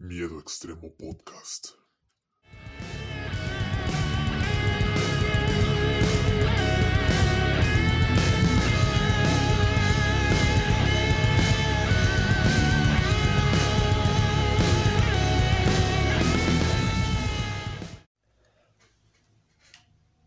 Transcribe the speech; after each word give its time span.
Miedo 0.00 0.38
Extremo 0.38 0.92
Podcast. 0.96 1.70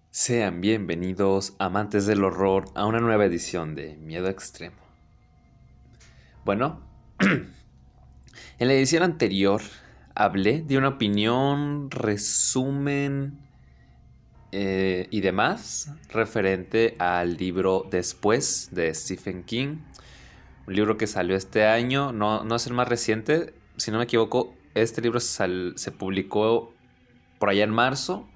Sean 0.09 0.59
bienvenidos, 0.59 1.55
amantes 1.59 2.05
del 2.05 2.25
horror, 2.25 2.65
a 2.75 2.85
una 2.85 2.99
nueva 2.99 3.23
edición 3.23 3.73
de 3.75 3.95
Miedo 3.95 4.27
Extremo. 4.27 4.81
Bueno, 6.43 6.81
en 8.61 8.67
la 8.67 8.75
edición 8.75 9.01
anterior 9.01 9.59
hablé 10.13 10.61
de 10.61 10.77
una 10.77 10.89
opinión, 10.89 11.89
resumen 11.89 13.39
eh, 14.51 15.07
y 15.09 15.21
demás 15.21 15.91
referente 16.09 16.95
al 16.99 17.37
libro 17.37 17.87
Después 17.89 18.69
de 18.71 18.93
Stephen 18.93 19.43
King. 19.45 19.77
Un 20.67 20.75
libro 20.75 20.95
que 20.95 21.07
salió 21.07 21.35
este 21.35 21.65
año, 21.65 22.11
no, 22.11 22.43
no 22.43 22.55
es 22.55 22.67
el 22.67 22.73
más 22.73 22.87
reciente, 22.87 23.55
si 23.77 23.89
no 23.89 23.97
me 23.97 24.03
equivoco, 24.03 24.53
este 24.75 25.01
libro 25.01 25.19
se 25.19 25.91
publicó 25.97 26.71
por 27.39 27.49
allá 27.49 27.63
en 27.63 27.71
marzo 27.71 28.27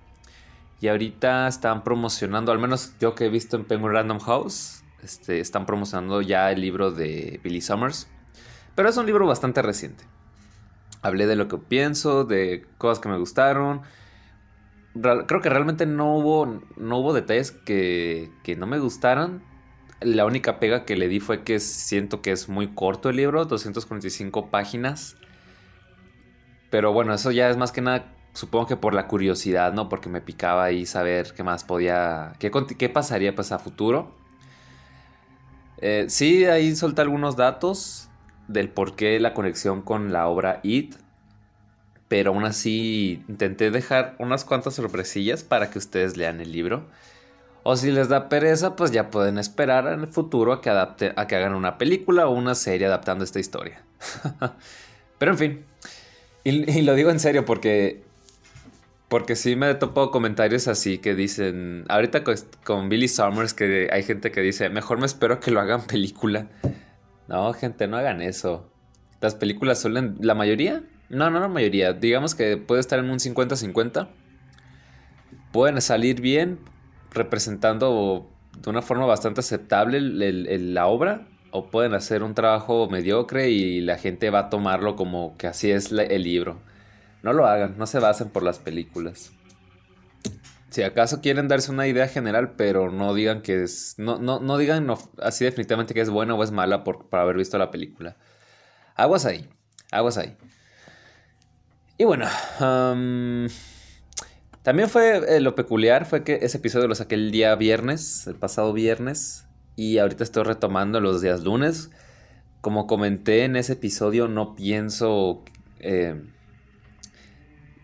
y 0.81 0.87
ahorita 0.87 1.47
están 1.47 1.83
promocionando, 1.83 2.51
al 2.51 2.57
menos 2.57 2.95
yo 2.99 3.13
que 3.13 3.25
he 3.25 3.29
visto 3.29 3.57
en 3.57 3.65
Penguin 3.65 3.93
Random 3.93 4.19
House, 4.21 4.83
este, 5.03 5.39
están 5.39 5.67
promocionando 5.67 6.23
ya 6.23 6.51
el 6.51 6.61
libro 6.61 6.89
de 6.89 7.39
Billy 7.43 7.61
Summers. 7.61 8.07
Pero 8.73 8.89
es 8.89 8.97
un 8.97 9.05
libro 9.05 9.27
bastante 9.27 9.61
reciente. 9.61 10.14
Hablé 11.05 11.27
de 11.27 11.35
lo 11.35 11.47
que 11.47 11.57
pienso, 11.57 12.23
de 12.23 12.65
cosas 12.79 12.99
que 12.99 13.09
me 13.09 13.17
gustaron. 13.19 13.81
Creo 14.93 15.41
que 15.41 15.49
realmente 15.49 15.85
no 15.85 16.15
hubo, 16.15 16.61
no 16.77 16.97
hubo 16.97 17.13
detalles 17.13 17.51
que, 17.51 18.31
que 18.43 18.55
no 18.55 18.65
me 18.65 18.79
gustaran. 18.79 19.43
La 20.01 20.25
única 20.25 20.59
pega 20.59 20.83
que 20.83 20.95
le 20.95 21.07
di 21.07 21.19
fue 21.19 21.43
que 21.43 21.59
siento 21.59 22.21
que 22.23 22.31
es 22.31 22.49
muy 22.49 22.73
corto 22.73 23.09
el 23.09 23.17
libro, 23.17 23.45
245 23.45 24.49
páginas. 24.49 25.15
Pero 26.71 26.91
bueno, 26.91 27.13
eso 27.13 27.29
ya 27.29 27.49
es 27.49 27.57
más 27.57 27.71
que 27.71 27.81
nada 27.81 28.15
supongo 28.33 28.65
que 28.65 28.75
por 28.75 28.95
la 28.95 29.07
curiosidad, 29.07 29.73
¿no? 29.73 29.89
Porque 29.89 30.09
me 30.09 30.21
picaba 30.21 30.63
ahí 30.65 30.87
saber 30.87 31.33
qué 31.35 31.43
más 31.43 31.63
podía, 31.63 32.33
qué, 32.39 32.89
pasaría 32.89 33.33
pues 33.35 33.51
a 33.51 33.59
futuro. 33.59 34.11
Eh, 35.77 36.05
sí, 36.09 36.45
ahí 36.45 36.75
solté 36.75 37.01
algunos 37.01 37.35
datos 37.35 38.04
del 38.47 38.69
por 38.69 38.95
qué 38.95 39.19
la 39.19 39.33
conexión 39.33 39.81
con 39.81 40.13
la 40.13 40.27
obra 40.27 40.59
It, 40.63 40.95
pero 42.07 42.31
aún 42.31 42.45
así 42.45 43.23
intenté 43.27 43.71
dejar 43.71 44.15
unas 44.19 44.45
cuantas 44.45 44.75
sorpresillas 44.75 45.43
para 45.43 45.69
que 45.69 45.79
ustedes 45.79 46.17
lean 46.17 46.41
el 46.41 46.51
libro. 46.51 46.85
O 47.63 47.75
si 47.75 47.91
les 47.91 48.09
da 48.09 48.29
pereza, 48.29 48.75
pues 48.75 48.91
ya 48.91 49.09
pueden 49.09 49.39
esperar 49.39 49.87
en 49.87 50.01
el 50.01 50.07
futuro 50.07 50.53
a 50.53 50.61
que, 50.61 50.69
adapte, 50.69 51.13
a 51.15 51.25
que 51.25 51.35
hagan 51.35 51.55
una 51.55 51.79
película 51.79 52.27
o 52.27 52.31
una 52.31 52.53
serie 52.53 52.85
adaptando 52.85 53.23
esta 53.23 53.39
historia. 53.39 53.81
pero 55.17 55.31
en 55.31 55.37
fin, 55.37 55.65
y, 56.45 56.83
lo 56.83 56.93
digo 56.93 57.09
en 57.09 57.19
serio 57.19 57.43
porque 57.43 58.03
porque 59.07 59.35
sí 59.35 59.55
me 59.55 59.71
he 59.71 59.75
topado 59.75 60.11
comentarios 60.11 60.67
así 60.67 60.99
que 60.99 61.15
dicen, 61.15 61.85
ahorita 61.89 62.23
con, 62.63 62.87
Billy 62.87 63.07
Summers 63.07 63.55
que 63.55 63.89
hay 63.91 64.03
gente 64.03 64.31
que 64.31 64.41
dice, 64.41 64.69
mejor 64.69 64.99
me 64.99 65.07
espero 65.07 65.39
que 65.39 65.49
lo 65.49 65.59
hagan 65.59 65.81
película. 65.87 66.47
No, 67.27 67.51
gente, 67.53 67.87
no 67.87 67.97
hagan 67.97 68.21
eso. 68.21 68.69
Las 69.21 69.35
películas 69.35 69.79
suelen, 69.79 70.17
la 70.19 70.35
mayoría, 70.35 70.83
no, 71.09 71.29
no 71.29 71.39
la 71.39 71.47
mayoría, 71.47 71.93
digamos 71.93 72.35
que 72.35 72.57
puede 72.57 72.81
estar 72.81 72.99
en 72.99 73.09
un 73.09 73.19
50-50. 73.19 74.07
Pueden 75.51 75.81
salir 75.81 76.21
bien 76.21 76.59
representando 77.11 78.29
de 78.61 78.69
una 78.69 78.81
forma 78.81 79.05
bastante 79.05 79.39
aceptable 79.39 79.99
la 79.99 80.87
obra 80.87 81.27
o 81.51 81.67
pueden 81.69 81.93
hacer 81.93 82.23
un 82.23 82.33
trabajo 82.33 82.89
mediocre 82.89 83.49
y 83.49 83.81
la 83.81 83.97
gente 83.97 84.29
va 84.29 84.39
a 84.39 84.49
tomarlo 84.49 84.95
como 84.95 85.37
que 85.37 85.47
así 85.47 85.71
es 85.71 85.91
el 85.91 86.23
libro. 86.23 86.59
No 87.23 87.33
lo 87.33 87.47
hagan, 87.47 87.77
no 87.77 87.87
se 87.87 87.99
basen 87.99 88.29
por 88.29 88.43
las 88.43 88.59
películas. 88.59 89.31
Si 90.75 90.83
acaso 90.83 91.21
quieren 91.21 91.47
darse 91.47 91.71
una 91.71 91.87
idea 91.87 92.09
general, 92.09 92.55
pero 92.57 92.91
no 92.91 93.13
digan 93.13 93.41
que 93.41 93.63
es. 93.63 93.95
No, 93.97 94.17
no, 94.19 94.41
no 94.41 94.57
digan 94.57 94.93
así 95.21 95.45
definitivamente 95.45 95.93
que 95.93 96.01
es 96.01 96.09
buena 96.09 96.35
o 96.35 96.43
es 96.43 96.51
mala 96.51 96.83
por, 96.83 97.07
haber 97.13 97.37
visto 97.37 97.57
la 97.57 97.71
película. 97.71 98.17
Aguas 98.95 99.25
ahí. 99.25 99.47
Aguas 99.89 100.17
ahí. 100.17 100.35
Y 101.97 102.03
bueno. 102.03 102.27
también 104.63 104.89
fue. 104.89 105.37
Eh, 105.37 105.39
lo 105.39 105.55
peculiar 105.55 106.05
fue 106.05 106.25
que 106.25 106.39
ese 106.41 106.57
episodio 106.57 106.89
lo 106.89 106.95
saqué 106.95 107.15
el 107.15 107.31
día 107.31 107.55
viernes, 107.55 108.27
el 108.27 108.35
pasado 108.35 108.73
viernes. 108.73 109.45
Y 109.77 109.99
ahorita 109.99 110.25
estoy 110.25 110.43
retomando 110.43 110.99
los 110.99 111.21
días 111.21 111.45
lunes. 111.45 111.89
Como 112.59 112.85
comenté 112.85 113.45
en 113.45 113.55
ese 113.55 113.73
episodio, 113.73 114.27
no 114.27 114.55
pienso. 114.55 115.45
Eh, 115.79 116.21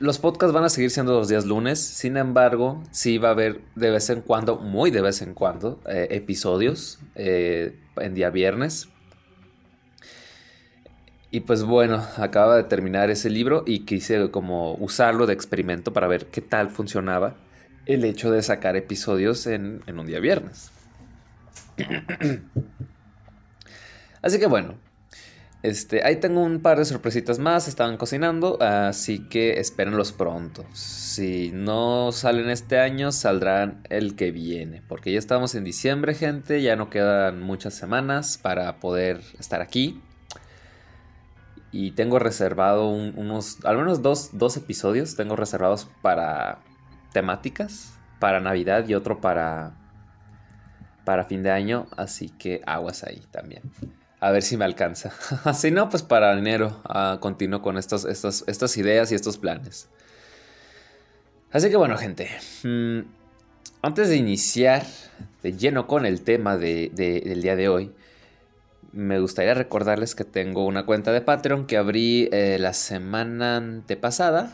los 0.02 0.18
podcasts 0.18 0.52
van 0.52 0.64
a 0.64 0.70
seguir 0.70 0.90
siendo 0.90 1.14
los 1.14 1.28
días 1.30 1.46
lunes, 1.46 1.80
sin 1.80 2.18
embargo, 2.18 2.84
sí 2.90 3.20
va 3.20 3.30
a 3.30 3.32
haber 3.32 3.62
de 3.76 3.92
vez 3.92 4.10
en 4.10 4.22
cuando, 4.22 4.58
muy 4.58 4.90
de 4.90 5.02
vez 5.02 5.22
en 5.22 5.36
cuando, 5.36 5.80
eh, 5.88 6.08
episodios 6.10 7.00
eh, 7.14 7.80
en 7.98 8.16
día 8.16 8.32
viernes. 8.32 8.90
Y 11.30 11.42
pues 11.42 11.64
bueno, 11.64 12.04
acaba 12.18 12.58
de 12.58 12.64
terminar 12.64 13.12
ese 13.12 13.30
libro 13.30 13.64
y 13.66 13.86
quise 13.86 14.32
como 14.32 14.74
usarlo 14.74 15.28
de 15.28 15.34
experimento 15.34 15.94
para 15.94 16.08
ver 16.08 16.26
qué 16.26 16.42
tal 16.42 16.72
funcionaba 16.72 17.36
el 17.86 18.04
hecho 18.04 18.32
de 18.32 18.42
sacar 18.42 18.76
episodios 18.76 19.46
en, 19.46 19.84
en 19.86 20.00
un 20.00 20.08
día 20.08 20.20
viernes. 20.20 20.72
Así 24.24 24.40
que 24.40 24.48
bueno, 24.48 24.76
este, 25.64 26.04
ahí 26.04 26.16
tengo 26.16 26.42
un 26.42 26.60
par 26.60 26.80
de 26.80 26.86
sorpresitas 26.86 27.38
más, 27.38 27.68
estaban 27.68 27.98
cocinando, 27.98 28.58
así 28.62 29.20
que 29.28 29.60
espérenlos 29.60 30.12
pronto. 30.12 30.66
Si 30.74 31.52
no 31.54 32.12
salen 32.12 32.50
este 32.50 32.80
año, 32.80 33.12
saldrán 33.12 33.84
el 33.90 34.16
que 34.16 34.32
viene, 34.32 34.82
porque 34.88 35.12
ya 35.12 35.20
estamos 35.20 35.54
en 35.54 35.64
diciembre, 35.64 36.16
gente, 36.16 36.64
ya 36.64 36.76
no 36.76 36.90
quedan 36.90 37.42
muchas 37.42 37.76
semanas 37.76 38.40
para 38.40 38.80
poder 38.80 39.22
estar 39.40 39.62
aquí. 39.62 40.02
Y 41.72 41.92
tengo 41.92 42.18
reservado 42.18 42.90
unos, 42.90 43.64
al 43.64 43.78
menos 43.78 44.02
dos, 44.02 44.32
dos 44.34 44.58
episodios, 44.58 45.16
tengo 45.16 45.36
reservados 45.36 45.88
para 46.02 46.60
temáticas, 47.14 47.94
para 48.20 48.40
Navidad 48.40 48.88
y 48.88 48.96
otro 48.96 49.22
para, 49.22 49.74
para 51.06 51.24
fin 51.26 51.44
de 51.44 51.52
año, 51.52 51.86
así 51.96 52.30
que 52.30 52.62
aguas 52.66 53.04
ahí 53.04 53.22
también. 53.32 53.62
A 54.22 54.32
ver 54.32 54.44
si 54.44 54.56
me 54.56 54.66
alcanza. 54.66 55.12
si 55.54 55.72
no, 55.72 55.90
pues 55.90 56.04
para 56.04 56.38
enero 56.38 56.82
uh, 56.88 57.20
continúo 57.20 57.62
con 57.62 57.78
estas 57.78 58.78
ideas 58.78 59.12
y 59.12 59.16
estos 59.16 59.38
planes. 59.38 59.90
Así 61.52 61.70
que 61.70 61.76
bueno, 61.76 61.98
gente. 61.98 62.30
Mm, 62.64 63.00
antes 63.82 64.10
de 64.10 64.16
iniciar 64.16 64.86
de 65.42 65.58
lleno 65.58 65.88
con 65.88 66.06
el 66.06 66.22
tema 66.22 66.56
del 66.56 67.42
día 67.42 67.56
de 67.56 67.68
hoy, 67.68 67.92
me 68.92 69.20
gustaría 69.20 69.56
recordarles 69.56 70.14
que 70.14 70.24
tengo 70.24 70.66
una 70.66 70.86
cuenta 70.86 71.12
de 71.12 71.22
Patreon 71.22 71.66
que 71.66 71.78
abrí 71.78 72.30
eh, 72.32 72.58
la 72.60 72.74
semana 72.74 73.58
antepasada. 73.58 74.54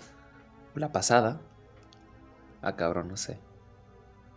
La 0.75 0.93
pasada. 0.93 1.41
Ah, 2.61 2.77
cabrón, 2.77 3.09
no 3.09 3.17
sé. 3.17 3.37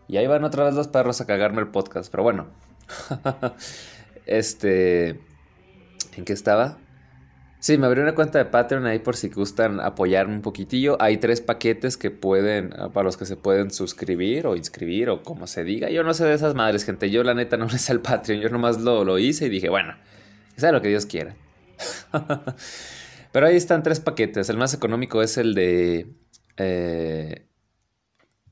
Y 0.09 0.17
ahí 0.17 0.27
van 0.27 0.43
otra 0.43 0.65
vez 0.65 0.75
los 0.75 0.89
perros 0.89 1.21
a 1.21 1.27
cagarme 1.27 1.61
el 1.61 1.69
podcast, 1.69 2.11
pero 2.11 2.25
bueno. 2.25 2.49
Este. 4.27 5.21
¿En 6.17 6.25
qué 6.25 6.33
estaba? 6.33 6.79
Sí, 7.61 7.77
me 7.77 7.87
abrí 7.87 8.01
una 8.01 8.15
cuenta 8.15 8.39
de 8.39 8.47
Patreon 8.47 8.87
ahí 8.87 9.01
por 9.01 9.17
si 9.17 9.29
gustan 9.29 9.81
apoyarme 9.81 10.35
un 10.35 10.41
poquitillo. 10.41 10.97
Hay 11.01 11.19
tres 11.19 11.43
paquetes 11.43 11.99
que 11.99 12.11
pueden, 12.11 12.73
ah, 12.79 12.89
para 12.89 13.05
los 13.05 13.19
que 13.19 13.27
se 13.27 13.37
pueden 13.37 13.71
suscribir 13.71 14.47
o 14.47 14.57
inscribir 14.57 15.11
o 15.11 15.23
como 15.23 15.47
se 15.47 15.63
diga. 15.63 15.91
Yo 15.91 16.03
no 16.03 16.15
sé 16.15 16.25
de 16.25 16.33
esas 16.33 16.55
madres, 16.55 16.85
gente. 16.85 17.11
Yo 17.11 17.23
la 17.23 17.35
neta 17.35 17.57
no 17.59 17.69
sé 17.69 17.93
el 17.93 18.01
Patreon. 18.01 18.41
Yo 18.41 18.49
nomás 18.49 18.81
lo, 18.81 19.05
lo 19.05 19.19
hice 19.19 19.47
y 19.47 19.49
dije, 19.51 19.69
bueno, 19.69 19.95
sea 20.57 20.73
lo 20.73 20.81
que 20.81 20.89
Dios 20.89 21.07
quiera. 21.07 21.37
Pero 23.33 23.47
ahí 23.47 23.57
están 23.57 23.83
tres 23.83 24.01
paquetes. 24.01 24.49
El 24.49 24.57
más 24.57 24.75
económico 24.75 25.23
es 25.23 25.37
el 25.37 25.55
de... 25.55 26.15
Eh, 26.57 27.47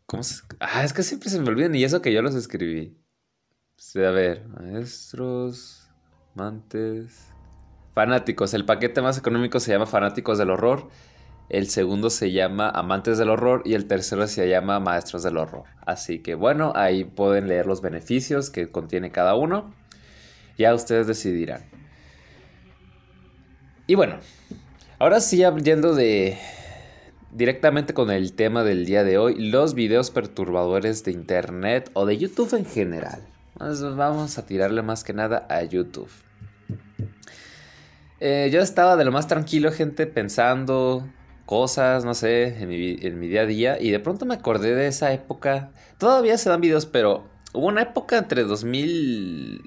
¿Cómo 0.07 0.23
se...? 0.23 0.43
Ah, 0.61 0.85
es 0.85 0.93
que 0.93 1.03
siempre 1.03 1.31
se 1.31 1.41
me 1.41 1.49
olvidan 1.49 1.75
y 1.75 1.83
eso 1.83 2.03
que 2.03 2.13
yo 2.13 2.23
los 2.23 2.35
escribí. 2.35 2.97
A 3.97 4.11
ver, 4.11 4.47
maestros, 4.47 5.89
amantes, 6.35 7.29
fanáticos. 7.95 8.55
El 8.55 8.65
paquete 8.65 9.01
más 9.01 9.19
económico 9.19 9.61
se 9.61 9.73
llama 9.73 9.87
Fanáticos 9.87 10.39
del 10.39 10.51
Horror. 10.51 10.89
El 11.49 11.69
segundo 11.69 12.11
se 12.11 12.33
llama 12.33 12.71
Amantes 12.71 13.19
del 13.19 13.31
Horror 13.31 13.63
y 13.65 13.75
el 13.75 13.87
tercero 13.87 14.27
se 14.27 14.49
llama 14.49 14.81
Maestros 14.81 15.23
del 15.23 15.39
Horror. 15.39 15.65
Así 15.87 16.19
que 16.19 16.35
bueno, 16.35 16.73
ahí 16.77 17.05
pueden 17.05 17.49
leer 17.49 17.67
los 17.67 17.81
beneficios 17.81 18.51
que 18.51 18.71
contiene 18.71 19.11
cada 19.11 19.35
uno. 19.35 19.73
Ya 20.59 20.75
ustedes 20.75 21.07
decidirán. 21.07 21.63
Y 23.87 23.95
bueno, 23.95 24.19
Ahora 25.01 25.21
sí, 25.21 25.45
yendo 25.63 25.95
de 25.95 26.37
directamente 27.31 27.95
con 27.95 28.11
el 28.11 28.33
tema 28.33 28.65
del 28.65 28.85
día 28.85 29.05
de 29.05 29.17
hoy, 29.17 29.37
los 29.37 29.75
videos 29.75 30.11
perturbadores 30.11 31.05
de 31.05 31.13
internet 31.13 31.89
o 31.93 32.05
de 32.05 32.19
YouTube 32.19 32.53
en 32.55 32.65
general. 32.65 33.38
Vamos 33.59 34.39
a 34.39 34.47
tirarle 34.47 34.83
más 34.83 35.03
que 35.03 35.13
nada 35.13 35.47
a 35.49 35.63
YouTube. 35.65 36.09
Eh, 38.21 38.51
yo 38.53 38.61
estaba 38.61 38.97
de 38.97 39.05
lo 39.05 39.13
más 39.13 39.27
tranquilo, 39.27 39.73
gente, 39.73 40.07
pensando 40.07 41.09
cosas, 41.45 42.05
no 42.05 42.15
sé, 42.15 42.63
en 42.63 42.69
mi, 42.69 42.99
en 43.01 43.19
mi, 43.19 43.27
día 43.29 43.43
a 43.43 43.47
día. 43.47 43.81
Y 43.81 43.91
de 43.91 43.99
pronto 44.01 44.27
me 44.27 44.35
acordé 44.35 44.75
de 44.75 44.87
esa 44.87 45.13
época. 45.13 45.71
Todavía 45.99 46.37
se 46.39 46.51
dan 46.51 46.61
videos, 46.61 46.87
pero 46.87 47.25
hubo 47.53 47.67
una 47.67 47.83
época 47.83 48.19
entre 48.19 48.45
2000... 48.45 49.63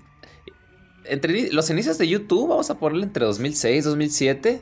Entre 1.05 1.51
los 1.51 1.69
inicios 1.69 1.97
de 1.97 2.07
YouTube, 2.07 2.49
vamos 2.49 2.69
a 2.69 2.77
ponerle 2.77 3.05
entre 3.05 3.25
2006 3.25 3.85
2007 3.85 4.61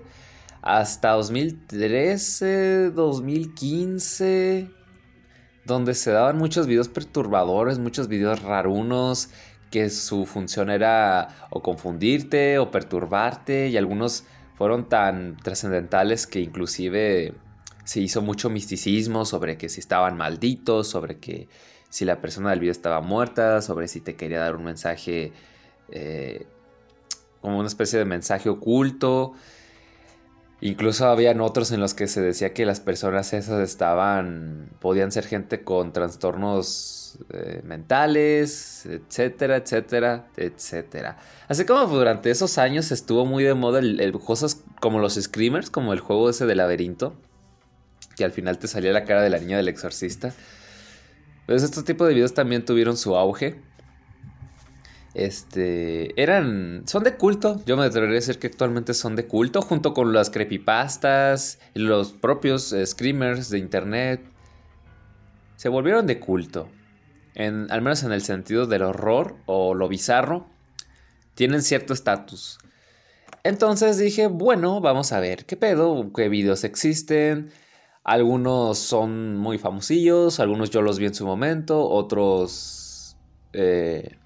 hasta 0.62 1.12
2013, 1.12 2.92
2015, 2.92 4.70
donde 5.70 5.94
se 5.94 6.12
daban 6.12 6.38
muchos 6.38 6.68
videos 6.68 6.90
perturbadores, 6.90 7.80
muchos 7.80 8.10
videos 8.10 8.42
rarunos, 8.42 9.30
que 9.72 9.90
su 9.90 10.26
función 10.26 10.70
era 10.70 11.48
o 11.50 11.62
confundirte 11.62 12.60
o 12.60 12.72
perturbarte, 12.72 13.70
y 13.70 13.78
algunos 13.78 14.26
fueron 14.56 14.90
tan 14.90 15.38
trascendentales 15.38 16.28
que 16.28 16.42
inclusive 16.42 17.34
se 17.86 18.02
hizo 18.02 18.22
mucho 18.22 18.50
misticismo 18.50 19.26
sobre 19.26 19.58
que 19.58 19.70
si 19.70 19.80
estaban 19.80 20.18
malditos, 20.18 20.88
sobre 20.88 21.20
que 21.20 21.48
si 21.90 22.06
la 22.06 22.20
persona 22.20 22.50
del 22.50 22.60
video 22.60 22.72
estaba 22.72 23.00
muerta, 23.02 23.62
sobre 23.62 23.88
si 23.88 24.02
te 24.02 24.16
quería 24.16 24.40
dar 24.40 24.56
un 24.56 24.64
mensaje, 24.66 25.32
eh, 25.90 26.46
como 27.42 27.58
una 27.58 27.68
especie 27.68 27.98
de 27.98 28.06
mensaje 28.06 28.50
oculto. 28.50 29.34
Incluso 30.62 31.08
habían 31.08 31.40
otros 31.40 31.72
en 31.72 31.80
los 31.80 31.94
que 31.94 32.08
se 32.08 32.22
decía 32.22 32.54
que 32.54 32.66
las 32.66 32.82
personas 32.82 33.32
esas 33.34 33.62
estaban, 33.62 34.70
podían 34.80 35.12
ser 35.12 35.26
gente 35.26 35.64
con 35.64 35.94
trastornos 35.94 37.18
eh, 37.30 37.62
mentales, 37.64 38.86
etcétera, 38.86 39.56
etcétera, 39.58 40.28
etcétera. 40.36 41.18
Así 41.48 41.66
como 41.66 41.86
durante 41.88 42.30
esos 42.30 42.58
años 42.58 42.92
estuvo 42.92 43.26
muy 43.26 43.46
de 43.46 43.54
moda 43.54 43.80
el, 43.80 44.12
cosas 44.20 44.62
como 44.82 45.00
los 45.00 45.16
screamers, 45.16 45.70
como 45.70 45.94
el 45.94 46.02
juego 46.02 46.30
ese 46.30 46.46
de 46.46 46.56
laberinto, 46.56 47.16
que 48.18 48.26
al 48.26 48.32
final 48.32 48.60
te 48.60 48.68
salía 48.68 48.92
la 48.92 49.06
cara 49.06 49.22
de 49.22 49.30
la 49.30 49.40
niña 49.40 49.56
del 49.56 49.70
exorcista. 49.70 50.34
Pues 51.46 51.64
estos 51.64 51.86
tipos 51.86 52.08
de 52.08 52.14
videos 52.14 52.34
también 52.34 52.66
tuvieron 52.66 52.98
su 52.98 53.16
auge. 53.16 53.62
Este, 55.14 56.22
eran, 56.22 56.84
son 56.86 57.04
de 57.04 57.16
culto. 57.16 57.62
Yo 57.66 57.78
me 57.78 57.86
atrevería 57.86 58.18
a 58.18 58.22
decir 58.22 58.40
que 58.40 58.48
actualmente 58.48 58.94
son 58.94 59.16
de 59.16 59.26
culto, 59.26 59.62
junto 59.62 59.94
con 59.94 60.14
las 60.14 60.30
creepypastas, 60.30 61.60
los 61.74 62.14
propios 62.14 62.72
eh, 62.74 62.86
screamers 62.86 63.50
de 63.50 63.60
internet. 63.60 64.22
Se 65.56 65.70
volvieron 65.70 66.08
de 66.08 66.20
culto. 66.20 66.70
En, 67.36 67.72
al 67.72 67.82
menos 67.82 68.04
en 68.04 68.12
el 68.12 68.22
sentido 68.22 68.66
del 68.66 68.84
horror 68.84 69.36
o 69.46 69.74
lo 69.74 69.88
bizarro. 69.88 70.48
Tienen 71.34 71.64
cierto 71.64 71.94
estatus. 71.94 72.60
Entonces 73.44 73.98
dije, 73.98 74.28
bueno, 74.28 74.82
vamos 74.82 75.12
a 75.12 75.20
ver 75.20 75.46
qué 75.46 75.56
pedo, 75.56 76.12
qué 76.14 76.30
videos 76.30 76.64
existen. 76.64 77.52
Algunos 78.04 78.78
son 78.80 79.38
muy 79.38 79.58
famosillos, 79.58 80.40
algunos 80.40 80.70
yo 80.70 80.82
los 80.82 81.00
vi 81.00 81.06
en 81.06 81.14
su 81.14 81.26
momento, 81.26 81.88
otros 81.88 83.16
eh, 83.54 84.18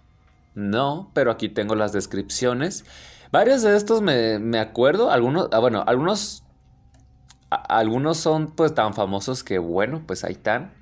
no, 0.55 1.11
pero 1.13 1.31
aquí 1.31 1.49
tengo 1.49 1.75
las 1.75 1.93
descripciones. 1.93 2.85
Varios 3.31 3.63
de 3.63 3.75
estos 3.75 4.01
me, 4.01 4.59
acuerdo. 4.59 5.09
Algunos, 5.09 5.49
ah, 5.51 5.59
bueno, 5.59 5.83
algunos, 5.87 6.43
algunos 7.49 8.17
son 8.17 8.51
pues 8.51 8.75
tan 8.75 8.93
famosos 8.93 9.43
que 9.43 9.57
bueno, 9.57 10.03
pues 10.05 10.23
ahí 10.23 10.33
están. 10.33 10.73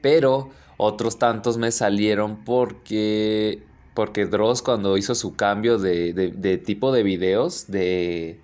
Pero 0.00 0.50
otros 0.76 1.18
tantos 1.18 1.58
me 1.58 1.72
salieron 1.72 2.44
porque, 2.44 3.64
porque 3.94 4.26
Dross 4.26 4.62
cuando 4.62 4.96
hizo 4.96 5.16
su 5.16 5.34
cambio 5.34 5.78
de, 5.78 6.12
de 6.12 6.58
tipo 6.58 6.92
de 6.92 7.02
videos 7.02 7.66
de, 7.66 8.40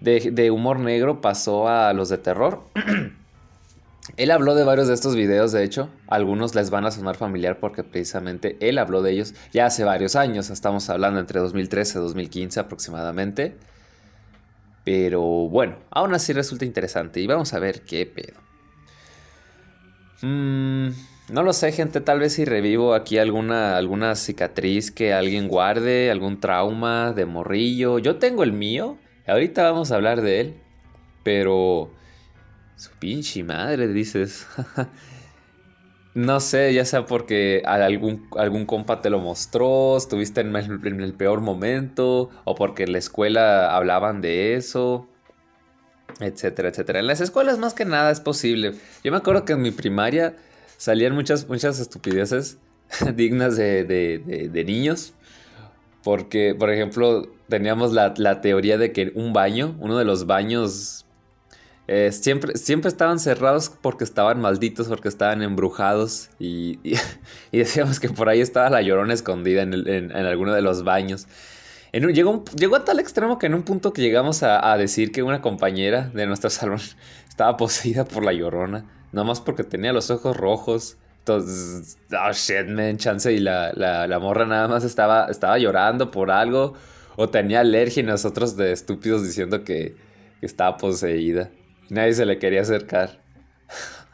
de 0.00 0.50
humor 0.50 0.78
negro 0.80 1.20
pasó 1.20 1.68
a 1.68 1.92
los 1.92 2.08
de 2.08 2.18
terror. 2.18 2.64
Él 4.16 4.30
habló 4.30 4.54
de 4.54 4.64
varios 4.64 4.86
de 4.86 4.94
estos 4.94 5.16
videos, 5.16 5.52
de 5.52 5.64
hecho, 5.64 5.88
algunos 6.08 6.54
les 6.54 6.68
van 6.70 6.84
a 6.84 6.90
sonar 6.90 7.16
familiar 7.16 7.58
porque 7.58 7.82
precisamente 7.82 8.56
él 8.60 8.78
habló 8.78 9.00
de 9.00 9.12
ellos 9.12 9.34
ya 9.50 9.66
hace 9.66 9.82
varios 9.82 10.14
años, 10.14 10.50
estamos 10.50 10.90
hablando 10.90 11.20
entre 11.20 11.40
2013 11.40 11.98
y 11.98 12.02
2015 12.02 12.60
aproximadamente. 12.60 13.56
Pero 14.84 15.22
bueno, 15.22 15.76
aún 15.90 16.12
así 16.14 16.34
resulta 16.34 16.66
interesante 16.66 17.20
y 17.20 17.26
vamos 17.26 17.54
a 17.54 17.58
ver 17.58 17.82
qué 17.82 18.04
pedo. 18.04 18.38
Mm, 20.20 20.90
no 21.30 21.42
lo 21.42 21.54
sé, 21.54 21.72
gente, 21.72 22.02
tal 22.02 22.20
vez 22.20 22.34
si 22.34 22.44
revivo 22.44 22.92
aquí 22.92 23.16
alguna, 23.16 23.78
alguna 23.78 24.14
cicatriz 24.14 24.90
que 24.90 25.14
alguien 25.14 25.48
guarde, 25.48 26.10
algún 26.10 26.38
trauma 26.38 27.12
de 27.12 27.24
morrillo. 27.24 27.98
Yo 27.98 28.16
tengo 28.16 28.42
el 28.42 28.52
mío, 28.52 28.98
ahorita 29.26 29.62
vamos 29.70 29.90
a 29.90 29.94
hablar 29.94 30.20
de 30.20 30.40
él, 30.40 30.54
pero... 31.22 31.90
Su 32.76 32.90
pinche 32.98 33.42
madre, 33.44 33.88
dices. 33.88 34.46
no 36.14 36.38
sé, 36.38 36.72
ya 36.72 36.84
sea 36.84 37.06
porque 37.06 37.62
algún, 37.66 38.28
algún 38.36 38.66
compa 38.66 39.02
te 39.02 39.10
lo 39.10 39.18
mostró, 39.18 39.96
estuviste 39.96 40.40
en 40.40 40.54
el, 40.54 41.14
peor 41.14 41.40
momento, 41.40 42.30
o 42.44 42.54
porque 42.54 42.84
en 42.84 42.92
la 42.92 42.98
escuela 42.98 43.74
hablaban 43.76 44.20
de 44.20 44.54
eso, 44.54 45.08
etcétera, 46.20 46.68
etcétera. 46.68 47.00
En 47.00 47.08
las 47.08 47.20
escuelas 47.20 47.58
más 47.58 47.74
que 47.74 47.84
nada 47.84 48.10
es 48.12 48.20
posible. 48.20 48.74
Yo 49.02 49.10
me 49.10 49.18
acuerdo 49.18 49.44
que 49.44 49.54
en 49.54 49.62
mi 49.62 49.72
primaria 49.72 50.36
salían 50.76 51.14
muchas, 51.14 51.48
muchas 51.48 51.80
estupideces 51.80 52.58
dignas 53.14 53.56
de, 53.56 53.84
de, 53.84 54.64
niños. 54.64 55.14
Porque, 56.04 56.54
por 56.54 56.70
ejemplo, 56.70 57.28
teníamos 57.48 57.92
la, 57.92 58.14
la 58.18 58.40
teoría 58.40 58.78
de 58.78 58.92
que 58.92 59.10
un 59.14 59.32
baño, 59.32 59.74
uno 59.80 59.96
de 59.96 60.04
los 60.04 60.26
baños 60.26 61.03
eh, 61.86 62.12
siempre, 62.12 62.56
siempre 62.56 62.88
estaban 62.88 63.18
cerrados 63.18 63.70
porque 63.82 64.04
estaban 64.04 64.40
malditos, 64.40 64.88
porque 64.88 65.08
estaban 65.08 65.42
embrujados 65.42 66.30
y, 66.38 66.78
decíamos 67.52 68.00
que 68.00 68.08
por 68.08 68.28
ahí 68.28 68.40
estaba 68.40 68.70
la 68.70 68.80
llorona 68.80 69.12
escondida 69.12 69.62
en, 69.62 70.12
alguno 70.12 70.54
de 70.54 70.62
los 70.62 70.82
baños. 70.82 71.26
llegó, 71.92 72.44
llegó, 72.58 72.76
a 72.76 72.84
tal 72.84 73.00
extremo 73.00 73.38
que 73.38 73.46
en 73.46 73.54
un 73.54 73.64
punto 73.64 73.92
que 73.92 74.00
llegamos 74.00 74.42
a, 74.42 74.76
decir 74.78 75.12
que 75.12 75.22
una 75.22 75.42
compañera 75.42 76.10
de 76.14 76.26
nuestro 76.26 76.48
salón 76.50 76.80
estaba 77.28 77.56
poseída 77.56 78.06
por 78.06 78.24
la 78.24 78.32
llorona, 78.32 78.86
nada 79.12 79.26
más 79.26 79.40
porque 79.40 79.64
tenía 79.64 79.92
los 79.92 80.10
ojos 80.10 80.36
rojos. 80.36 80.96
Entonces, 81.18 81.96
oh 82.12 82.32
shit, 82.32 82.66
man, 82.68 82.98
chance. 82.98 83.32
Y 83.32 83.38
la, 83.38 83.72
la, 83.74 84.18
morra 84.18 84.44
nada 84.46 84.68
más 84.68 84.84
estaba, 84.84 85.26
estaba 85.30 85.58
llorando 85.58 86.10
por 86.10 86.30
algo 86.30 86.74
o 87.16 87.30
tenía 87.30 87.60
alergia 87.60 88.02
y 88.02 88.06
nosotros 88.06 88.56
de 88.56 88.72
estúpidos 88.72 89.22
diciendo 89.22 89.64
que 89.64 89.96
estaba 90.42 90.76
poseída. 90.76 91.50
Nadie 91.90 92.14
se 92.14 92.26
le 92.26 92.38
quería 92.38 92.62
acercar. 92.62 93.20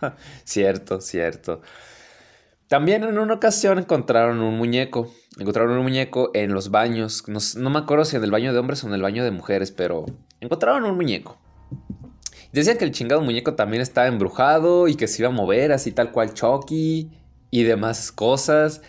cierto, 0.45 1.01
cierto. 1.01 1.63
También 2.69 3.03
en 3.03 3.19
una 3.19 3.35
ocasión 3.35 3.79
encontraron 3.79 4.41
un 4.41 4.57
muñeco. 4.57 5.13
Encontraron 5.39 5.77
un 5.77 5.83
muñeco 5.83 6.31
en 6.35 6.53
los 6.53 6.71
baños. 6.71 7.25
No, 7.57 7.71
me 7.71 7.79
acuerdo 7.81 8.05
si 8.05 8.17
en 8.17 8.25
el 8.25 8.31
baño 8.31 8.53
de 8.53 8.59
hombres 8.59 8.85
o 8.85 8.87
en 8.87 8.95
el 8.95 9.03
baño 9.03 9.25
de 9.25 9.31
mujeres, 9.31 9.73
pero 9.73 10.07
encontraron 10.41 10.85
un 10.85 10.95
muñeco. 10.97 11.39
Decían 12.53 12.79
que 12.79 12.85
el 12.85 12.93
chingado 12.93 13.23
muñeco 13.23 13.55
también 13.55 13.83
estaba 13.83 14.07
embrujado 14.07 14.89
y 14.89 14.95
que 14.95 15.09
se 15.09 15.23
iba 15.23 15.29
a 15.29 15.33
mover 15.33 15.73
así 15.73 15.93
tal 15.93 16.13
cual 16.13 16.35
Chucky 16.35 17.11
y 17.51 17.63
demás 17.65 18.13
cosas. 18.13 18.83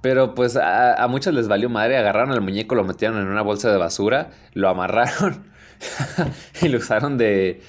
Pero 0.00 0.36
pues 0.36 0.56
a, 0.56 0.94
a 0.94 1.08
muchos 1.08 1.34
les 1.34 1.48
valió 1.48 1.68
madre. 1.68 1.96
Agarraron 1.96 2.30
al 2.30 2.40
muñeco, 2.40 2.76
lo 2.76 2.84
metieron 2.84 3.18
en 3.18 3.26
una 3.26 3.42
bolsa 3.42 3.70
de 3.72 3.78
basura, 3.78 4.30
lo 4.52 4.68
amarraron 4.68 5.50
y 6.62 6.68
lo 6.68 6.78
usaron 6.78 7.18
de, 7.18 7.62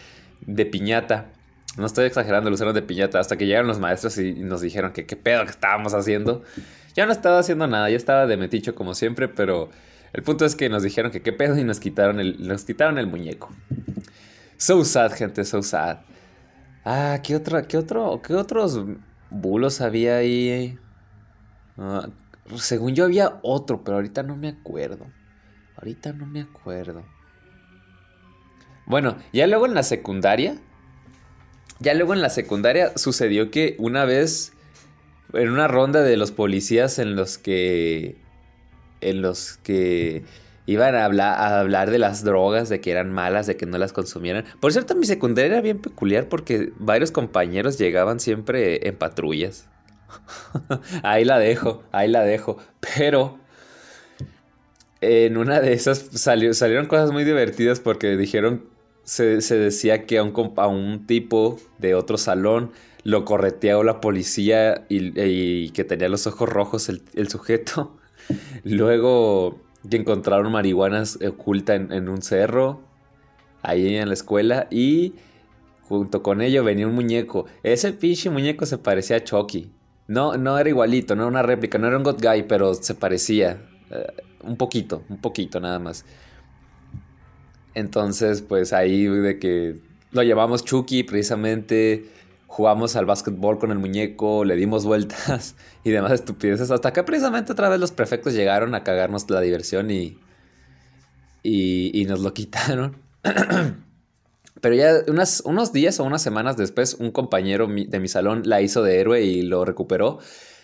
de 0.56 0.66
piñata. 0.66 1.28
No 1.78 1.86
estoy 1.86 2.06
exagerando, 2.06 2.50
lo 2.50 2.56
usaron 2.56 2.74
de 2.74 2.82
piñata. 2.82 3.20
Hasta 3.20 3.38
que 3.38 3.46
llegaron 3.46 3.68
los 3.68 3.80
maestros 3.80 4.18
y, 4.18 4.34
nos 4.34 4.62
dijeron 4.62 4.92
que 4.92 5.06
qué 5.06 5.16
pedo 5.16 5.44
que 5.46 5.52
estábamos 5.52 5.94
haciendo. 5.94 6.44
Ya 6.96 7.06
no 7.06 7.12
estaba 7.12 7.40
haciendo 7.40 7.68
nada, 7.68 7.90
ya 7.90 7.98
estaba 7.98 8.26
de 8.26 8.36
meticho 8.36 8.76
como 8.76 8.96
siempre, 8.96 9.28
pero 9.28 9.70
el 10.12 10.24
punto 10.24 10.46
es 10.46 10.56
que 10.56 10.70
nos 10.70 10.84
dijeron 10.84 11.12
que 11.12 11.22
qué 11.22 11.32
pedo 11.32 11.58
y 11.58 11.64
nos 11.64 11.80
quitaron 11.80 12.20
el, 12.20 12.48
nos 12.48 12.66
quitaron 12.66 12.98
el 12.98 13.08
muñeco. 13.08 13.50
So 14.58 14.84
sad, 14.84 15.14
gente, 15.14 15.46
so 15.46 15.62
sad. 15.62 16.00
Ah, 16.84 17.20
¿qué, 17.24 17.36
otra, 17.36 17.68
qué, 17.68 17.78
otro, 17.78 18.22
qué 18.22 18.34
otros 18.34 18.82
bulos 19.30 19.80
había 19.82 20.18
ahí? 20.18 20.78
Ah, 21.78 22.10
según 22.56 22.96
yo 22.96 23.06
había 23.06 23.40
otro, 23.44 23.84
pero 23.84 23.98
ahorita 23.98 24.24
no 24.24 24.36
me 24.36 24.50
acuerdo. 24.50 25.06
Ahorita 25.78 26.12
no 26.12 26.26
me 26.26 26.42
acuerdo. 26.42 27.06
Bueno, 28.90 29.18
ya 29.32 29.46
luego 29.46 29.68
en 29.68 29.76
la 29.76 29.84
secundaria, 29.84 30.58
ya 31.80 31.94
luego 31.94 32.16
en 32.16 32.24
la 32.24 32.32
secundaria 32.32 32.98
sucedió 32.98 33.52
que 33.52 33.76
una 33.78 34.04
vez, 34.04 34.52
en 35.32 35.52
una 35.52 35.68
ronda 35.68 36.02
de 36.02 36.18
los 36.18 36.32
policías 36.32 36.98
en 36.98 37.16
los 37.16 37.38
que, 37.38 38.18
en 39.02 39.22
los 39.22 39.58
que 39.58 40.24
iban 40.66 40.96
a 40.96 41.06
hablar, 41.06 41.92
de 41.92 42.00
las 42.00 42.24
drogas, 42.24 42.68
de 42.68 42.82
que 42.82 42.90
eran 42.90 43.14
malas, 43.14 43.46
de 43.46 43.58
que 43.58 43.68
no 43.68 43.78
las 43.78 43.94
consumieran. 43.94 44.46
Por 44.60 44.72
cierto, 44.72 44.96
mi 44.96 45.06
secundaria 45.06 45.52
era 45.52 45.62
bien 45.62 45.78
peculiar 45.78 46.28
porque 46.28 46.74
varios 46.80 47.12
compañeros 47.12 47.78
llegaban 47.78 48.20
siempre 48.20 48.88
en 48.88 48.96
patrullas. 48.96 49.68
ahí 51.04 51.26
la 51.26 51.38
dejo, 51.38 51.84
ahí 51.92 52.08
la 52.08 52.24
dejo. 52.24 52.58
Pero 52.98 53.38
en 55.00 55.38
una 55.38 55.62
de 55.62 55.74
esas 55.74 56.10
salieron 56.14 56.88
cosas 56.88 57.12
muy 57.12 57.24
divertidas 57.24 57.80
porque 57.80 58.18
dijeron, 58.18 58.79
se, 59.10 59.58
decía 59.58 60.06
que 60.06 60.20
a 60.20 60.24
un, 60.24 61.08
tipo 61.08 61.58
de 61.80 61.96
otro 61.96 62.18
salón 62.18 62.72
lo 63.04 63.26
correteó 63.26 63.84
la 63.84 64.02
policía 64.02 64.86
y, 64.88 65.72
que 65.72 65.84
tenía 65.84 66.10
los 66.10 66.28
ojos 66.28 66.48
rojos 66.48 66.90
el, 66.90 67.30
sujeto. 67.30 67.98
Luego 68.64 69.60
que 69.90 69.98
encontraron 69.98 70.52
marihuanas 70.52 71.18
oculta 71.28 71.74
en, 71.74 72.08
un 72.08 72.22
cerro, 72.22 72.82
ahí 73.64 73.96
en 73.96 74.10
la 74.10 74.14
escuela, 74.14 74.68
y 74.70 75.16
junto 75.82 76.22
con 76.22 76.42
ello 76.42 76.64
venía 76.64 76.86
un 76.86 76.94
muñeco. 76.94 77.46
Ese 77.64 77.94
pinche 77.94 78.30
muñeco 78.30 78.68
se 78.68 78.78
parecía 78.78 79.18
a 79.18 79.24
Chucky. 79.24 79.72
No, 80.08 80.38
no 80.38 80.60
era 80.60 80.70
igualito, 80.70 81.16
no 81.16 81.24
era 81.24 81.30
una 81.30 81.42
réplica, 81.42 81.80
no 81.80 81.88
era 81.88 81.98
un 81.98 82.04
God 82.04 82.22
Guy, 82.22 82.44
pero 82.44 82.76
se 82.76 82.94
parecía. 82.94 83.60
Eh, 83.90 84.06
un 84.44 84.56
poquito, 84.56 85.04
un 85.10 85.18
poquito 85.18 85.60
nada 85.60 85.80
más. 85.80 86.06
Entonces, 87.74 88.42
pues 88.42 88.74
ahí 88.74 89.06
de 89.06 89.40
que 89.40 89.76
lo 90.12 90.24
llamamos 90.24 90.66
Chucky 90.66 91.04
precisamente 91.04 92.06
jugamos 92.48 92.96
al 92.96 93.06
básquetbol 93.06 93.60
con 93.60 93.72
el 93.72 93.78
muñeco, 93.78 94.44
le 94.44 94.56
dimos 94.56 94.84
vueltas 94.84 95.56
y 95.84 95.92
demás 95.92 96.14
estupideces. 96.14 96.72
Hasta 96.72 96.92
que 96.92 97.04
precisamente 97.04 97.52
otra 97.52 97.70
vez 97.70 97.80
los 97.80 97.92
prefectos 97.92 98.34
llegaron 98.34 98.74
a 98.76 98.84
cagarnos 98.84 99.30
la 99.30 99.40
diversión 99.40 99.92
y, 99.92 100.18
y, 101.44 102.06
nos 102.06 102.20
lo 102.22 102.34
quitaron. 102.34 102.98
Pero 104.62 104.76
ya 104.76 104.92
unos 105.46 105.72
días 105.72 106.00
o 106.00 106.04
unas 106.04 106.22
semanas 106.22 106.58
después, 106.58 106.96
un 106.96 107.12
compañero 107.12 107.68
de 107.68 108.00
mi 108.00 108.08
salón 108.10 108.42
la 108.46 108.62
hizo 108.62 108.84
de 108.84 109.00
héroe 109.00 109.22
y 109.22 109.44
lo 109.44 109.64
recuperó. 109.64 110.20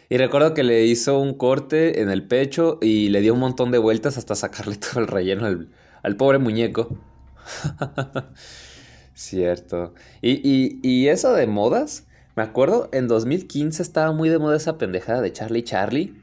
Y 0.10 0.18
recuerdo 0.18 0.54
que 0.54 0.64
le 0.64 0.86
hizo 0.86 1.18
un 1.20 1.36
corte 1.36 2.02
en 2.02 2.10
el 2.10 2.28
pecho 2.28 2.78
y 2.82 3.10
le 3.10 3.22
dio 3.22 3.34
un 3.34 3.40
montón 3.40 3.72
de 3.72 3.78
vueltas 3.78 4.18
hasta 4.18 4.36
sacarle 4.36 4.76
todo 4.92 5.00
el 5.00 5.08
relleno 5.08 5.46
al, 5.46 5.70
al 6.06 6.18
pobre 6.18 6.38
muñeco. 6.38 6.96
Cierto. 9.16 9.96
Y, 10.22 11.08
eso 11.08 11.34
de 11.34 11.48
modas, 11.48 12.06
me 12.36 12.44
acuerdo, 12.44 12.90
en 12.92 13.08
2015 13.08 13.82
estaba 13.82 14.12
muy 14.12 14.30
de 14.30 14.38
moda 14.38 14.56
esa 14.56 14.78
pendejada 14.78 15.22
de 15.22 15.34
Charlie 15.34 15.64
Charlie. 15.64 16.14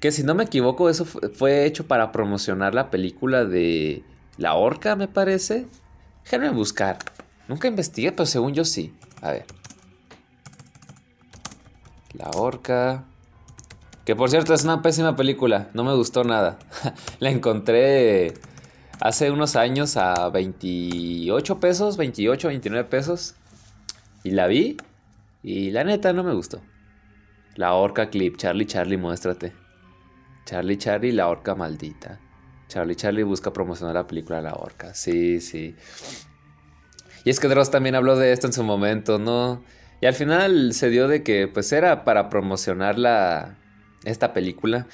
Que 0.00 0.10
si 0.10 0.24
no 0.24 0.34
me 0.34 0.42
equivoco, 0.42 0.90
eso 0.90 1.04
fue, 1.04 1.66
hecho 1.66 1.86
para 1.86 2.10
promocionar 2.10 2.74
la 2.74 2.90
película 2.90 3.44
de 3.44 4.02
La 4.38 4.54
Orca, 4.54 4.96
me 4.96 5.06
parece. 5.06 5.68
Déjenme 6.24 6.50
buscar. 6.50 6.98
Nunca 7.46 7.68
investigué, 7.68 8.10
pero 8.10 8.26
según 8.26 8.54
yo 8.54 8.64
sí. 8.64 8.92
A 9.22 9.30
ver. 9.30 9.44
La 12.12 12.30
Orca. 12.30 13.04
Que 14.04 14.16
por 14.16 14.30
cierto 14.30 14.52
es 14.52 14.64
una 14.64 14.82
pésima 14.82 15.14
película. 15.14 15.70
No 15.74 15.84
me 15.84 15.94
gustó 15.94 16.24
nada. 16.24 16.58
la 17.20 17.30
encontré 17.30 18.34
hace 19.00 19.30
unos 19.30 19.56
años 19.56 19.96
a 19.96 20.28
28 20.30 21.60
pesos, 21.60 21.96
28, 21.96 22.48
29 22.48 22.88
pesos. 22.88 23.34
Y 24.22 24.30
la 24.30 24.46
vi 24.46 24.76
y 25.42 25.70
la 25.70 25.84
neta 25.84 26.12
no 26.12 26.24
me 26.24 26.34
gustó. 26.34 26.60
La 27.54 27.74
orca 27.74 28.10
clip, 28.10 28.36
Charlie 28.36 28.66
Charlie, 28.66 28.96
muéstrate. 28.96 29.52
Charlie 30.44 30.78
Charlie, 30.78 31.12
la 31.12 31.28
orca 31.28 31.54
maldita. 31.54 32.20
Charlie 32.68 32.96
Charlie 32.96 33.22
busca 33.22 33.52
promocionar 33.52 33.94
la 33.94 34.06
película 34.06 34.40
La 34.40 34.54
Orca. 34.54 34.94
Sí, 34.94 35.40
sí. 35.40 35.76
Y 37.24 37.30
es 37.30 37.40
que 37.40 37.48
Dross 37.48 37.70
también 37.70 37.94
habló 37.94 38.16
de 38.16 38.32
esto 38.32 38.46
en 38.46 38.52
su 38.52 38.64
momento, 38.64 39.18
¿no? 39.18 39.62
Y 40.00 40.06
al 40.06 40.14
final 40.14 40.72
se 40.72 40.90
dio 40.90 41.08
de 41.08 41.22
que 41.22 41.48
pues 41.48 41.72
era 41.72 42.04
para 42.04 42.28
promocionar 42.28 42.98
la, 42.98 43.56
esta 44.04 44.32
película. 44.32 44.86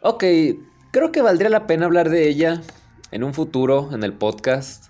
Ok, 0.00 0.24
creo 0.92 1.12
que 1.12 1.22
valdría 1.22 1.50
la 1.50 1.66
pena 1.66 1.86
hablar 1.86 2.10
de 2.10 2.28
ella 2.28 2.62
en 3.14 3.22
un 3.22 3.32
futuro 3.32 3.90
en 3.92 4.02
el 4.02 4.12
podcast. 4.12 4.88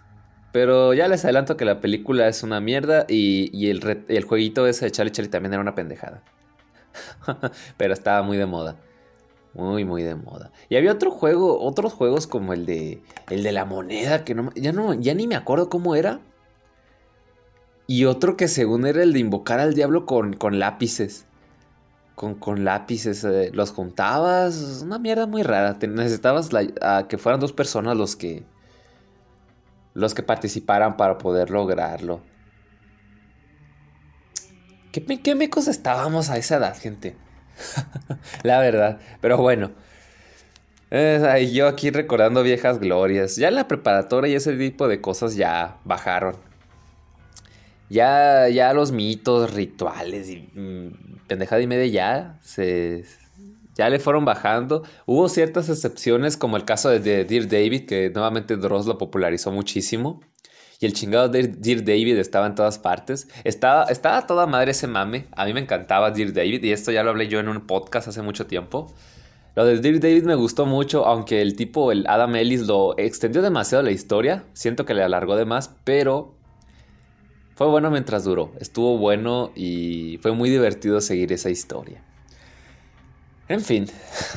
Pero 0.50 0.94
ya 0.94 1.08
les 1.08 1.24
adelanto 1.24 1.58
que 1.58 1.66
la 1.66 1.80
película 1.80 2.26
es 2.26 2.42
una 2.42 2.58
mierda 2.58 3.04
y, 3.06 3.68
el, 3.68 4.24
jueguito 4.24 4.66
ese 4.66 4.86
de 4.86 4.92
Charlie 4.92 5.12
Charlie 5.12 5.30
también 5.30 5.52
era 5.52 5.60
una 5.60 5.74
pendejada. 5.74 6.22
Pero 7.76 7.92
estaba 7.92 8.22
muy 8.22 8.38
de 8.38 8.46
moda. 8.46 8.76
Muy, 9.52 9.84
muy 9.84 10.02
de 10.02 10.14
moda. 10.14 10.52
Y 10.70 10.76
había 10.76 10.92
otro 10.92 11.10
juego, 11.10 11.60
otros 11.60 11.92
juegos 11.92 12.26
como 12.26 12.54
el 12.54 12.64
de, 12.64 13.02
el 13.28 13.42
de 13.42 13.52
la 13.52 13.66
moneda, 13.66 14.24
que 14.24 14.34
no, 14.34 14.50
ya, 14.54 14.72
no, 14.72 14.94
ya 14.94 15.12
ni 15.14 15.26
me 15.26 15.36
acuerdo 15.36 15.68
cómo 15.68 15.94
era. 15.94 16.20
Y 17.86 18.06
otro 18.06 18.38
que 18.38 18.48
según 18.48 18.86
era 18.86 19.02
el 19.02 19.12
de 19.12 19.18
invocar 19.18 19.60
al 19.60 19.74
diablo 19.74 20.06
con 20.06 20.58
lápices 20.58 21.26
con, 22.14 22.64
lápices, 22.64 23.24
eh, 23.24 23.50
los 23.52 23.72
juntabas, 23.72 24.82
una 24.82 24.98
mierda 24.98 25.26
muy 25.26 25.42
rara. 25.42 25.76
necesitabas 25.80 26.50
que 27.08 27.18
fueran 27.18 27.40
dos 27.40 27.52
personas 27.52 27.96
los 27.96 28.16
que 28.16 28.44
los 29.94 30.12
que 30.12 30.22
participaran 30.22 30.96
para 30.96 31.18
poder 31.18 31.50
lograrlo. 31.50 32.20
¿Qué, 34.92 35.04
qué 35.04 35.34
mecos 35.34 35.68
estábamos 35.68 36.30
a 36.30 36.36
esa 36.36 36.56
edad, 36.56 36.76
gente? 36.76 37.16
La 38.42 38.58
verdad, 38.58 39.00
pero 39.20 39.38
bueno. 39.38 39.70
yo 41.52 41.68
aquí 41.68 41.90
recordando 41.90 42.42
viejas 42.42 42.78
glorias. 42.80 43.36
Ya 43.36 43.50
la 43.50 43.68
preparatoria 43.68 44.32
y 44.32 44.34
ese 44.36 44.56
tipo 44.56 44.88
de 44.88 45.00
cosas 45.00 45.36
ya 45.36 45.78
bajaron. 45.84 46.36
Ya, 47.88 48.48
ya 48.48 48.72
los 48.72 48.92
mitos, 48.92 49.52
rituales 49.52 50.30
y 50.30 50.48
mm, 50.54 51.26
pendejada 51.26 51.60
y 51.60 51.66
media 51.66 51.86
ya 51.86 52.38
se, 52.42 53.04
ya 53.74 53.88
le 53.90 53.98
fueron 53.98 54.24
bajando. 54.24 54.82
Hubo 55.06 55.28
ciertas 55.28 55.68
excepciones, 55.68 56.36
como 56.36 56.56
el 56.56 56.64
caso 56.64 56.88
de 56.90 57.24
Dear 57.24 57.48
David, 57.48 57.86
que 57.86 58.10
nuevamente 58.10 58.56
Dross 58.56 58.86
lo 58.86 58.98
popularizó 58.98 59.50
muchísimo. 59.50 60.20
Y 60.80 60.86
el 60.86 60.92
chingado 60.92 61.28
de 61.28 61.48
Dear 61.48 61.80
David 61.80 62.18
estaba 62.18 62.46
en 62.46 62.54
todas 62.54 62.78
partes. 62.78 63.28
Estaba, 63.44 63.84
estaba 63.84 64.26
toda 64.26 64.46
madre 64.46 64.72
ese 64.72 64.86
mame. 64.86 65.26
A 65.32 65.44
mí 65.44 65.52
me 65.52 65.60
encantaba 65.60 66.10
Dear 66.10 66.32
David, 66.32 66.62
y 66.64 66.72
esto 66.72 66.92
ya 66.92 67.02
lo 67.02 67.10
hablé 67.10 67.28
yo 67.28 67.40
en 67.40 67.48
un 67.48 67.66
podcast 67.66 68.08
hace 68.08 68.22
mucho 68.22 68.46
tiempo. 68.46 68.92
Lo 69.56 69.64
de 69.64 69.78
Dear 69.78 70.00
David 70.00 70.24
me 70.24 70.34
gustó 70.34 70.66
mucho, 70.66 71.06
aunque 71.06 71.40
el 71.40 71.54
tipo, 71.54 71.92
el 71.92 72.06
Adam 72.08 72.34
Ellis, 72.36 72.66
lo 72.66 72.98
extendió 72.98 73.40
demasiado 73.40 73.82
la 73.84 73.92
historia. 73.92 74.44
Siento 74.52 74.84
que 74.84 74.94
le 74.94 75.02
alargó 75.02 75.36
de 75.36 75.44
más, 75.44 75.70
pero 75.84 76.34
fue 77.54 77.66
bueno 77.68 77.90
mientras 77.90 78.24
duró, 78.24 78.52
estuvo 78.60 78.98
bueno 78.98 79.52
y 79.54 80.18
fue 80.22 80.32
muy 80.32 80.50
divertido 80.50 81.00
seguir 81.00 81.32
esa 81.32 81.50
historia. 81.50 82.02
En 83.46 83.60
fin, 83.60 83.86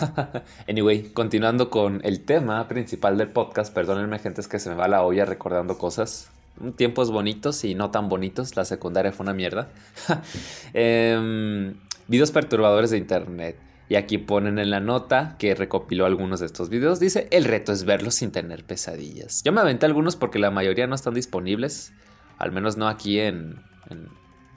anyway, 0.69 1.03
continuando 1.13 1.69
con 1.69 2.01
el 2.03 2.25
tema 2.25 2.67
principal 2.67 3.17
del 3.17 3.29
podcast, 3.29 3.73
perdónenme 3.73 4.19
gente, 4.19 4.41
es 4.41 4.47
que 4.47 4.59
se 4.59 4.69
me 4.69 4.75
va 4.75 4.87
la 4.87 5.03
olla 5.03 5.25
recordando 5.25 5.77
cosas. 5.77 6.29
Tiempos 6.75 7.11
bonitos 7.11 7.63
y 7.63 7.73
no 7.73 7.89
tan 7.89 8.09
bonitos, 8.09 8.55
la 8.55 8.65
secundaria 8.65 9.11
fue 9.11 9.23
una 9.23 9.33
mierda. 9.33 9.69
eh, 10.73 11.73
videos 12.07 12.31
perturbadores 12.31 12.91
de 12.91 12.97
internet. 12.97 13.57
Y 13.89 13.95
aquí 13.95 14.17
ponen 14.17 14.59
en 14.59 14.69
la 14.69 14.81
nota 14.81 15.37
que 15.39 15.55
recopiló 15.55 16.05
algunos 16.05 16.41
de 16.41 16.45
estos 16.45 16.69
videos. 16.69 16.99
Dice, 16.99 17.27
el 17.31 17.45
reto 17.45 17.71
es 17.71 17.85
verlos 17.85 18.15
sin 18.15 18.31
tener 18.31 18.65
pesadillas. 18.65 19.41
Yo 19.43 19.53
me 19.53 19.61
aventé 19.61 19.85
algunos 19.85 20.17
porque 20.17 20.39
la 20.39 20.51
mayoría 20.51 20.87
no 20.87 20.95
están 20.95 21.13
disponibles 21.13 21.93
al 22.37 22.51
menos 22.51 22.77
no 22.77 22.87
aquí 22.87 23.19
en, 23.19 23.61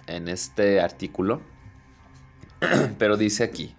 en, 0.07 0.29
este 0.29 0.81
artículo, 0.81 1.41
pero 2.99 3.17
dice 3.17 3.45
aquí. 3.45 3.75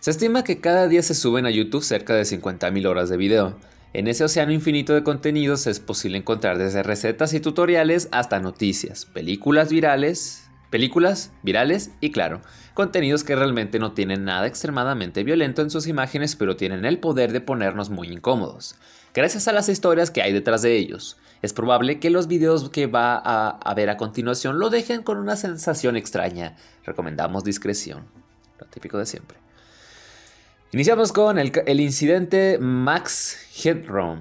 Se 0.00 0.10
estima 0.10 0.44
que 0.44 0.60
cada 0.60 0.86
día 0.88 1.02
se 1.02 1.14
suben 1.14 1.44
a 1.44 1.50
YouTube 1.50 1.82
cerca 1.82 2.14
de 2.14 2.22
50.000 2.22 2.86
horas 2.86 3.08
de 3.08 3.16
video. 3.16 3.58
En 3.92 4.06
ese 4.06 4.24
océano 4.24 4.52
infinito 4.52 4.94
de 4.94 5.02
contenidos 5.02 5.66
es 5.66 5.80
posible 5.80 6.18
encontrar 6.18 6.58
desde 6.58 6.82
recetas 6.82 7.32
y 7.34 7.40
tutoriales 7.40 8.08
hasta 8.12 8.38
noticias, 8.38 9.06
películas 9.06 9.70
virales, 9.70 10.48
películas 10.70 11.32
virales 11.42 11.90
y 12.00 12.10
claro, 12.10 12.40
contenidos 12.78 13.24
que 13.24 13.34
realmente 13.34 13.80
no 13.80 13.90
tienen 13.90 14.22
nada 14.22 14.46
extremadamente 14.46 15.24
violento 15.24 15.62
en 15.62 15.70
sus 15.70 15.88
imágenes 15.88 16.36
pero 16.36 16.54
tienen 16.54 16.84
el 16.84 17.00
poder 17.00 17.32
de 17.32 17.40
ponernos 17.40 17.90
muy 17.90 18.06
incómodos, 18.06 18.76
gracias 19.12 19.48
a 19.48 19.52
las 19.52 19.68
historias 19.68 20.12
que 20.12 20.22
hay 20.22 20.32
detrás 20.32 20.62
de 20.62 20.76
ellos. 20.76 21.16
Es 21.42 21.52
probable 21.52 21.98
que 21.98 22.08
los 22.08 22.28
videos 22.28 22.70
que 22.70 22.86
va 22.86 23.16
a, 23.16 23.74
ver 23.74 23.90
a 23.90 23.96
continuación 23.96 24.60
lo 24.60 24.70
dejen 24.70 25.02
con 25.02 25.18
una 25.18 25.34
sensación 25.34 25.96
extraña. 25.96 26.56
Recomendamos 26.84 27.42
discreción. 27.42 28.04
Lo 28.60 28.66
típico 28.66 28.96
de 28.96 29.06
siempre. 29.06 29.38
Iniciamos 30.70 31.12
con 31.12 31.36
el, 31.40 31.80
incidente 31.80 32.58
Max 32.60 33.38
Headroom. 33.64 34.20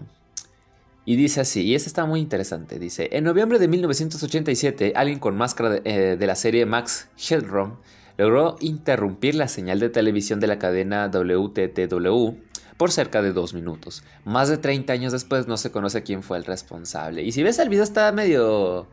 Y 1.06 1.16
dice 1.16 1.42
así, 1.42 1.62
y 1.62 1.76
este 1.76 1.90
está 1.90 2.06
muy 2.06 2.20
interesante, 2.20 2.80
dice, 2.80 3.10
en 3.12 3.24
noviembre 3.24 3.60
de 3.60 3.68
1987, 3.68 4.94
alguien 4.96 5.20
con 5.20 5.38
máscara 5.38 5.70
de, 5.70 5.82
eh, 5.86 6.18
de 6.18 6.28
la 6.28 6.36
serie 6.36 6.66
Max 6.66 7.08
Headroom 7.30 7.78
logró 8.18 8.56
interrumpir 8.60 9.36
la 9.36 9.48
señal 9.48 9.80
de 9.80 9.90
televisión 9.90 10.40
de 10.40 10.48
la 10.48 10.60
cadena 10.60 11.08
WTTW 11.08 12.36
por 12.78 12.92
cerca 12.92 13.22
de 13.22 13.34
dos 13.34 13.54
minutos. 13.54 14.04
Más 14.26 14.50
de 14.50 14.58
30 14.58 14.94
años 14.94 15.12
después 15.12 15.48
no 15.48 15.58
se 15.58 15.72
conoce 15.72 16.04
quién 16.04 16.24
fue 16.24 16.38
el 16.38 16.46
responsable. 16.46 17.24
Y 17.24 17.32
si 17.32 17.44
ves 17.44 17.60
el 17.60 17.70
video 17.70 17.84
está 17.84 18.12
medio... 18.12 18.88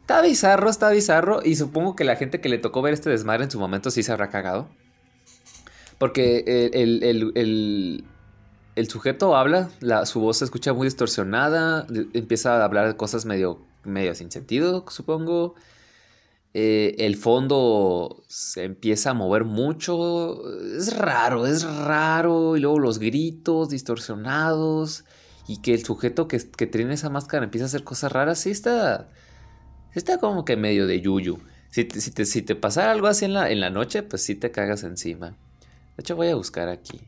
Está 0.00 0.22
bizarro, 0.22 0.70
está 0.70 0.90
bizarro. 0.90 1.40
Y 1.44 1.56
supongo 1.56 1.96
que 1.96 2.04
la 2.04 2.14
gente 2.14 2.40
que 2.40 2.48
le 2.48 2.58
tocó 2.58 2.80
ver 2.82 2.94
este 2.94 3.10
desmadre 3.10 3.44
en 3.44 3.50
su 3.50 3.58
momento 3.58 3.90
sí 3.90 4.04
se 4.04 4.12
habrá 4.12 4.30
cagado. 4.30 4.68
Porque 5.98 6.70
el, 6.72 8.04
sujeto 8.88 9.36
habla, 9.36 9.70
su 10.04 10.20
voz 10.20 10.38
se 10.38 10.44
escucha 10.44 10.72
muy 10.72 10.86
distorsionada, 10.86 11.86
empieza 12.12 12.60
a 12.60 12.64
hablar 12.64 12.86
de 12.86 12.96
cosas 12.96 13.24
medio, 13.24 13.58
medio 13.82 14.14
sin 14.14 14.30
sentido, 14.30 14.84
supongo. 14.88 15.56
Eh, 16.58 17.04
el 17.04 17.16
fondo 17.16 18.24
se 18.28 18.64
empieza 18.64 19.10
a 19.10 19.14
mover 19.14 19.44
mucho. 19.44 20.40
Es 20.74 20.96
raro, 20.96 21.46
es 21.46 21.64
raro. 21.64 22.56
Y 22.56 22.60
luego 22.60 22.78
los 22.78 22.98
gritos 22.98 23.68
distorsionados. 23.68 25.04
Y 25.46 25.60
que 25.60 25.74
el 25.74 25.84
sujeto 25.84 26.28
que, 26.28 26.40
que 26.56 26.66
tiene 26.66 26.94
esa 26.94 27.10
máscara 27.10 27.44
empieza 27.44 27.66
a 27.66 27.66
hacer 27.66 27.84
cosas 27.84 28.10
raras. 28.10 28.38
Sí 28.38 28.52
está. 28.52 29.10
Está 29.94 30.16
como 30.16 30.46
que 30.46 30.56
medio 30.56 30.86
de 30.86 31.02
yuyu. 31.02 31.38
Si 31.70 31.84
te, 31.84 32.00
si 32.00 32.10
te, 32.10 32.24
si 32.24 32.40
te 32.40 32.54
pasara 32.54 32.92
algo 32.92 33.06
así 33.06 33.26
en 33.26 33.34
la, 33.34 33.50
en 33.50 33.60
la 33.60 33.68
noche, 33.68 34.02
pues 34.02 34.22
sí 34.22 34.34
te 34.34 34.50
cagas 34.50 34.82
encima. 34.82 35.32
De 35.32 36.00
hecho, 36.00 36.16
voy 36.16 36.28
a 36.28 36.36
buscar 36.36 36.70
aquí. 36.70 37.02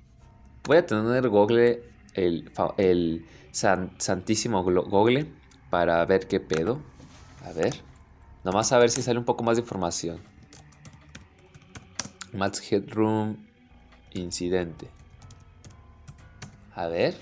Voy 0.65 0.77
a 0.77 0.85
tener 0.85 1.27
Google, 1.31 1.83
el, 2.13 2.51
el 2.77 3.25
santísimo 3.53 4.63
Google, 4.63 5.27
para 5.71 6.05
ver 6.05 6.29
qué 6.29 6.39
pedo. 6.39 6.83
A 7.47 7.53
ver. 7.53 7.88
Nomás 8.49 8.73
a 8.73 8.79
ver 8.79 8.89
si 8.89 9.03
sale 9.03 9.19
un 9.19 9.27
poco 9.27 9.45
más 9.45 9.59
de 9.59 9.61
información. 9.61 10.21
Max 12.33 12.63
Headroom 12.73 13.37
incidente. 14.15 14.89
A 16.75 16.87
ver. 16.87 17.15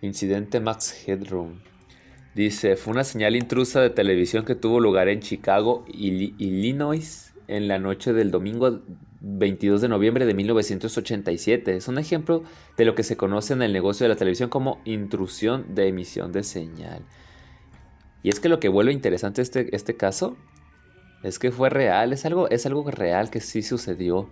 Incidente 0.00 0.58
Max 0.58 1.06
Headroom. 1.06 1.60
Dice, 2.34 2.76
fue 2.76 2.94
una 2.94 3.04
señal 3.04 3.36
intrusa 3.36 3.82
de 3.82 3.90
televisión 3.90 4.46
que 4.46 4.54
tuvo 4.54 4.80
lugar 4.80 5.10
en 5.10 5.20
Chicago, 5.20 5.84
Illinois, 5.92 7.34
en 7.46 7.68
la 7.68 7.78
noche 7.78 8.14
del 8.14 8.30
domingo 8.30 8.80
22 9.20 9.82
de 9.82 9.88
noviembre 9.88 10.24
de 10.24 10.32
1987. 10.32 11.76
Es 11.76 11.88
un 11.88 11.98
ejemplo 11.98 12.42
de 12.78 12.86
lo 12.86 12.94
que 12.94 13.02
se 13.02 13.18
conoce 13.18 13.52
en 13.52 13.60
el 13.60 13.74
negocio 13.74 14.04
de 14.04 14.08
la 14.08 14.16
televisión 14.16 14.48
como 14.48 14.80
intrusión 14.86 15.74
de 15.74 15.88
emisión 15.88 16.32
de 16.32 16.42
señal. 16.42 17.04
Y 18.22 18.28
es 18.28 18.40
que 18.40 18.48
lo 18.48 18.60
que 18.60 18.68
vuelve 18.68 18.92
interesante 18.92 19.42
este, 19.42 19.74
este 19.74 19.96
caso 19.96 20.36
es 21.22 21.38
que 21.38 21.50
fue 21.50 21.70
real, 21.70 22.12
es 22.12 22.24
algo, 22.24 22.48
es 22.48 22.66
algo 22.66 22.90
real 22.90 23.30
que 23.30 23.40
sí 23.40 23.62
sucedió. 23.62 24.28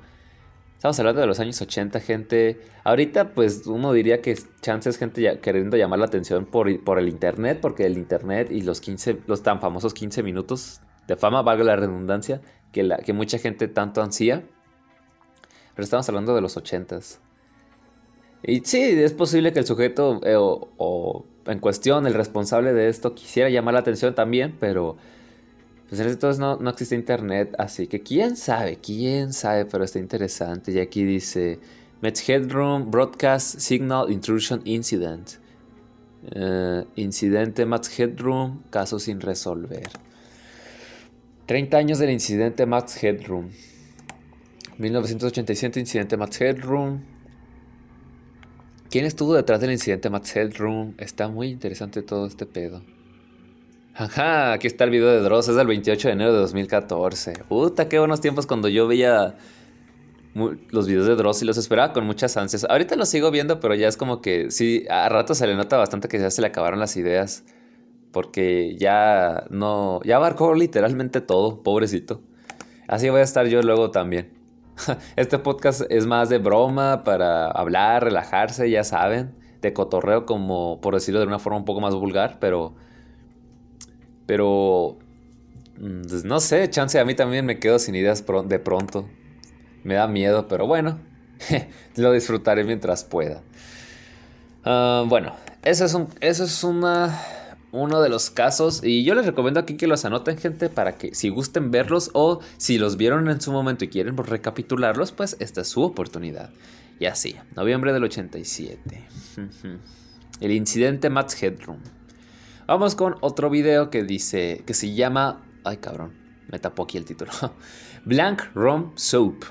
Estamos 0.76 0.98
hablando 1.00 1.20
de 1.20 1.26
los 1.26 1.40
años 1.40 1.60
80, 1.60 1.98
gente. 2.00 2.60
Ahorita, 2.84 3.34
pues 3.34 3.66
uno 3.66 3.92
diría 3.92 4.22
que 4.22 4.36
chances 4.60 4.96
gente 4.96 5.40
queriendo 5.40 5.76
llamar 5.76 5.98
la 5.98 6.06
atención 6.06 6.46
por, 6.46 6.84
por, 6.84 6.98
el 6.98 7.08
internet, 7.08 7.58
porque 7.60 7.84
el 7.84 7.98
internet 7.98 8.48
y 8.50 8.62
los 8.62 8.80
15, 8.80 9.22
los 9.26 9.42
tan 9.42 9.60
famosos 9.60 9.92
15 9.92 10.22
minutos 10.22 10.80
de 11.08 11.16
fama, 11.16 11.42
valga 11.42 11.64
la 11.64 11.76
redundancia, 11.76 12.40
que, 12.70 12.84
la, 12.84 12.98
que 12.98 13.12
mucha 13.12 13.38
gente 13.38 13.66
tanto 13.66 14.02
ansía. 14.02 14.44
Pero 15.74 15.84
estamos 15.84 16.08
hablando 16.08 16.34
de 16.34 16.42
los 16.42 16.56
80s. 16.56 17.18
Y 18.42 18.60
sí, 18.60 18.80
es 18.80 19.12
posible 19.12 19.52
que 19.52 19.58
el 19.58 19.66
sujeto 19.66 20.20
eh, 20.24 20.36
o, 20.36 21.26
en 21.48 21.58
cuestión, 21.58 22.06
el 22.06 22.14
responsable 22.14 22.72
de 22.72 22.88
esto, 22.88 23.14
quisiera 23.14 23.48
llamar 23.48 23.74
la 23.74 23.80
atención 23.80 24.14
también, 24.14 24.54
pero 24.58 24.96
pues 25.88 26.00
en 26.00 26.08
entonces 26.08 26.38
no, 26.38 26.56
no 26.56 26.70
existe 26.70 26.94
internet, 26.94 27.54
así 27.58 27.86
que 27.86 28.02
quién 28.02 28.36
sabe, 28.36 28.76
quién 28.76 29.32
sabe, 29.32 29.64
pero 29.64 29.84
está 29.84 29.98
interesante. 29.98 30.72
Y 30.72 30.80
aquí 30.80 31.04
dice, 31.04 31.58
Metz 32.02 32.28
Headroom 32.28 32.90
Broadcast 32.90 33.58
Signal 33.58 34.12
Intrusion 34.12 34.60
Incident. 34.64 35.30
Eh, 36.30 36.84
incidente 36.96 37.64
Max 37.64 37.98
Headroom, 37.98 38.62
caso 38.70 38.98
sin 38.98 39.20
resolver. 39.20 39.88
30 41.46 41.76
años 41.78 41.98
del 41.98 42.10
incidente 42.10 42.66
Max 42.66 43.02
Headroom. 43.02 43.48
1987, 44.76 45.80
incidente 45.80 46.16
Max 46.16 46.40
Headroom. 46.40 47.00
¿Quién 48.90 49.04
estuvo 49.04 49.34
detrás 49.34 49.60
del 49.60 49.70
incidente 49.70 50.08
Max 50.08 50.34
Headroom? 50.34 50.94
Está 50.96 51.28
muy 51.28 51.48
interesante 51.48 52.00
todo 52.00 52.26
este 52.26 52.46
pedo. 52.46 52.82
Ajá, 53.94 54.52
aquí 54.54 54.66
está 54.66 54.84
el 54.84 54.90
video 54.90 55.08
de 55.08 55.20
Dross, 55.20 55.48
es 55.48 55.56
del 55.56 55.66
28 55.66 56.08
de 56.08 56.14
enero 56.14 56.32
de 56.32 56.38
2014. 56.38 57.34
Puta, 57.50 57.86
qué 57.90 57.98
buenos 57.98 58.22
tiempos 58.22 58.46
cuando 58.46 58.68
yo 58.68 58.86
veía 58.86 59.36
los 60.70 60.86
videos 60.86 61.06
de 61.06 61.16
Dross 61.16 61.42
y 61.42 61.44
los 61.44 61.58
esperaba 61.58 61.92
con 61.92 62.06
muchas 62.06 62.38
ansias. 62.38 62.64
Ahorita 62.64 62.96
los 62.96 63.10
sigo 63.10 63.30
viendo, 63.30 63.60
pero 63.60 63.74
ya 63.74 63.88
es 63.88 63.98
como 63.98 64.22
que 64.22 64.50
sí, 64.50 64.86
a 64.88 65.06
rato 65.10 65.34
se 65.34 65.46
le 65.46 65.54
nota 65.54 65.76
bastante 65.76 66.08
que 66.08 66.18
ya 66.18 66.30
se 66.30 66.40
le 66.40 66.46
acabaron 66.46 66.78
las 66.78 66.96
ideas. 66.96 67.44
Porque 68.10 68.74
ya 68.78 69.44
no, 69.50 70.00
ya 70.02 70.16
abarcó 70.16 70.54
literalmente 70.54 71.20
todo, 71.20 71.62
pobrecito. 71.62 72.22
Así 72.86 73.10
voy 73.10 73.20
a 73.20 73.24
estar 73.24 73.46
yo 73.48 73.60
luego 73.60 73.90
también. 73.90 74.37
Este 75.16 75.38
podcast 75.38 75.82
es 75.90 76.06
más 76.06 76.28
de 76.28 76.38
broma, 76.38 77.04
para 77.04 77.50
hablar, 77.50 78.04
relajarse, 78.04 78.70
ya 78.70 78.84
saben. 78.84 79.34
De 79.60 79.72
cotorreo, 79.72 80.24
como 80.24 80.80
por 80.80 80.94
decirlo 80.94 81.20
de 81.20 81.26
una 81.26 81.40
forma 81.40 81.58
un 81.58 81.64
poco 81.64 81.80
más 81.80 81.94
vulgar, 81.94 82.38
pero. 82.40 82.74
Pero. 84.26 84.98
Mm, 85.78 86.02
pues 86.02 86.24
no 86.24 86.40
sé, 86.40 86.68
chance 86.70 86.98
a 86.98 87.04
mí 87.04 87.14
también 87.14 87.44
me 87.44 87.58
quedo 87.58 87.78
sin 87.78 87.94
ideas 87.94 88.24
de 88.44 88.58
pronto. 88.58 89.08
Me 89.82 89.94
da 89.94 90.06
miedo, 90.06 90.46
pero 90.48 90.66
bueno. 90.66 90.98
lo 91.96 92.12
disfrutaré 92.12 92.64
mientras 92.64 93.04
pueda. 93.04 93.42
Ah, 94.64 95.04
bueno, 95.06 95.34
eso 95.62 95.84
es, 95.84 95.94
un, 95.94 96.08
eso 96.20 96.44
es 96.44 96.62
una 96.62 97.18
uno 97.72 98.00
de 98.00 98.08
los 98.08 98.30
casos 98.30 98.82
y 98.82 99.04
yo 99.04 99.14
les 99.14 99.26
recomiendo 99.26 99.60
aquí 99.60 99.76
que 99.76 99.86
los 99.86 100.04
anoten 100.04 100.38
gente 100.38 100.68
para 100.68 100.96
que 100.96 101.14
si 101.14 101.28
gusten 101.28 101.70
verlos 101.70 102.10
o 102.14 102.40
si 102.56 102.78
los 102.78 102.96
vieron 102.96 103.28
en 103.28 103.40
su 103.40 103.52
momento 103.52 103.84
y 103.84 103.88
quieren 103.88 104.16
recapitularlos, 104.16 105.12
pues 105.12 105.36
esta 105.38 105.60
es 105.60 105.68
su 105.68 105.82
oportunidad. 105.82 106.50
Y 106.98 107.06
así, 107.06 107.36
noviembre 107.54 107.92
del 107.92 108.04
87. 108.04 109.08
El 110.40 110.52
incidente 110.52 111.10
Matt's 111.10 111.40
Headroom. 111.42 111.78
Vamos 112.66 112.94
con 112.94 113.16
otro 113.20 113.50
video 113.50 113.90
que 113.90 114.04
dice, 114.04 114.62
que 114.66 114.74
se 114.74 114.94
llama, 114.94 115.42
ay 115.64 115.78
cabrón, 115.78 116.12
me 116.48 116.58
tapó 116.58 116.84
aquí 116.84 116.96
el 116.98 117.04
título. 117.04 117.32
Blank 118.04 118.54
Rum 118.54 118.92
Soup. 118.94 119.44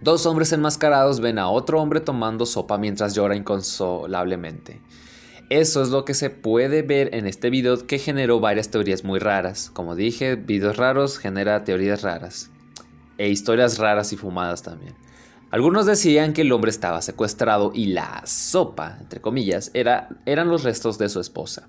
Dos 0.00 0.26
hombres 0.26 0.52
enmascarados 0.52 1.20
ven 1.20 1.38
a 1.38 1.48
otro 1.48 1.80
hombre 1.80 2.00
tomando 2.00 2.46
sopa 2.46 2.78
mientras 2.78 3.14
llora 3.14 3.36
inconsolablemente. 3.36 4.80
Eso 5.54 5.82
es 5.82 5.90
lo 5.90 6.04
que 6.04 6.14
se 6.14 6.30
puede 6.30 6.82
ver 6.82 7.14
en 7.14 7.28
este 7.28 7.48
video 7.48 7.86
que 7.86 8.00
generó 8.00 8.40
varias 8.40 8.70
teorías 8.70 9.04
muy 9.04 9.20
raras. 9.20 9.70
Como 9.72 9.94
dije, 9.94 10.34
videos 10.34 10.76
raros 10.76 11.16
genera 11.16 11.62
teorías 11.62 12.02
raras. 12.02 12.50
E 13.18 13.28
historias 13.28 13.78
raras 13.78 14.12
y 14.12 14.16
fumadas 14.16 14.64
también. 14.64 14.96
Algunos 15.52 15.86
decían 15.86 16.32
que 16.32 16.40
el 16.40 16.50
hombre 16.50 16.72
estaba 16.72 17.00
secuestrado 17.02 17.70
y 17.72 17.86
la 17.86 18.22
sopa, 18.26 18.98
entre 19.00 19.20
comillas, 19.20 19.70
era, 19.74 20.08
eran 20.26 20.48
los 20.48 20.64
restos 20.64 20.98
de 20.98 21.08
su 21.08 21.20
esposa. 21.20 21.68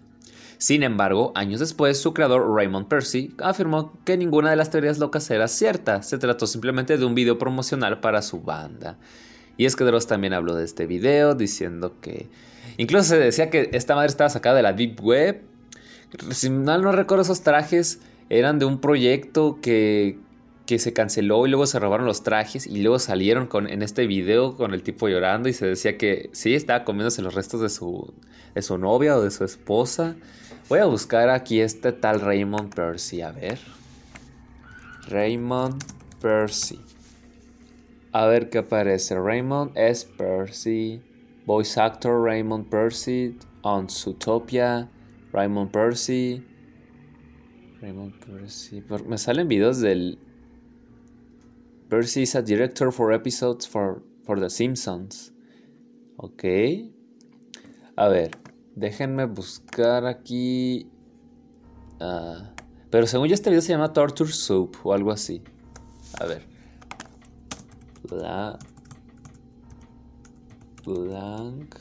Sin 0.57 0.81
embargo, 0.81 1.31
años 1.35 1.59
después, 1.59 2.01
su 2.01 2.11
creador 2.15 2.55
Raymond 2.55 2.87
Percy 2.87 3.35
afirmó 3.37 3.99
que 4.03 4.17
ninguna 4.17 4.49
de 4.49 4.55
las 4.55 4.71
teorías 4.71 4.97
locas 4.97 5.29
era 5.29 5.47
cierta, 5.47 6.01
se 6.01 6.17
trató 6.17 6.47
simplemente 6.47 6.97
de 6.97 7.05
un 7.05 7.13
video 7.13 7.37
promocional 7.37 7.99
para 7.99 8.23
su 8.23 8.41
banda. 8.41 8.97
Y 9.57 9.65
es 9.65 9.75
que 9.75 9.83
Dross 9.83 10.07
también 10.07 10.33
habló 10.33 10.55
de 10.55 10.65
este 10.65 10.87
video, 10.87 11.35
diciendo 11.35 11.93
que 12.01 12.29
Incluso 12.77 13.05
se 13.05 13.17
decía 13.17 13.49
que 13.49 13.69
esta 13.73 13.95
madre 13.95 14.07
estaba 14.07 14.29
sacada 14.29 14.57
de 14.57 14.63
la 14.63 14.73
Deep 14.73 15.01
Web. 15.01 15.41
Si 16.31 16.49
mal 16.49 16.81
no 16.81 16.91
recuerdo, 16.91 17.23
esos 17.23 17.41
trajes 17.41 17.99
eran 18.29 18.59
de 18.59 18.65
un 18.65 18.79
proyecto 18.79 19.59
que, 19.61 20.17
que 20.65 20.79
se 20.79 20.93
canceló 20.93 21.45
y 21.45 21.49
luego 21.49 21.67
se 21.67 21.79
robaron 21.79 22.05
los 22.05 22.23
trajes 22.23 22.67
y 22.67 22.81
luego 22.81 22.99
salieron 22.99 23.47
con, 23.47 23.67
en 23.69 23.81
este 23.81 24.07
video 24.07 24.55
con 24.55 24.73
el 24.73 24.83
tipo 24.83 25.07
llorando 25.07 25.49
y 25.49 25.53
se 25.53 25.65
decía 25.67 25.97
que 25.97 26.29
sí, 26.33 26.53
estaba 26.53 26.83
comiéndose 26.83 27.21
los 27.21 27.35
restos 27.35 27.61
de 27.61 27.69
su, 27.69 28.13
de 28.53 28.61
su 28.61 28.77
novia 28.77 29.15
o 29.17 29.21
de 29.21 29.31
su 29.31 29.43
esposa. 29.43 30.15
Voy 30.69 30.79
a 30.79 30.85
buscar 30.85 31.29
aquí 31.29 31.61
este 31.61 31.91
tal 31.91 32.21
Raymond 32.21 32.73
Percy, 32.73 33.21
a 33.21 33.31
ver. 33.31 33.59
Raymond 35.07 35.83
Percy. 36.19 36.79
A 38.11 38.25
ver 38.25 38.49
qué 38.49 38.59
aparece. 38.59 39.19
Raymond 39.19 39.77
S. 39.77 40.07
Percy. 40.17 41.01
Voice 41.45 41.77
actor 41.77 42.21
Raymond 42.21 42.69
Percy 42.69 43.37
on 43.63 43.87
Zootopia. 43.87 44.89
Raymond 45.31 45.71
Percy. 45.71 46.43
Raymond 47.81 48.13
Percy. 48.19 48.83
Me 49.05 49.17
salen 49.17 49.47
videos 49.47 49.81
del. 49.81 50.17
Percy 51.89 52.23
is 52.23 52.35
a 52.35 52.41
director 52.41 52.91
for 52.91 53.11
episodes 53.11 53.67
for, 53.67 54.01
for 54.25 54.39
The 54.39 54.49
Simpsons. 54.49 55.31
Ok. 56.17 56.43
A 57.97 58.07
ver, 58.09 58.31
déjenme 58.75 59.25
buscar 59.25 60.05
aquí. 60.05 60.89
Uh, 61.99 62.43
pero 62.89 63.07
según 63.07 63.27
yo, 63.27 63.35
este 63.35 63.49
video 63.49 63.61
se 63.61 63.73
llama 63.73 63.93
Torture 63.93 64.31
Soup 64.31 64.75
o 64.83 64.93
algo 64.93 65.11
así. 65.11 65.43
A 66.19 66.25
ver. 66.25 66.41
La 68.09 68.57
Blank. 70.85 71.79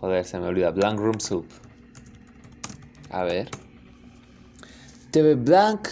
Joder, 0.00 0.24
se 0.24 0.38
me 0.38 0.46
olvida. 0.46 0.70
Blank 0.70 1.00
Room 1.00 1.20
Soup. 1.20 1.46
A 3.10 3.24
ver. 3.24 3.48
TV 5.10 5.34
Blank 5.34 5.88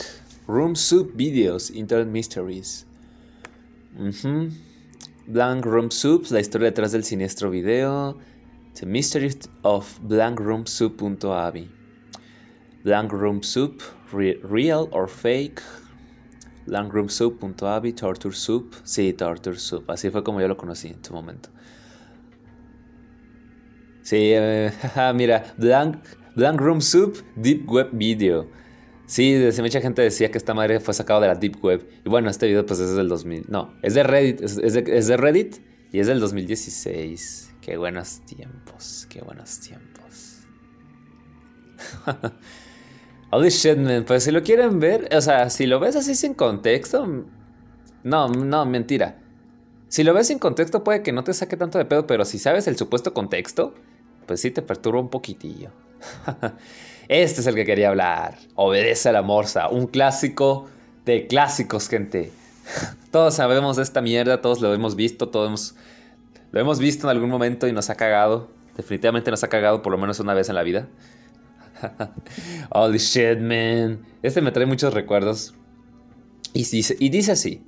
Room 0.46 0.76
Soup 0.76 1.12
Videos, 1.16 1.70
Internet 1.70 2.08
Mysteries. 2.08 2.86
Blank 5.26 5.64
Room 5.64 5.90
Soup, 5.90 6.24
la 6.30 6.40
historia 6.40 6.70
detrás 6.70 6.92
del 6.92 7.02
siniestro 7.02 7.50
video. 7.50 8.16
The 8.74 8.86
Mysteries 8.86 9.38
of 9.62 9.98
Blank 10.02 10.38
Room 10.38 10.66
Soup.avi. 10.66 11.70
Blank 12.84 13.12
Room 13.12 13.42
Soup, 13.42 13.82
real 14.12 14.88
or 14.92 15.08
fake. 15.08 15.60
Blank 16.66 16.92
Room 16.92 17.08
Soup.avi, 17.08 17.92
Torture 17.92 18.34
Soup. 18.34 18.74
Sí, 18.84 19.12
Torture 19.14 19.58
Soup. 19.58 19.90
Así 19.90 20.10
fue 20.10 20.22
como 20.22 20.40
yo 20.40 20.46
lo 20.46 20.56
conocí 20.56 20.88
en 20.88 21.02
su 21.02 21.12
momento. 21.12 21.48
Sí, 24.06 24.30
eh, 24.34 24.70
mira, 25.16 25.52
Blank, 25.56 25.96
Blank 26.36 26.60
Room 26.60 26.80
Soup, 26.80 27.16
Deep 27.34 27.68
Web 27.68 27.88
Video. 27.90 28.46
Sí, 29.04 29.34
desde 29.34 29.62
mucha 29.62 29.80
gente 29.80 30.00
decía 30.00 30.30
que 30.30 30.38
esta 30.38 30.54
madre 30.54 30.78
fue 30.78 30.94
sacado 30.94 31.20
de 31.20 31.26
la 31.26 31.34
Deep 31.34 31.56
Web. 31.60 31.88
Y 32.04 32.08
bueno, 32.08 32.30
este 32.30 32.46
video 32.46 32.64
pues 32.64 32.78
es 32.78 32.94
del 32.94 33.08
2000. 33.08 33.46
No, 33.48 33.74
es 33.82 33.94
de 33.94 34.04
Reddit. 34.04 34.42
Es, 34.42 34.74
de, 35.08 35.16
Reddit 35.16 35.56
y 35.90 35.98
es 35.98 36.06
del 36.06 36.20
2016. 36.20 37.54
Qué 37.60 37.76
buenos 37.78 38.20
tiempos. 38.20 39.08
Qué 39.10 39.22
buenos 39.22 39.58
tiempos. 39.58 40.42
Holy 43.32 43.48
shit, 43.48 43.76
man. 43.76 44.04
Pues 44.06 44.22
si 44.22 44.30
lo 44.30 44.44
quieren 44.44 44.78
ver, 44.78 45.08
o 45.16 45.20
sea, 45.20 45.50
si 45.50 45.66
lo 45.66 45.80
ves 45.80 45.96
así 45.96 46.14
sin 46.14 46.34
contexto. 46.34 47.24
No, 48.04 48.28
no, 48.28 48.66
mentira. 48.66 49.18
Si 49.88 50.04
lo 50.04 50.14
ves 50.14 50.28
sin 50.28 50.38
contexto 50.38 50.84
puede 50.84 51.02
que 51.02 51.10
no 51.10 51.24
te 51.24 51.34
saque 51.34 51.56
tanto 51.56 51.78
de 51.78 51.86
pedo, 51.86 52.06
pero 52.06 52.24
si 52.24 52.38
sabes 52.38 52.68
el 52.68 52.76
supuesto 52.76 53.12
contexto, 53.12 53.74
pues 54.26 54.40
sí 54.40 54.50
te 54.50 54.62
perturba 54.62 55.00
un 55.00 55.08
poquitillo. 55.08 55.70
Este 57.08 57.40
es 57.40 57.46
el 57.46 57.54
que 57.54 57.64
quería 57.64 57.90
hablar. 57.90 58.36
Obedece 58.56 59.10
a 59.10 59.12
la 59.12 59.22
morsa. 59.22 59.68
Un 59.68 59.86
clásico 59.86 60.66
de 61.04 61.28
clásicos, 61.28 61.88
gente. 61.88 62.32
Todos 63.12 63.34
sabemos 63.34 63.76
de 63.76 63.84
esta 63.84 64.02
mierda, 64.02 64.42
todos 64.42 64.60
lo 64.60 64.74
hemos 64.74 64.96
visto, 64.96 65.28
todos 65.28 65.76
lo 66.50 66.60
hemos 66.60 66.80
visto 66.80 67.06
en 67.06 67.10
algún 67.10 67.30
momento 67.30 67.68
y 67.68 67.72
nos 67.72 67.90
ha 67.90 67.94
cagado. 67.94 68.50
Definitivamente 68.76 69.30
nos 69.30 69.42
ha 69.44 69.48
cagado 69.48 69.82
por 69.82 69.92
lo 69.92 69.98
menos 69.98 70.20
una 70.20 70.34
vez 70.34 70.48
en 70.48 70.56
la 70.56 70.62
vida. 70.62 70.88
Holy 72.70 72.98
shit, 72.98 73.38
man. 73.38 74.00
Este 74.22 74.42
me 74.42 74.50
trae 74.50 74.66
muchos 74.66 74.92
recuerdos. 74.92 75.54
Y 76.52 76.64
dice, 76.64 76.96
y 76.98 77.08
dice 77.08 77.32
así. 77.32 77.62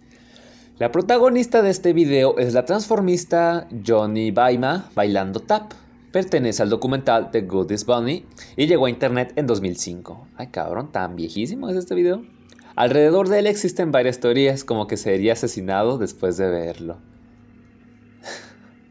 La 0.79 0.93
protagonista 0.93 1.63
de 1.63 1.71
este 1.71 1.93
video 1.93 2.39
es 2.39 2.55
la 2.55 2.65
transformista 2.65 3.67
Johnny 3.87 4.31
Baima 4.31 4.91
bailando 4.95 5.41
tap. 5.41 5.73
Pertenece 6.19 6.65
al 6.65 6.69
documental 6.69 7.31
The 7.31 7.43
Goodies 7.43 7.87
Bunny 7.87 8.25
y 8.57 8.67
llegó 8.67 8.87
a 8.87 8.91
internet 8.91 9.35
en 9.37 9.47
2005. 9.47 10.27
Ay 10.35 10.49
cabrón, 10.49 10.91
tan 10.91 11.15
viejísimo 11.15 11.69
es 11.69 11.77
este 11.77 11.95
video. 11.95 12.27
Alrededor 12.75 13.29
de 13.29 13.39
él 13.39 13.47
existen 13.47 13.93
varias 13.93 14.19
teorías 14.19 14.65
como 14.65 14.89
que 14.89 14.97
sería 14.97 15.35
asesinado 15.35 15.97
después 15.97 16.37
de 16.37 16.51
verlo. 16.51 16.99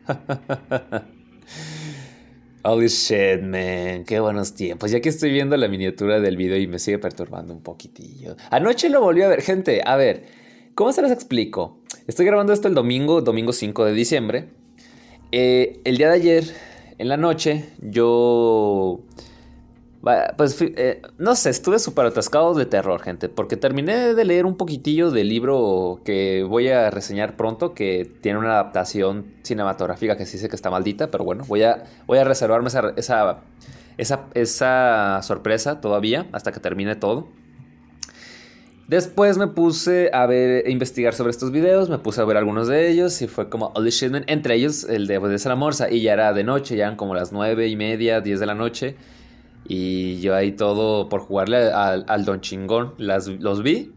Holy 2.63 2.87
shit, 2.87 3.41
man. 3.41 4.05
Qué 4.05 4.21
buenos 4.21 4.53
tiempos. 4.53 4.89
Ya 4.89 5.01
que 5.01 5.09
estoy 5.09 5.29
viendo 5.29 5.57
la 5.57 5.67
miniatura 5.67 6.21
del 6.21 6.37
video 6.37 6.55
y 6.55 6.67
me 6.67 6.79
sigue 6.79 6.97
perturbando 6.97 7.53
un 7.53 7.61
poquitillo. 7.61 8.37
Anoche 8.51 8.87
lo 8.89 9.01
volví 9.01 9.21
a 9.23 9.27
ver. 9.27 9.41
Gente, 9.41 9.81
a 9.85 9.97
ver, 9.97 10.27
¿cómo 10.75 10.93
se 10.93 11.01
los 11.01 11.11
explico? 11.11 11.81
Estoy 12.07 12.25
grabando 12.25 12.53
esto 12.53 12.69
el 12.69 12.73
domingo, 12.73 13.19
domingo 13.19 13.51
5 13.51 13.83
de 13.83 13.91
diciembre. 13.91 14.47
Eh, 15.33 15.81
el 15.83 15.97
día 15.97 16.07
de 16.07 16.15
ayer 16.15 16.76
en 16.97 17.09
la 17.09 17.17
noche 17.17 17.69
yo... 17.81 18.99
Pues 20.37 20.61
eh, 20.61 21.01
no 21.17 21.35
sé, 21.35 21.49
estuve 21.49 21.79
súper 21.79 22.05
atascado 22.05 22.53
de 22.53 22.65
terror, 22.65 23.01
gente, 23.01 23.27
porque 23.27 23.57
terminé 23.57 24.13
de 24.13 24.23
leer 24.23 24.45
un 24.45 24.55
poquitillo 24.55 25.11
del 25.11 25.27
libro 25.27 25.99
que 26.05 26.45
voy 26.47 26.69
a 26.69 26.89
reseñar 26.89 27.35
pronto, 27.35 27.73
que 27.73 28.09
tiene 28.21 28.39
una 28.39 28.53
adaptación 28.53 29.33
cinematográfica 29.43 30.15
que 30.15 30.25
sí 30.25 30.37
sé 30.37 30.47
que 30.47 30.55
está 30.55 30.69
maldita, 30.69 31.11
pero 31.11 31.25
bueno, 31.25 31.43
voy 31.45 31.63
a, 31.63 31.83
voy 32.05 32.19
a 32.19 32.23
reservarme 32.23 32.69
esa, 32.69 32.93
esa, 32.95 33.39
esa, 33.97 34.27
esa 34.33 35.19
sorpresa 35.23 35.81
todavía 35.81 36.27
hasta 36.31 36.53
que 36.53 36.61
termine 36.61 36.95
todo. 36.95 37.27
Después 38.87 39.37
me 39.37 39.47
puse 39.47 40.09
a 40.13 40.25
ver, 40.27 40.65
a 40.65 40.69
investigar 40.69 41.13
sobre 41.13 41.31
estos 41.31 41.51
videos, 41.51 41.89
me 41.89 41.97
puse 41.97 42.21
a 42.21 42.23
ver 42.23 42.37
algunos 42.37 42.69
de 42.69 42.89
ellos 42.89 43.21
y 43.21 43.27
fue 43.27 43.49
como 43.49 43.73
holy 43.75 43.89
entre 44.27 44.55
ellos 44.55 44.85
el 44.85 45.07
de 45.07 45.17
Obedece 45.17 45.49
la 45.49 45.57
Morsa 45.57 45.91
y 45.91 46.01
ya 46.01 46.13
era 46.13 46.31
de 46.31 46.45
noche, 46.45 46.77
ya 46.77 46.85
eran 46.85 46.95
como 46.95 47.13
las 47.13 47.33
nueve 47.33 47.67
y 47.67 47.75
media, 47.75 48.21
10 48.21 48.39
de 48.39 48.45
la 48.45 48.55
noche 48.55 48.95
y 49.65 50.21
yo 50.21 50.33
ahí 50.33 50.53
todo 50.53 51.09
por 51.09 51.19
jugarle 51.19 51.69
al, 51.69 52.23
Don 52.23 52.39
Chingón 52.39 52.93
las, 52.97 53.27
los 53.27 53.61
vi 53.61 53.91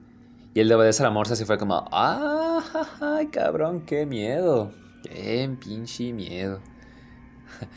y 0.55 0.61
el 0.61 0.69
de 0.69 0.75
Obedece 0.75 1.05
la 1.05 1.11
Morsa 1.11 1.37
se 1.37 1.47
fue 1.47 1.57
como, 1.57 1.89
ay 1.93 3.29
cabrón, 3.29 3.83
qué 3.87 4.07
miedo, 4.07 4.73
qué 5.05 5.49
pinche 5.65 6.13
miedo. 6.13 6.61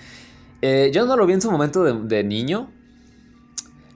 Eh, 0.66 0.92
yo 0.94 1.06
no 1.06 1.18
lo 1.18 1.26
vi 1.26 1.34
en 1.34 1.42
su 1.42 1.52
momento 1.52 1.84
de 1.84 2.24
niño, 2.24 2.72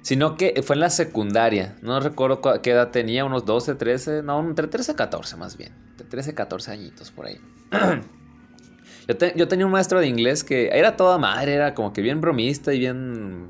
sino 0.08 0.38
que 0.38 0.64
fue 0.64 0.78
en 0.78 0.80
la 0.80 0.90
secundaria. 0.90 1.76
No 1.82 2.00
recuerdo 2.00 2.40
qué 2.62 2.72
edad 2.72 2.92
tenía, 2.92 3.26
unos 3.26 3.44
12, 3.44 3.76
13, 3.76 4.24
no, 4.24 4.40
entre 4.40 4.68
13 4.68 4.94
y 4.94 4.96
14 4.96 5.36
más 5.36 5.58
bien. 5.58 5.74
De 5.98 6.06
13, 6.06 6.34
14 6.34 6.72
añitos 6.72 7.12
por 7.12 7.26
ahí. 7.26 7.42
yo, 9.36 9.48
tenía 9.50 9.66
un 9.66 9.72
maestro 9.74 10.00
de 10.00 10.08
inglés 10.08 10.46
que 10.46 10.70
era 10.72 10.96
toda 10.96 11.18
madre, 11.18 11.56
era 11.56 11.74
como 11.74 11.92
que 11.92 12.02
bien 12.02 12.22
bromista 12.22 12.74
y 12.74 12.80
bien... 12.80 13.48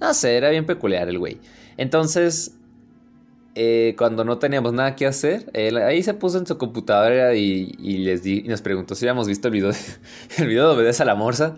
No 0.00 0.14
sé, 0.14 0.36
era 0.36 0.50
bien 0.50 0.66
peculiar 0.66 1.08
el 1.08 1.18
güey. 1.18 1.40
Entonces, 1.76 2.56
eh, 3.56 3.96
cuando 3.98 4.22
no 4.24 4.38
teníamos 4.38 4.72
nada 4.72 4.94
que 4.94 5.04
hacer, 5.04 5.50
ahí 5.84 6.04
se 6.04 6.14
puso 6.14 6.38
en 6.38 6.46
su 6.46 6.58
computadora 6.58 7.34
y, 7.34 7.72
les 7.98 8.24
nos 8.46 8.62
preguntó 8.62 8.94
si 8.94 9.04
habíamos 9.04 9.26
visto 9.26 9.48
el 9.48 9.54
video 9.54 9.72
de, 9.72 9.78
el 10.38 10.46
video 10.46 10.68
de 10.68 10.76
Obedece 10.76 11.02
a 11.02 11.06
la 11.06 11.16
Morsa. 11.16 11.56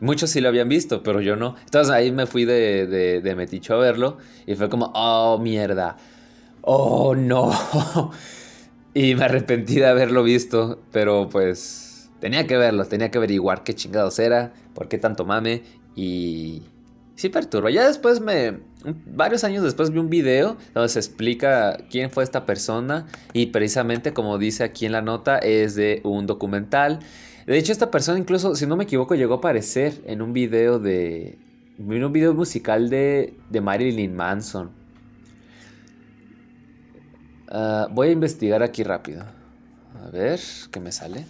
Muchos 0.00 0.30
sí 0.30 0.40
lo 0.40 0.48
habían 0.48 0.68
visto, 0.68 1.02
pero 1.02 1.20
yo 1.20 1.36
no. 1.36 1.56
Entonces 1.64 1.92
ahí 1.92 2.10
me 2.10 2.26
fui 2.26 2.44
de, 2.44 2.86
de, 3.22 3.34
meticho 3.34 3.74
a 3.74 3.78
verlo 3.78 4.18
y 4.46 4.54
fue 4.54 4.68
como, 4.68 4.90
oh, 4.94 5.38
mierda. 5.38 5.96
Oh, 6.62 7.14
no. 7.14 7.52
y 8.94 9.14
me 9.14 9.24
arrepentí 9.24 9.76
de 9.76 9.86
haberlo 9.86 10.22
visto, 10.22 10.80
pero 10.90 11.28
pues 11.28 12.10
tenía 12.20 12.46
que 12.46 12.56
verlo, 12.56 12.84
tenía 12.86 13.10
que 13.10 13.18
averiguar 13.18 13.62
qué 13.62 13.74
chingados 13.74 14.18
era, 14.18 14.52
por 14.74 14.88
qué 14.88 14.98
tanto 14.98 15.24
mame 15.24 15.62
y 15.94 16.62
sí 17.14 17.28
perturba. 17.28 17.70
Ya 17.70 17.86
después 17.86 18.20
me, 18.20 18.60
varios 19.06 19.44
años 19.44 19.62
después 19.62 19.90
vi 19.90 19.98
un 19.98 20.10
video 20.10 20.56
donde 20.74 20.88
se 20.88 20.98
explica 20.98 21.76
quién 21.90 22.10
fue 22.10 22.24
esta 22.24 22.46
persona 22.46 23.06
y 23.32 23.46
precisamente 23.46 24.12
como 24.12 24.38
dice 24.38 24.64
aquí 24.64 24.86
en 24.86 24.92
la 24.92 25.02
nota 25.02 25.38
es 25.38 25.74
de 25.74 26.00
un 26.04 26.26
documental 26.26 27.00
de 27.46 27.58
hecho, 27.58 27.72
esta 27.72 27.90
persona 27.90 28.18
incluso, 28.18 28.54
si 28.54 28.66
no 28.66 28.76
me 28.76 28.84
equivoco, 28.84 29.14
llegó 29.14 29.34
a 29.34 29.36
aparecer 29.38 30.02
en 30.06 30.22
un 30.22 30.32
video 30.32 30.78
de... 30.78 31.38
En 31.78 32.04
un 32.04 32.12
video 32.12 32.34
musical 32.34 32.90
de, 32.90 33.34
de 33.48 33.60
Marilyn 33.60 34.14
Manson. 34.14 34.70
Ah, 37.48 37.88
voy 37.90 38.08
a 38.08 38.12
investigar 38.12 38.62
aquí 38.62 38.82
rápido. 38.84 39.24
A 40.04 40.10
ver, 40.10 40.40
¿qué 40.70 40.78
me 40.78 40.92
sale? 40.92 41.26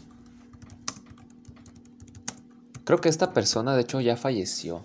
Creo 2.84 3.00
que 3.00 3.08
esta 3.08 3.32
persona, 3.32 3.74
de 3.74 3.82
hecho, 3.82 4.00
ya 4.00 4.16
falleció. 4.16 4.82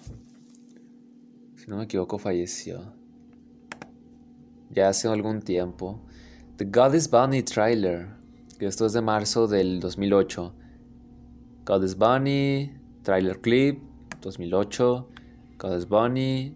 Si 1.55 1.65
no 1.67 1.77
me 1.77 1.85
equivoco, 1.85 2.19
falleció. 2.19 2.93
Ya 4.69 4.89
hace 4.89 5.07
algún 5.07 5.41
tiempo. 5.41 5.99
The 6.57 6.65
God 6.65 6.93
is 6.93 7.09
Bunny 7.09 7.43
Trailer. 7.43 8.07
Que 8.59 8.67
esto 8.67 8.85
es 8.85 8.93
de 8.93 9.01
marzo 9.01 9.47
del 9.47 9.79
2008. 9.79 10.53
Goddess 11.65 11.97
Bunny, 11.97 12.71
trailer 13.01 13.39
clip, 13.41 13.81
2008, 14.21 15.07
Goddess 15.57 15.89
Bunny, 15.89 16.55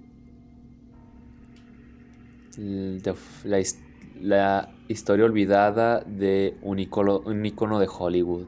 la, 4.22 4.70
historia 4.88 5.26
olvidada 5.26 6.02
de 6.02 6.58
un 6.62 6.78
icono, 6.78 7.80
de 7.80 7.88
Hollywood, 7.88 8.46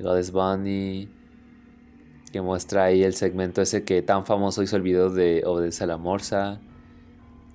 Goddess 0.00 0.32
Bunny, 0.32 1.08
que 2.32 2.40
muestra 2.40 2.84
ahí 2.84 3.04
el 3.04 3.14
segmento 3.14 3.62
ese 3.62 3.84
que 3.84 4.02
tan 4.02 4.26
famoso 4.26 4.64
hizo 4.64 4.74
el 4.74 4.82
video 4.82 5.10
de 5.10 5.44
Obedece 5.46 5.84
a 5.84 5.86
la 5.86 5.98
Morsa. 5.98 6.60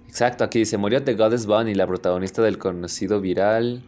Exacto, 0.07 0.45
aquí 0.45 0.59
dice, 0.59 0.77
murió 0.77 1.01
de 1.01 1.15
Goddess 1.15 1.45
Bunny, 1.45 1.75
la 1.75 1.85
protagonista 1.85 2.41
del 2.41 2.57
conocido 2.57 3.19
viral. 3.19 3.83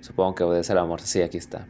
Supongo 0.00 0.34
que 0.34 0.44
obedece 0.44 0.72
a 0.72 0.74
la 0.74 0.84
morsa. 0.84 1.06
Sí, 1.06 1.22
aquí 1.22 1.38
está. 1.38 1.66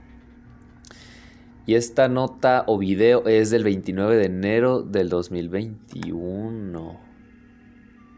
Y 1.67 1.77
esta 1.77 2.09
nota 2.09 2.65
o 2.67 2.77
video 2.79 3.27
es 3.27 3.51
del 3.51 3.65
29 3.65 4.17
de 4.17 4.27
enero 4.27 4.83
del 4.83 5.09
2021. 5.09 7.01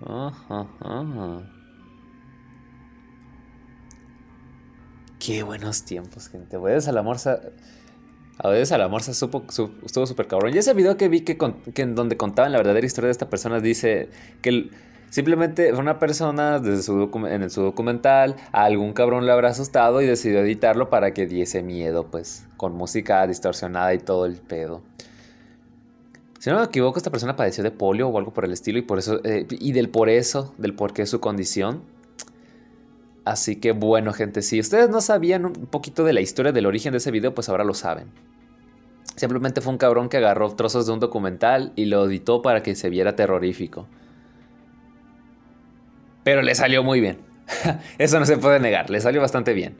Ajá, 0.04 0.66
Qué 5.18 5.42
buenos 5.42 5.84
tiempos, 5.84 6.28
gente. 6.28 6.56
Voy 6.56 6.72
a 6.72 6.74
la 6.92 7.02
morsa. 7.02 7.40
A 8.38 8.48
veces 8.50 8.70
al 8.72 8.82
amor 8.82 9.02
se 9.02 9.14
supo, 9.14 9.44
su- 9.48 9.72
estuvo 9.84 10.06
súper 10.06 10.26
cabrón. 10.28 10.54
Y 10.54 10.58
ese 10.58 10.74
video 10.74 10.96
que 10.96 11.08
vi 11.08 11.22
que 11.22 11.82
en 11.82 11.94
donde 11.94 12.16
contaban 12.16 12.52
la 12.52 12.58
verdadera 12.58 12.86
historia 12.86 13.06
de 13.06 13.12
esta 13.12 13.30
persona 13.30 13.60
dice 13.60 14.10
que 14.42 14.48
el- 14.50 14.70
simplemente 15.10 15.72
una 15.72 15.98
persona 15.98 16.58
desde 16.58 16.82
su 16.82 17.10
en 17.28 17.50
su 17.50 17.62
documental, 17.62 18.36
a 18.52 18.64
algún 18.64 18.92
cabrón 18.92 19.26
le 19.26 19.32
habrá 19.32 19.50
asustado 19.50 20.00
y 20.02 20.06
decidió 20.06 20.40
editarlo 20.40 20.90
para 20.90 21.12
que 21.12 21.26
diese 21.26 21.62
miedo, 21.62 22.06
pues, 22.10 22.46
con 22.56 22.74
música 22.74 23.26
distorsionada 23.26 23.94
y 23.94 23.98
todo 23.98 24.26
el 24.26 24.36
pedo. 24.36 24.82
Si 26.38 26.50
no 26.50 26.58
me 26.58 26.64
equivoco, 26.64 26.98
esta 26.98 27.10
persona 27.10 27.34
padeció 27.34 27.64
de 27.64 27.72
polio 27.72 28.08
o 28.08 28.18
algo 28.18 28.32
por 28.32 28.44
el 28.44 28.52
estilo 28.52 28.78
y 28.78 28.82
por 28.82 28.98
eso, 28.98 29.20
eh, 29.24 29.46
y 29.50 29.72
del 29.72 29.88
por 29.88 30.08
eso, 30.08 30.54
del 30.58 30.74
por 30.74 30.92
qué 30.92 31.04
su 31.06 31.18
condición. 31.18 31.82
Así 33.24 33.56
que 33.56 33.72
bueno, 33.72 34.12
gente, 34.12 34.42
si 34.42 34.60
ustedes 34.60 34.88
no 34.88 35.00
sabían 35.00 35.44
un 35.46 35.52
poquito 35.52 36.04
de 36.04 36.12
la 36.12 36.20
historia 36.20 36.52
del 36.52 36.66
origen 36.66 36.92
de 36.92 36.98
ese 36.98 37.10
video, 37.10 37.34
pues 37.34 37.48
ahora 37.48 37.64
lo 37.64 37.74
saben. 37.74 38.12
Simplemente 39.16 39.60
fue 39.60 39.72
un 39.72 39.78
cabrón 39.78 40.08
que 40.08 40.18
agarró 40.18 40.54
trozos 40.54 40.86
de 40.86 40.92
un 40.92 41.00
documental 41.00 41.72
y 41.74 41.86
lo 41.86 42.06
editó 42.06 42.42
para 42.42 42.62
que 42.62 42.76
se 42.76 42.90
viera 42.90 43.16
terrorífico. 43.16 43.86
Pero 46.26 46.42
le 46.42 46.56
salió 46.56 46.82
muy 46.82 47.00
bien. 47.00 47.18
eso 47.98 48.18
no 48.18 48.26
se 48.26 48.36
puede 48.36 48.58
negar, 48.58 48.90
le 48.90 49.00
salió 49.00 49.20
bastante 49.20 49.52
bien. 49.52 49.76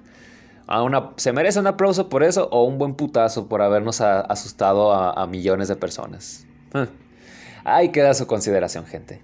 A 0.69 0.85
una- 0.85 1.11
se 1.17 1.33
merece 1.33 1.59
un 1.59 1.67
aplauso 1.67 2.09
por 2.09 2.23
eso 2.23 2.49
o 2.53 2.63
un 2.63 2.79
buen 2.79 2.95
putazo 2.95 3.49
por 3.49 3.63
habernos 3.63 4.01
asustado 4.01 4.93
a, 4.93 5.27
millones 5.27 5.67
de 5.67 5.75
personas. 5.75 6.47
Ahí 7.65 7.89
queda 7.91 8.15
su 8.15 8.29
consideración, 8.29 8.87
gente. 8.87 9.21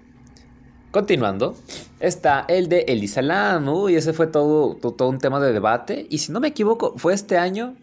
Continuando, 0.91 1.55
está 2.01 2.43
el 2.49 2.67
de 2.67 2.81
Elisa 2.89 3.21
Lam. 3.21 3.69
Uy, 3.69 3.95
ese 3.95 4.11
fue 4.11 4.27
todo, 4.27 4.75
to- 4.75 4.91
todo 4.91 5.07
un 5.07 5.19
tema 5.19 5.39
de 5.39 5.53
debate. 5.53 6.07
Y 6.09 6.17
si 6.17 6.33
no 6.33 6.41
me 6.41 6.49
equivoco, 6.49 6.93
fue 6.97 7.13
este 7.13 7.37
año. 7.37 7.75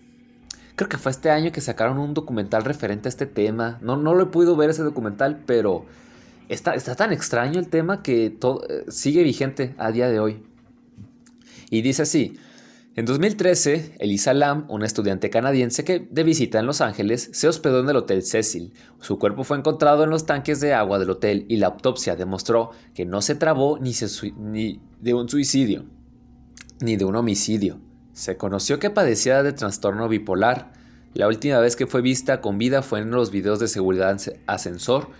Creo 0.77 0.91
que 0.91 0.99
fue 0.99 1.13
este 1.13 1.31
año 1.31 1.51
que 1.51 1.63
sacaron 1.63 1.99
un 1.99 2.13
documental 2.13 2.63
referente 2.63 3.09
a 3.09 3.11
este 3.11 3.25
tema. 3.25 3.79
No, 3.81 3.97
no 3.97 4.15
lo 4.15 4.25
he 4.25 4.27
podido 4.27 4.55
ver 4.55 4.69
ese 4.69 4.83
documental, 4.83 5.41
pero 5.47 5.87
está, 6.51 6.75
está 6.75 6.95
tan 6.95 7.13
extraño 7.13 7.59
el 7.59 7.69
tema 7.69 8.03
que 8.03 8.27
eh, 8.27 8.85
sigue 8.89 9.23
vigente 9.23 9.75
a 9.79 9.93
día 9.93 10.09
de 10.09 10.21
hoy. 10.21 10.43
Y 11.71 11.83
dice 11.83 12.03
así. 12.03 12.37
En 12.97 13.07
2013, 13.07 13.95
Elisa 14.01 14.35
Lam, 14.35 14.67
una 14.69 14.85
estudiante 14.85 15.31
canadiense 15.31 15.85
que 15.85 16.01
de 16.11 16.25
visita 16.25 16.59
en 16.59 16.67
Los 16.67 16.81
Ángeles, 16.81 17.31
se 17.33 17.47
hospedó 17.47 17.81
en 17.81 17.89
el 17.89 17.97
Hotel 17.97 18.25
Cecil. 18.25 18.75
Su 19.01 19.17
cuerpo 19.17 19.45
fue 19.45 19.57
encontrado 19.57 20.03
en 20.03 20.11
los 20.11 20.27
tanques 20.27 20.61
de 20.61 20.75
agua 20.75 20.99
del 20.99 21.11
hotel 21.11 21.47
y 21.49 21.59
la 21.59 21.69
autopsia 21.69 22.17
demostró 22.17 22.73
que 22.93 23.07
no 23.07 23.23
se 23.23 23.37
trabó 23.37 23.79
ni, 23.79 23.93
ni 24.39 24.81
de 25.01 25.15
un 25.15 25.29
suicidio, 25.29 25.85
ni 26.81 26.97
de 26.97 27.05
un 27.05 27.15
homicidio. 27.15 27.81
Se 28.13 28.37
conoció 28.37 28.81
que 28.81 28.91
padecía 28.91 29.45
de 29.45 29.53
trastorno 29.53 30.09
bipolar. 30.09 30.73
La 31.15 31.29
última 31.29 31.61
vez 31.61 31.77
que 31.77 31.87
fue 31.87 32.03
vista 32.03 32.41
con 32.41 32.59
vida 32.59 32.83
fue 32.83 32.99
en 32.99 33.13
los 33.13 33.31
videos 33.31 33.61
de 33.61 33.69
seguridad 33.69 34.11
en 34.11 34.41
ascensor, 34.47 35.11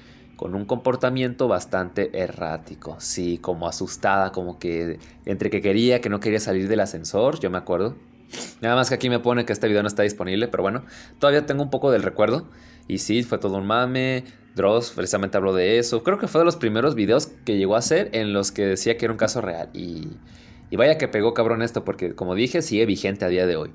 con 0.41 0.55
un 0.55 0.65
comportamiento 0.65 1.49
bastante 1.49 2.19
errático. 2.19 2.97
Sí, 2.99 3.37
como 3.37 3.69
asustada, 3.69 4.33
como 4.33 4.59
que 4.59 4.99
entre 5.27 5.51
que 5.51 5.61
quería, 5.61 6.01
que 6.01 6.09
no 6.09 6.19
quería 6.19 6.41
salir 6.41 6.67
del 6.67 6.81
ascensor, 6.81 7.39
yo 7.41 7.51
me 7.51 7.59
acuerdo. 7.59 7.95
Nada 8.63 8.75
más 8.75 8.89
que 8.89 8.95
aquí 8.95 9.11
me 9.11 9.19
pone 9.19 9.45
que 9.45 9.53
este 9.53 9.69
video 9.69 9.83
no 9.83 9.89
está 9.89 10.03
disponible, 10.03 10.49
pero 10.49 10.63
bueno, 10.63 10.87
todavía 11.19 11.45
tengo 11.45 11.63
un 11.63 11.69
poco 11.69 11.91
del 11.91 12.03
recuerdo. 12.03 12.49
Y 12.89 13.01
sí, 13.01 13.23
fue 13.23 13.37
todo 13.37 13.59
un 13.59 13.67
mame. 13.67 14.25
Dross 14.57 14.93
precisamente 14.93 15.37
habló 15.37 15.53
de 15.53 15.79
eso. 15.79 16.03
Creo 16.03 16.17
que 16.17 16.27
fue 16.27 16.39
de 16.39 16.47
los 16.47 16.57
primeros 16.57 16.95
videos 16.95 17.27
que 17.45 17.59
llegó 17.59 17.75
a 17.75 17.81
hacer 17.81 18.09
en 18.15 18.33
los 18.33 18.51
que 18.51 18.65
decía 18.65 18.97
que 18.97 19.05
era 19.05 19.13
un 19.13 19.19
caso 19.19 19.43
real. 19.43 19.69
Y, 19.75 20.09
y 20.71 20.77
vaya 20.77 20.97
que 20.97 21.07
pegó 21.07 21.35
cabrón 21.35 21.61
esto, 21.61 21.85
porque 21.85 22.15
como 22.15 22.35
dije, 22.35 22.63
sigue 22.63 22.87
vigente 22.87 23.27
a 23.27 23.29
día 23.29 23.47
de 23.47 23.57
hoy. 23.57 23.73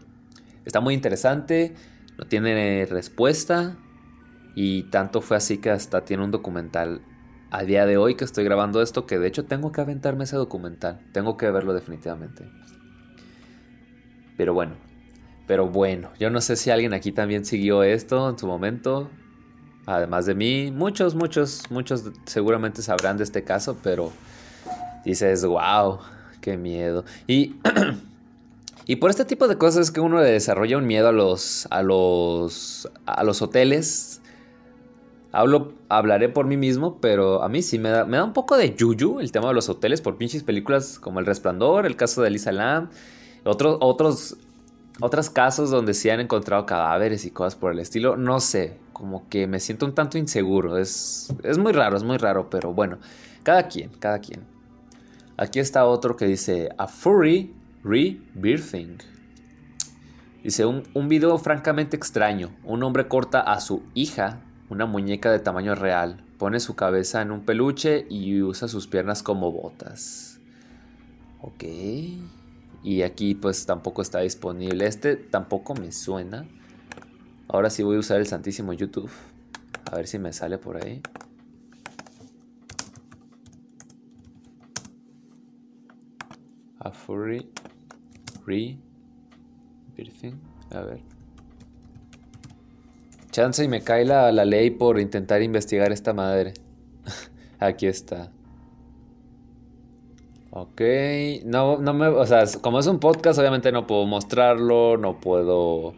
Está 0.66 0.80
muy 0.80 0.96
interesante, 0.96 1.76
no 2.18 2.26
tiene 2.26 2.88
respuesta. 2.88 3.78
Y 4.56 4.84
tanto 4.84 5.22
fue 5.22 5.38
así 5.38 5.58
que 5.58 5.70
hasta 5.70 6.06
tiene 6.06 6.24
un 6.24 6.32
documental 6.32 7.02
a 7.52 7.64
día 7.64 7.86
de 7.86 7.98
hoy 7.98 8.16
que 8.16 8.26
estoy 8.26 8.44
grabando 8.44 8.82
esto, 8.82 9.06
que 9.06 9.20
de 9.20 9.28
hecho 9.28 9.46
tengo 9.46 9.72
que 9.72 9.82
aventarme 9.82 10.24
ese 10.24 10.38
documental. 10.38 11.00
Tengo 11.12 11.38
que 11.38 11.52
verlo 11.52 11.74
definitivamente. 11.74 12.50
Pero 14.38 14.54
bueno, 14.54 14.76
pero 15.48 15.68
bueno, 15.68 16.10
yo 16.20 16.30
no 16.30 16.42
sé 16.42 16.56
si 16.56 16.72
alguien 16.72 16.94
aquí 16.94 17.12
también 17.12 17.46
siguió 17.46 17.84
esto 17.84 18.30
en 18.30 18.38
su 18.38 18.48
momento. 18.48 19.10
Además 19.86 20.26
de 20.26 20.34
mí, 20.34 20.72
muchos, 20.72 21.14
muchos, 21.14 21.64
muchos 21.70 22.12
seguramente 22.26 22.82
sabrán 22.82 23.18
de 23.18 23.24
este 23.24 23.44
caso, 23.44 23.78
pero 23.84 24.12
dices, 25.04 25.46
wow, 25.46 26.00
qué 26.42 26.58
miedo. 26.58 27.06
Y, 27.28 27.56
y 28.86 28.96
por 28.96 29.12
este 29.12 29.26
tipo 29.26 29.48
de 29.48 29.58
cosas 29.58 29.84
es 29.88 29.92
que 29.92 30.00
uno 30.00 30.20
le 30.22 30.32
desarrolla 30.32 30.78
un 30.78 30.88
miedo 30.88 31.08
a 31.08 31.12
los, 31.12 31.68
a 31.70 31.84
los, 31.84 32.90
a 33.06 33.24
los 33.24 33.42
hoteles. 33.44 34.22
Hablo, 35.36 35.74
hablaré 35.90 36.30
por 36.30 36.46
mí 36.46 36.56
mismo, 36.56 37.02
pero 37.02 37.44
a 37.44 37.50
mí 37.50 37.62
sí 37.62 37.78
me 37.78 37.90
da, 37.90 38.06
me 38.06 38.16
da 38.16 38.24
un 38.24 38.32
poco 38.32 38.56
de 38.56 38.74
yuyu 38.74 39.20
el 39.20 39.34
tema 39.34 39.50
de 39.50 39.54
los 39.54 39.68
hoteles 39.68 40.00
por 40.00 40.16
pinches 40.16 40.44
películas 40.44 40.98
como 40.98 41.20
El 41.20 41.26
Resplandor, 41.26 41.86
el 41.86 41.98
caso 41.98 42.22
de 42.22 42.30
Elisa 42.30 42.54
Lam, 42.54 42.90
otros, 43.44 43.78
otros, 43.82 44.38
otros 45.02 45.30
casos 45.30 45.70
donde 45.72 45.94
se 45.94 46.10
han 46.10 46.22
encontrado 46.22 46.66
cadáveres 46.66 47.26
y 47.26 47.32
cosas 47.32 47.56
por 47.56 47.74
el 47.74 47.80
estilo. 47.80 48.16
No 48.16 48.40
sé, 48.40 48.78
como 48.94 49.28
que 49.28 49.46
me 49.46 49.60
siento 49.60 49.86
un 49.86 49.94
tanto 49.94 50.18
inseguro. 50.18 50.78
Es, 50.78 51.36
es 51.44 51.58
muy 51.58 51.74
raro, 51.74 51.98
es 51.98 52.04
muy 52.04 52.18
raro, 52.18 52.50
pero 52.50 52.72
bueno, 52.74 52.98
cada 53.44 53.68
quien, 53.68 53.90
cada 54.00 54.20
quien. 54.20 54.46
Aquí 55.36 55.60
está 55.60 55.86
otro 55.86 56.16
que 56.16 56.28
dice 56.28 56.70
A 56.78 56.88
Furry 56.88 57.54
Rebirthing. 57.84 59.00
Dice 60.46 60.66
un, 60.66 60.84
un 60.94 61.10
video 61.10 61.38
francamente 61.40 61.98
extraño. 61.98 62.52
Un 62.64 62.84
hombre 62.84 63.10
corta 63.10 63.42
a 63.42 63.60
su 63.60 63.84
hija, 63.96 64.40
una 64.70 64.86
muñeca 64.86 65.32
de 65.32 65.40
tamaño 65.40 65.76
real, 65.76 66.24
pone 66.38 66.60
su 66.60 66.76
cabeza 66.76 67.22
en 67.22 67.32
un 67.32 67.42
peluche 67.46 68.06
y 68.10 68.42
usa 68.42 68.68
sus 68.68 68.88
piernas 68.88 69.24
como 69.24 69.52
botas. 69.52 70.40
Ok. 71.42 71.64
Y 72.84 73.02
aquí 73.04 73.36
pues 73.36 73.66
tampoco 73.66 74.02
está 74.02 74.20
disponible. 74.20 74.86
Este 74.88 75.16
tampoco 75.16 75.76
me 75.76 75.92
suena. 75.92 76.46
Ahora 77.48 77.70
sí 77.70 77.84
voy 77.84 77.98
a 77.98 78.00
usar 78.00 78.20
el 78.20 78.28
santísimo 78.28 78.74
YouTube. 78.74 79.12
A 79.92 79.96
ver 79.96 80.08
si 80.08 80.18
me 80.20 80.34
sale 80.34 80.58
por 80.58 80.84
ahí. 80.84 81.02
A 86.80 86.92
furry 86.92 87.50
rebirthing. 88.46 90.40
A 90.72 90.82
ver. 90.82 91.15
Chance 93.36 93.66
y 93.66 93.68
me 93.68 93.82
cae 93.82 94.06
la, 94.06 94.32
la 94.32 94.46
ley 94.46 94.70
por 94.70 94.98
intentar 94.98 95.42
investigar 95.42 95.92
esta 95.92 96.14
madre. 96.14 96.54
Aquí 97.60 97.86
está. 97.86 98.32
Ok, 100.52 100.80
no, 101.44 101.78
no 101.80 101.94
me, 101.94 102.08
o 102.08 102.26
sea, 102.26 102.46
como 102.62 102.80
es 102.80 102.88
un 102.88 103.02
podcast, 103.02 103.38
obviamente 103.38 103.74
no 103.74 103.88
puedo 103.88 104.06
mostrarlo, 104.06 104.96
no 104.96 105.20
puedo, 105.20 105.94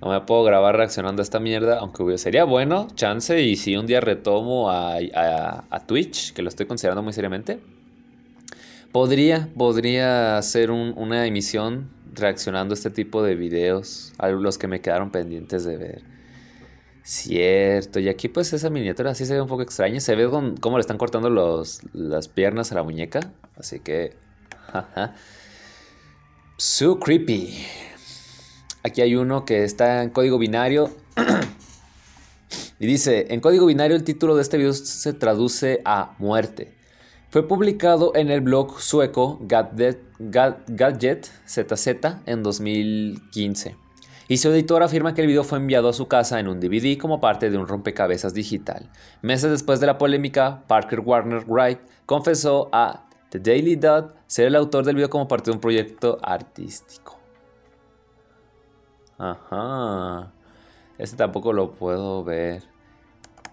no 0.00 0.08
me 0.08 0.20
puedo 0.20 0.44
grabar 0.44 0.76
reaccionando 0.76 1.22
a 1.22 1.24
esta 1.24 1.40
mierda, 1.40 1.80
aunque 1.80 2.18
sería 2.18 2.44
bueno, 2.44 2.86
chance, 2.94 3.42
y 3.42 3.56
si 3.56 3.74
un 3.76 3.86
día 3.86 4.00
retomo 4.00 4.70
a, 4.70 4.98
a- 5.72 5.86
Twitch, 5.88 6.34
que 6.34 6.42
lo 6.42 6.48
estoy 6.50 6.66
considerando 6.66 7.02
muy 7.02 7.12
seriamente, 7.12 7.58
podría, 8.92 9.48
podría 9.56 10.38
hacer 10.38 10.70
un- 10.70 10.94
una 10.96 11.26
emisión 11.26 11.90
reaccionando 12.12 12.74
a 12.74 12.76
este 12.76 12.90
tipo 12.90 13.24
de 13.24 13.34
videos, 13.34 14.12
a 14.18 14.28
los 14.28 14.56
que 14.56 14.68
me 14.68 14.80
quedaron 14.80 15.10
pendientes 15.10 15.64
de 15.64 15.76
ver. 15.78 16.13
Cierto, 17.06 18.00
y 18.00 18.08
aquí 18.08 18.28
pues 18.28 18.54
esa 18.54 18.70
miniatura 18.70 19.14
sí 19.14 19.26
se 19.26 19.34
ve 19.34 19.42
un 19.42 19.46
poco 19.46 19.60
extraña. 19.60 20.00
Se 20.00 20.16
ve 20.16 20.26
con- 20.30 20.56
cómo 20.56 20.78
le 20.78 20.80
están 20.80 20.96
cortando 20.96 21.28
los, 21.28 21.80
las 21.92 22.28
piernas 22.28 22.72
a 22.72 22.76
la 22.76 22.82
muñeca. 22.82 23.20
Así 23.56 23.80
que... 23.80 24.16
jaja. 24.72 25.14
So 26.56 26.98
creepy. 26.98 27.62
Aquí 28.82 29.02
hay 29.02 29.16
uno 29.16 29.44
que 29.44 29.64
está 29.64 30.02
en 30.02 30.10
código 30.10 30.38
binario. 30.38 30.90
y 32.78 32.86
dice, 32.86 33.26
en 33.28 33.40
código 33.40 33.66
binario 33.66 33.96
el 33.96 34.04
título 34.04 34.34
de 34.34 34.40
este 34.40 34.56
video 34.56 34.72
se 34.72 35.12
traduce 35.12 35.82
a 35.84 36.14
muerte. 36.18 36.72
Fue 37.28 37.46
publicado 37.46 38.12
en 38.14 38.30
el 38.30 38.40
blog 38.40 38.80
sueco 38.80 39.40
Gadget, 39.42 40.00
en 42.24 42.42
2015. 42.42 43.83
Y 44.26 44.38
su 44.38 44.48
editor 44.50 44.82
afirma 44.82 45.14
que 45.14 45.20
el 45.20 45.26
video 45.26 45.44
fue 45.44 45.58
enviado 45.58 45.88
a 45.88 45.92
su 45.92 46.08
casa 46.08 46.40
en 46.40 46.48
un 46.48 46.60
DVD 46.60 46.96
como 46.98 47.20
parte 47.20 47.50
de 47.50 47.58
un 47.58 47.68
rompecabezas 47.68 48.32
digital. 48.32 48.90
Meses 49.20 49.50
después 49.50 49.80
de 49.80 49.86
la 49.86 49.98
polémica, 49.98 50.62
Parker 50.66 51.00
Warner 51.00 51.44
Wright 51.46 51.80
confesó 52.06 52.70
a 52.72 53.06
The 53.28 53.38
Daily 53.38 53.76
Dot 53.76 54.16
ser 54.26 54.46
el 54.46 54.56
autor 54.56 54.84
del 54.84 54.96
video 54.96 55.10
como 55.10 55.28
parte 55.28 55.50
de 55.50 55.56
un 55.56 55.60
proyecto 55.60 56.18
artístico. 56.22 57.18
Ajá. 59.18 60.32
Este 60.96 61.16
tampoco 61.16 61.52
lo 61.52 61.72
puedo 61.72 62.24
ver. 62.24 62.62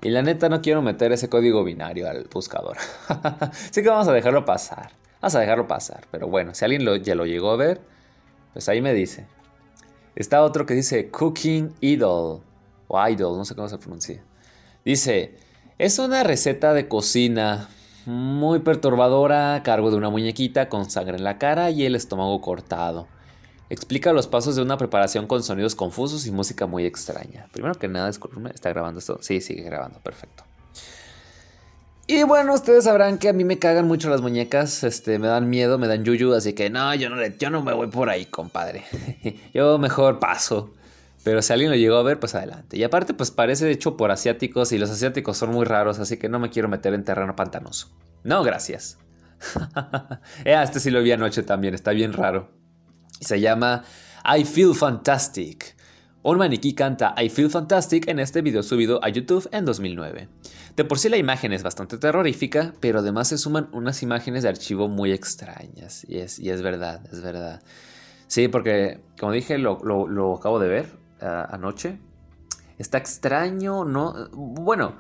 Y 0.02 0.10
la 0.10 0.22
neta 0.22 0.50
no 0.50 0.62
quiero 0.62 0.82
meter 0.82 1.12
ese 1.12 1.30
código 1.30 1.64
binario 1.64 2.10
al 2.10 2.28
buscador. 2.32 2.78
Así 3.10 3.84
que 3.84 3.90
vamos 3.90 4.08
a 4.08 4.14
dejarlo 4.14 4.46
pasar. 4.46 4.92
Vamos 5.22 5.36
a 5.36 5.40
dejarlo 5.40 5.68
pasar. 5.68 6.06
Pero 6.12 6.28
bueno, 6.28 6.56
si 6.56 6.66
alguien 6.66 7.04
ya 7.04 7.14
lo 7.14 7.26
llegó 7.26 7.52
a 7.52 7.58
ver, 7.58 7.82
pues 8.54 8.68
ahí 8.70 8.82
me 8.82 8.94
dice. 8.94 9.28
Está 10.16 10.44
otro 10.44 10.66
que 10.66 10.74
dice 10.74 11.10
Cooking 11.10 11.74
Idol. 11.82 12.42
O 12.88 13.08
Idol, 13.08 13.38
no 13.38 13.46
sé 13.46 13.56
cómo 13.56 13.70
se 13.70 13.78
pronuncia. 13.78 14.24
Dice, 14.84 15.36
es 15.78 16.00
una 16.00 16.24
receta 16.24 16.74
de 16.74 16.88
cocina 16.88 17.70
muy 18.06 18.60
perturbadora 18.60 19.56
a 19.56 19.64
cargo 19.64 19.92
de 19.92 19.98
una 19.98 20.10
muñequita 20.10 20.70
con 20.70 20.90
sangre 20.90 21.18
en 21.18 21.24
la 21.24 21.38
cara 21.38 21.70
y 21.70 21.86
el 21.86 21.96
estómago 21.96 22.42
cortado. 22.42 23.08
Explica 23.70 24.12
los 24.12 24.28
pasos 24.28 24.58
de 24.58 24.62
una 24.62 24.78
preparación 24.78 25.28
con 25.28 25.44
sonidos 25.44 25.76
confusos 25.76 26.28
y 26.28 26.32
música 26.32 26.68
muy 26.68 26.86
extraña. 26.86 27.48
Primero 27.54 27.76
que 27.76 27.88
nada, 27.88 28.10
¿está 28.10 28.70
grabando 28.70 29.00
esto? 29.00 29.20
Sí, 29.22 29.40
sigue 29.40 29.62
grabando, 29.62 30.00
perfecto. 30.00 30.44
Y 32.12 32.24
bueno, 32.24 32.54
ustedes 32.54 32.84
sabrán 32.84 33.18
que 33.18 33.30
a 33.30 33.34
mí 33.34 33.46
me 33.46 33.58
cagan 33.58 33.88
mucho 33.88 34.10
las 34.10 34.20
muñecas, 34.20 34.84
este, 34.84 35.18
me 35.18 35.28
dan 35.28 35.50
miedo, 35.50 35.78
me 35.78 35.88
dan 35.88 36.04
yuyu, 36.04 36.34
así 36.34 36.52
que 36.52 36.70
no, 36.70 36.94
yo 36.94 37.10
no, 37.10 37.26
yo 37.26 37.50
no 37.50 37.64
me 37.64 37.72
voy 37.72 37.88
por 37.88 38.10
ahí, 38.10 38.26
compadre. 38.26 38.84
yo 39.54 39.78
mejor 39.78 40.20
paso. 40.20 40.74
Pero 41.24 41.42
si 41.42 41.54
alguien 41.54 41.72
lo 41.72 41.78
llegó 41.78 41.96
a 41.96 42.04
ver, 42.04 42.20
pues 42.20 42.36
adelante. 42.36 42.76
Y 42.76 42.84
aparte, 42.84 43.14
pues 43.14 43.32
parece 43.32 43.72
hecho 43.72 43.96
por 43.96 44.12
asiáticos 44.12 44.74
y 44.74 44.78
los 44.78 44.90
asiáticos 44.90 45.38
son 45.38 45.52
muy 45.52 45.64
raros, 45.64 46.00
así 46.00 46.18
que 46.18 46.28
no 46.28 46.38
me 46.38 46.50
quiero 46.50 46.68
meter 46.68 46.94
en 46.94 47.06
terreno 47.06 47.34
pantanoso. 47.38 47.88
No, 48.26 48.44
gracias. 48.44 48.98
eh, 50.44 50.62
este 50.62 50.82
sí 50.82 50.92
lo 50.92 51.02
vi 51.02 51.14
anoche 51.14 51.44
también, 51.44 51.74
está 51.76 51.92
bien 51.92 52.12
raro. 52.12 52.52
Se 53.22 53.40
llama 53.40 53.86
I 54.26 54.44
Feel 54.44 54.76
Fantastic. 54.76 55.78
Un 56.24 56.38
maniquí 56.38 56.76
canta 56.76 57.16
I 57.18 57.30
Feel 57.30 57.50
Fantastic 57.50 58.08
en 58.08 58.20
este 58.20 58.44
video 58.44 58.62
subido 58.62 59.04
a 59.04 59.10
YouTube 59.10 59.50
en 59.52 59.66
2009. 59.66 60.30
De 60.76 60.86
por 60.86 61.00
sí 61.00 61.10
la 61.10 61.18
imagen 61.18 61.52
es 61.52 61.64
bastante 61.64 61.98
terrorífica, 61.98 62.76
pero 62.80 63.00
además 63.00 63.30
se 63.30 63.40
suman 63.40 63.70
unas 63.72 64.04
imágenes 64.04 64.44
de 64.44 64.50
archivo 64.50 64.88
muy 64.88 65.12
extrañas. 65.12 66.06
Y 66.08 66.20
es, 66.20 66.38
y 66.38 66.52
es 66.52 66.62
verdad, 66.62 67.02
es 67.12 67.22
verdad. 67.22 67.64
Sí, 68.28 68.48
porque 68.50 69.00
como 69.20 69.32
dije, 69.32 69.58
lo, 69.58 69.80
lo 69.84 70.36
acabo 70.36 70.60
de 70.60 70.68
ver 70.68 70.86
anoche. 71.20 71.98
Está 72.78 73.00
extraño, 73.00 73.84
¿no? 73.84 74.30
Bueno, 74.32 74.98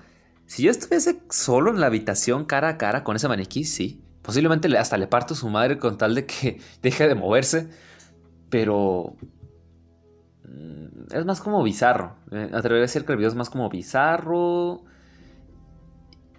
si 0.48 0.64
yo 0.64 0.72
estuviese 0.72 1.22
solo 1.30 1.70
en 1.70 1.80
la 1.80 1.86
habitación 1.86 2.46
cara 2.46 2.70
a 2.70 2.78
cara 2.80 3.04
con 3.04 3.16
ese 3.16 3.28
maniquí, 3.28 3.64
sí. 3.64 4.02
Posiblemente 4.24 4.76
hasta 4.76 4.98
le 4.98 5.06
parto 5.06 5.36
su 5.36 5.50
madre 5.50 5.78
con 5.78 6.00
tal 6.00 6.16
de 6.16 6.26
que 6.26 6.60
deje 6.82 7.08
de 7.08 7.14
moverse. 7.14 7.70
Pero... 8.50 9.16
Mm, 10.48 11.14
es 11.14 11.26
más 11.26 11.42
como 11.42 11.64
bizarro. 11.64 12.16
Eh, 12.32 12.50
atrevería 12.54 12.84
a 12.84 12.88
decir 12.88 13.06
que 13.06 13.12
el 13.12 13.18
video 13.18 13.30
es 13.30 13.36
más 13.36 13.50
como 13.50 13.70
bizarro. 13.70 14.84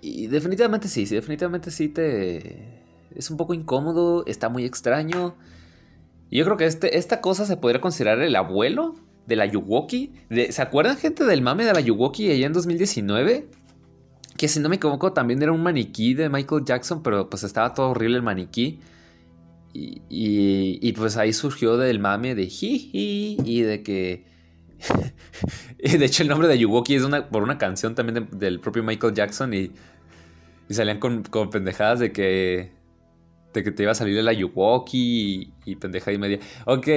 Y 0.00 0.26
definitivamente 0.26 0.88
sí, 0.88 1.06
sí, 1.06 1.14
definitivamente 1.14 1.70
sí 1.70 1.88
te... 1.88 2.82
Es 3.14 3.30
un 3.30 3.36
poco 3.36 3.54
incómodo, 3.54 4.24
está 4.26 4.48
muy 4.48 4.64
extraño. 4.64 5.36
Y 6.30 6.38
yo 6.38 6.44
creo 6.44 6.56
que 6.56 6.66
este, 6.66 6.96
esta 6.96 7.20
cosa 7.20 7.44
se 7.44 7.56
podría 7.56 7.80
considerar 7.80 8.20
el 8.20 8.34
abuelo 8.34 8.94
de 9.26 9.36
la 9.36 9.46
Yuwoki. 9.46 10.12
¿Se 10.50 10.62
acuerdan, 10.62 10.96
gente, 10.96 11.24
del 11.24 11.42
mame 11.42 11.64
de 11.64 11.74
la 11.74 11.80
Yuwoki 11.80 12.30
allá 12.30 12.46
en 12.46 12.52
2019? 12.52 13.48
Que 14.36 14.48
si 14.48 14.60
no 14.60 14.68
me 14.68 14.76
equivoco, 14.76 15.12
también 15.12 15.42
era 15.42 15.52
un 15.52 15.62
maniquí 15.62 16.14
de 16.14 16.28
Michael 16.28 16.64
Jackson, 16.64 17.02
pero 17.02 17.28
pues 17.28 17.44
estaba 17.44 17.74
todo 17.74 17.90
horrible 17.90 18.16
el 18.16 18.22
maniquí. 18.22 18.80
Y, 19.74 20.02
y, 20.10 20.92
pues 20.92 21.16
ahí 21.16 21.32
surgió 21.32 21.78
del 21.78 21.98
mame 21.98 22.34
de 22.34 22.46
jiji 22.46 23.38
y 23.42 23.62
de 23.62 23.82
que. 23.82 24.26
de 25.78 26.04
hecho, 26.04 26.22
el 26.22 26.28
nombre 26.28 26.48
de 26.48 26.58
Yuwoki 26.58 26.94
es 26.94 27.04
una, 27.04 27.28
por 27.28 27.42
una 27.42 27.56
canción 27.56 27.94
también 27.94 28.28
del 28.32 28.60
propio 28.60 28.82
Michael 28.82 29.14
Jackson 29.14 29.54
y, 29.54 29.70
y 30.68 30.74
salían 30.74 30.98
con, 30.98 31.22
con, 31.22 31.48
pendejadas 31.50 32.00
de 32.00 32.12
que. 32.12 32.72
de 33.54 33.64
que 33.64 33.70
te 33.70 33.84
iba 33.84 33.92
a 33.92 33.94
salir 33.94 34.22
la 34.22 34.34
Yuwoki 34.34 35.52
y, 35.64 35.70
y 35.72 35.76
pendejada 35.76 36.12
y 36.12 36.18
media. 36.18 36.38
Ok. 36.66 36.88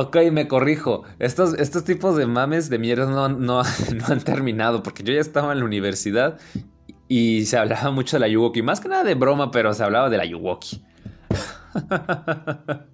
Ok, 0.00 0.16
me 0.30 0.46
corrijo. 0.46 1.02
Estos, 1.18 1.54
estos 1.54 1.82
tipos 1.82 2.16
de 2.16 2.24
mames 2.24 2.70
de 2.70 2.78
mierda 2.78 3.06
no, 3.06 3.28
no, 3.28 3.62
han 4.06 4.20
terminado 4.20 4.84
porque 4.84 5.02
yo 5.02 5.12
ya 5.12 5.20
estaba 5.20 5.52
en 5.52 5.58
la 5.58 5.64
universidad 5.64 6.38
y 7.08 7.46
se 7.46 7.56
hablaba 7.56 7.90
mucho 7.90 8.14
de 8.14 8.20
la 8.20 8.28
Yuwoki. 8.28 8.62
Más 8.62 8.78
que 8.78 8.88
nada 8.88 9.02
de 9.02 9.16
broma, 9.16 9.50
pero 9.50 9.74
se 9.74 9.82
hablaba 9.82 10.08
de 10.08 10.18
la 10.18 10.24
Yuwoki. 10.24 10.84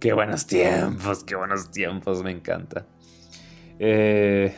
qué 0.00 0.12
buenos 0.12 0.46
tiempos, 0.46 1.24
qué 1.24 1.36
buenos 1.36 1.70
tiempos, 1.70 2.22
me 2.22 2.30
encanta. 2.30 2.86
Eh, 3.78 4.54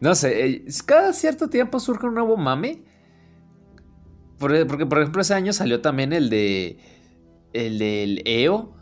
no 0.00 0.14
sé, 0.14 0.46
eh, 0.46 0.64
cada 0.86 1.12
cierto 1.12 1.48
tiempo 1.48 1.80
surge 1.80 2.06
un 2.06 2.14
nuevo 2.14 2.36
mame. 2.36 2.84
Porque, 4.38 4.64
por 4.64 4.98
ejemplo, 4.98 5.20
ese 5.20 5.34
año 5.34 5.52
salió 5.52 5.80
también 5.80 6.12
el 6.12 6.30
de. 6.30 6.78
El 7.52 7.78
del 7.78 8.22
EO, 8.26 8.74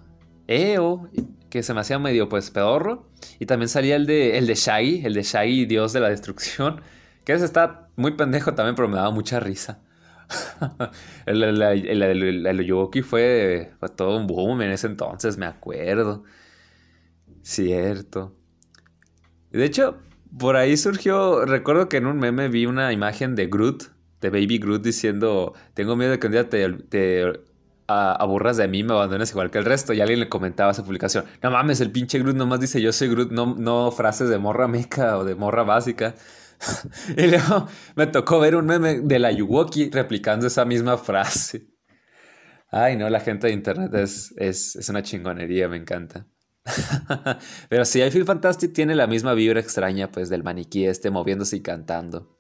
EO, 0.49 1.09
que 1.49 1.63
se 1.63 1.73
me 1.73 1.81
hacía 1.81 1.99
medio 1.99 2.29
pues 2.29 2.51
pedorro. 2.51 3.09
Y 3.39 3.47
también 3.47 3.69
salía 3.69 3.97
el 3.97 4.07
de, 4.07 4.39
el 4.39 4.47
de 4.47 4.55
Shaggy, 4.55 5.07
el 5.07 5.15
de 5.15 5.23
Shaggy, 5.23 5.67
Dios 5.67 5.93
de 5.93 6.01
la 6.01 6.11
Destrucción. 6.11 6.83
Que 7.25 7.33
ese 7.33 7.45
está 7.45 7.89
muy 7.97 8.13
pendejo 8.13 8.55
también, 8.55 8.75
pero 8.75 8.89
me 8.89 8.97
daba 8.97 9.11
mucha 9.11 9.41
risa. 9.41 9.81
el, 11.27 11.43
el, 11.43 13.05
fue, 13.05 13.73
fue 13.79 13.89
todo 13.91 14.17
un 14.17 14.27
boom 14.27 14.63
en 14.63 14.71
ese 14.73 14.87
entonces, 14.87 15.39
me 15.39 15.47
acuerdo. 15.47 16.25
Cierto. 17.43 18.35
De 19.51 19.65
hecho, 19.65 19.99
por 20.39 20.57
ahí 20.57 20.77
surgió, 20.77 21.45
recuerdo 21.45 21.89
que 21.89 21.99
en 21.99 22.07
un 22.07 22.19
meme 22.19 22.49
vi 22.49 22.67
una 22.67 22.93
imagen 22.93 23.35
de 23.35 23.47
Groot, 23.47 23.85
de 24.21 24.31
Baby 24.31 24.59
Groot, 24.59 24.83
diciendo, 24.83 25.55
tengo 25.75 25.97
miedo 25.97 26.13
de 26.13 26.19
que 26.19 26.27
un 26.27 26.33
día 26.33 26.49
te, 26.49 26.69
te 26.73 27.25
aburras 27.89 28.57
de 28.57 28.69
mí, 28.69 28.83
me 28.83 28.93
abandones 28.93 29.31
igual 29.31 29.51
que 29.51 29.59
el 29.59 29.65
resto. 29.65 29.93
Y 29.93 30.01
alguien 30.01 30.21
le 30.21 30.29
comentaba 30.29 30.73
esa 30.73 30.85
publicación. 30.85 31.25
No 31.43 31.51
mames, 31.51 31.81
el 31.81 31.91
pinche 31.93 32.19
Groot 32.19 32.37
nomás 32.37 32.61
dice 32.61 32.81
yo 32.81 32.93
soy 32.93 33.09
Groot, 33.09 33.31
no, 33.31 33.55
no 33.57 33.91
frases 33.93 34.29
de 34.29 34.39
morra 34.39 34.69
meca 34.69 35.19
o 35.19 35.25
de 35.25 35.35
morra 35.35 35.63
básica. 35.63 36.15
y 37.17 37.27
luego 37.27 37.69
me 37.95 38.07
tocó 38.07 38.41
ver 38.41 38.57
un 38.57 38.67
meme 38.67 39.01
de 39.01 39.19
la 39.19 39.33
Yuwoki 39.33 39.91
replicando 39.91 40.47
esa 40.47 40.65
misma 40.65 40.99
frase. 40.99 41.67
Ay, 42.71 42.97
no, 42.97 43.09
la 43.09 43.21
gente 43.21 43.47
de 43.47 43.53
internet 43.53 43.95
es, 43.95 44.35
es, 44.37 44.77
es 44.77 44.89
una 44.89 45.03
chingonería, 45.03 45.69
me 45.69 45.77
encanta. 45.77 46.27
Pero 47.69 47.85
sí, 47.85 48.03
I 48.03 48.11
Feel 48.11 48.25
Fantastic 48.25 48.73
tiene 48.73 48.95
la 48.95 49.07
misma 49.07 49.35
vibra 49.35 49.61
extraña, 49.61 50.11
pues, 50.11 50.29
del 50.29 50.43
maniquí 50.43 50.85
este 50.85 51.11
moviéndose 51.11 51.57
y 51.57 51.63
cantando. 51.63 52.37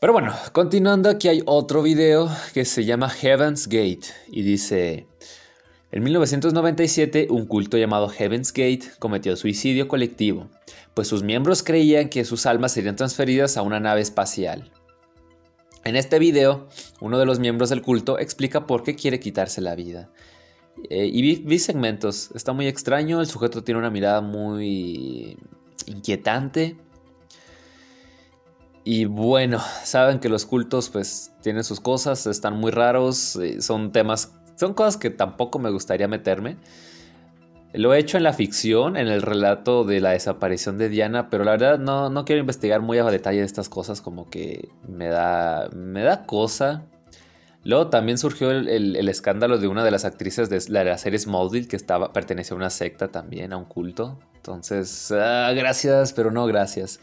Pero 0.00 0.12
bueno, 0.12 0.34
continuando 0.52 1.08
aquí 1.08 1.28
hay 1.28 1.42
otro 1.46 1.82
video 1.82 2.30
que 2.52 2.64
se 2.64 2.84
llama 2.84 3.08
Heaven's 3.08 3.66
Gate 3.66 4.06
y 4.28 4.42
dice, 4.42 5.06
en 5.90 6.02
1997 6.02 7.28
un 7.30 7.46
culto 7.46 7.78
llamado 7.78 8.08
Heaven's 8.08 8.52
Gate 8.52 8.82
cometió 8.98 9.34
suicidio 9.36 9.88
colectivo, 9.88 10.50
pues 10.96 11.06
sus 11.06 11.22
miembros 11.22 11.62
creían 11.62 12.08
que 12.08 12.24
sus 12.24 12.46
almas 12.46 12.72
serían 12.72 12.96
transferidas 12.96 13.56
a 13.56 13.62
una 13.62 13.78
nave 13.78 14.00
espacial. 14.00 14.72
En 15.84 15.94
este 15.94 16.18
video, 16.18 16.68
uno 17.00 17.18
de 17.18 17.26
los 17.26 17.38
miembros 17.38 17.68
del 17.68 17.82
culto 17.82 18.18
explica 18.18 18.66
por 18.66 18.82
qué 18.82 18.96
quiere 18.96 19.20
quitarse 19.20 19.60
la 19.60 19.74
vida. 19.76 20.10
Eh, 20.88 21.06
y 21.12 21.22
vi, 21.22 21.36
vi 21.36 21.58
segmentos, 21.58 22.30
está 22.34 22.54
muy 22.54 22.66
extraño, 22.66 23.20
el 23.20 23.26
sujeto 23.26 23.62
tiene 23.62 23.78
una 23.78 23.90
mirada 23.90 24.22
muy 24.22 25.36
inquietante, 25.86 26.78
y 28.88 29.04
bueno, 29.04 29.60
saben 29.82 30.20
que 30.20 30.28
los 30.28 30.46
cultos 30.46 30.90
pues 30.90 31.32
tienen 31.42 31.64
sus 31.64 31.80
cosas, 31.80 32.24
están 32.28 32.56
muy 32.56 32.70
raros, 32.70 33.34
eh, 33.34 33.60
son 33.60 33.90
temas, 33.90 34.32
son 34.54 34.74
cosas 34.74 34.96
que 34.96 35.10
tampoco 35.10 35.58
me 35.58 35.70
gustaría 35.70 36.06
meterme. 36.06 36.56
Lo 37.76 37.92
he 37.92 37.98
hecho 37.98 38.16
en 38.16 38.22
la 38.22 38.32
ficción, 38.32 38.96
en 38.96 39.08
el 39.08 39.20
relato 39.20 39.84
de 39.84 40.00
la 40.00 40.10
desaparición 40.10 40.78
de 40.78 40.88
Diana, 40.88 41.28
pero 41.28 41.44
la 41.44 41.52
verdad 41.52 41.78
no, 41.78 42.08
no 42.08 42.24
quiero 42.24 42.40
investigar 42.40 42.80
muy 42.80 42.96
a 42.98 43.04
detalle 43.04 43.40
de 43.40 43.44
estas 43.44 43.68
cosas, 43.68 44.00
como 44.00 44.30
que 44.30 44.70
me 44.88 45.08
da, 45.08 45.68
me 45.74 46.02
da 46.02 46.24
cosa. 46.24 46.86
Luego 47.64 47.88
también 47.88 48.16
surgió 48.16 48.50
el, 48.50 49.08
escándalo 49.08 49.58
de 49.58 49.68
una 49.68 49.84
de 49.84 49.90
las 49.90 50.06
actrices 50.06 50.48
de 50.48 50.62
la, 50.68 50.96
serie 50.96 51.18
Smallville 51.18 51.68
que 51.68 51.76
estaba, 51.76 52.14
pertenecía 52.14 52.54
a 52.54 52.56
una 52.56 52.70
secta 52.70 53.08
también, 53.08 53.52
a 53.52 53.58
un 53.58 53.66
culto. 53.66 54.18
Entonces, 54.36 55.12
ah, 55.12 55.52
gracias, 55.54 56.14
pero 56.14 56.30
no 56.30 56.46
gracias. 56.46 56.98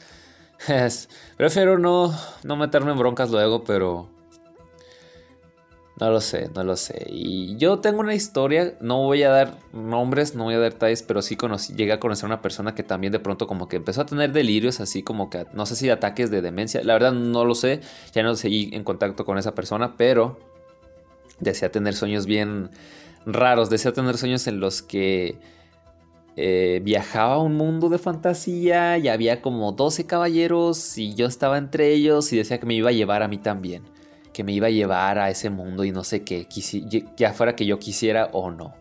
prefiero 1.37 1.77
no, 1.77 2.17
no 2.43 2.55
meterme 2.55 2.91
en 2.91 2.97
broncas 2.97 3.29
luego, 3.29 3.63
pero... 3.63 4.09
No 5.99 6.09
lo 6.09 6.21
sé, 6.21 6.49
no 6.55 6.63
lo 6.63 6.75
sé. 6.75 7.05
Y 7.07 7.55
yo 7.57 7.79
tengo 7.79 7.99
una 7.99 8.15
historia, 8.15 8.73
no 8.81 9.03
voy 9.03 9.21
a 9.23 9.29
dar 9.29 9.59
nombres, 9.73 10.33
no 10.33 10.45
voy 10.45 10.55
a 10.55 10.59
dar 10.59 10.73
detalles, 10.73 11.03
pero 11.03 11.21
sí 11.21 11.35
conocí, 11.35 11.73
llegué 11.75 11.93
a 11.93 11.99
conocer 11.99 12.25
a 12.25 12.27
una 12.27 12.41
persona 12.41 12.73
que 12.73 12.81
también 12.81 13.13
de 13.13 13.19
pronto 13.19 13.45
como 13.45 13.67
que 13.67 13.75
empezó 13.75 14.01
a 14.01 14.05
tener 14.07 14.31
delirios, 14.31 14.79
así 14.79 15.03
como 15.03 15.29
que, 15.29 15.45
no 15.53 15.67
sé 15.67 15.75
si 15.75 15.89
ataques 15.91 16.31
de 16.31 16.41
demencia, 16.41 16.83
la 16.83 16.93
verdad 16.93 17.11
no 17.11 17.45
lo 17.45 17.53
sé, 17.53 17.81
ya 18.11 18.23
no 18.23 18.35
seguí 18.35 18.71
en 18.73 18.83
contacto 18.83 19.23
con 19.23 19.37
esa 19.37 19.53
persona, 19.53 19.95
pero 19.95 20.39
desea 21.39 21.71
tener 21.71 21.93
sueños 21.93 22.25
bien 22.25 22.71
raros, 23.27 23.69
desea 23.69 23.93
tener 23.93 24.17
sueños 24.17 24.47
en 24.47 24.59
los 24.59 24.81
que 24.81 25.37
eh, 26.35 26.81
viajaba 26.83 27.35
a 27.35 27.37
un 27.37 27.55
mundo 27.55 27.89
de 27.89 27.99
fantasía 27.99 28.97
y 28.97 29.09
había 29.09 29.41
como 29.41 29.71
12 29.73 30.07
caballeros 30.07 30.97
y 30.97 31.13
yo 31.13 31.27
estaba 31.27 31.59
entre 31.59 31.93
ellos 31.93 32.33
y 32.33 32.37
decía 32.37 32.59
que 32.59 32.65
me 32.65 32.73
iba 32.73 32.89
a 32.89 32.93
llevar 32.93 33.21
a 33.21 33.27
mí 33.27 33.37
también. 33.37 33.83
Que 34.33 34.43
me 34.43 34.51
iba 34.51 34.67
a 34.67 34.71
llevar 34.71 35.19
a 35.19 35.29
ese 35.29 35.49
mundo 35.49 35.83
y 35.83 35.91
no 35.91 36.03
sé 36.03 36.23
qué, 36.23 36.47
ya 37.15 37.33
fuera 37.33 37.55
que 37.55 37.65
yo 37.65 37.79
quisiera 37.79 38.29
o 38.33 38.51
no. 38.51 38.73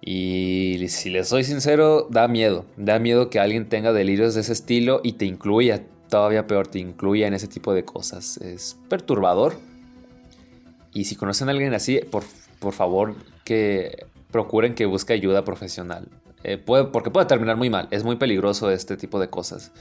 Y 0.00 0.86
si 0.88 1.10
les 1.10 1.28
soy 1.28 1.44
sincero, 1.44 2.06
da 2.08 2.28
miedo. 2.28 2.64
Da 2.76 2.98
miedo 2.98 3.30
que 3.30 3.40
alguien 3.40 3.68
tenga 3.68 3.92
delirios 3.92 4.34
de 4.34 4.40
ese 4.40 4.52
estilo 4.52 5.00
y 5.02 5.12
te 5.12 5.26
incluya, 5.26 5.82
todavía 6.08 6.46
peor, 6.46 6.68
te 6.68 6.78
incluya 6.78 7.26
en 7.26 7.34
ese 7.34 7.48
tipo 7.48 7.74
de 7.74 7.84
cosas. 7.84 8.38
Es 8.38 8.78
perturbador. 8.88 9.58
Y 10.94 11.04
si 11.04 11.16
conocen 11.16 11.48
a 11.48 11.50
alguien 11.50 11.74
así, 11.74 12.00
por, 12.10 12.24
por 12.58 12.72
favor, 12.72 13.16
que 13.44 14.06
procuren 14.30 14.74
que 14.74 14.86
busque 14.86 15.12
ayuda 15.12 15.44
profesional. 15.44 16.08
Eh, 16.44 16.56
porque 16.56 17.10
puede 17.10 17.26
terminar 17.26 17.56
muy 17.56 17.68
mal. 17.68 17.88
Es 17.90 18.04
muy 18.04 18.16
peligroso 18.16 18.70
este 18.70 18.96
tipo 18.96 19.18
de 19.20 19.28
cosas. 19.28 19.72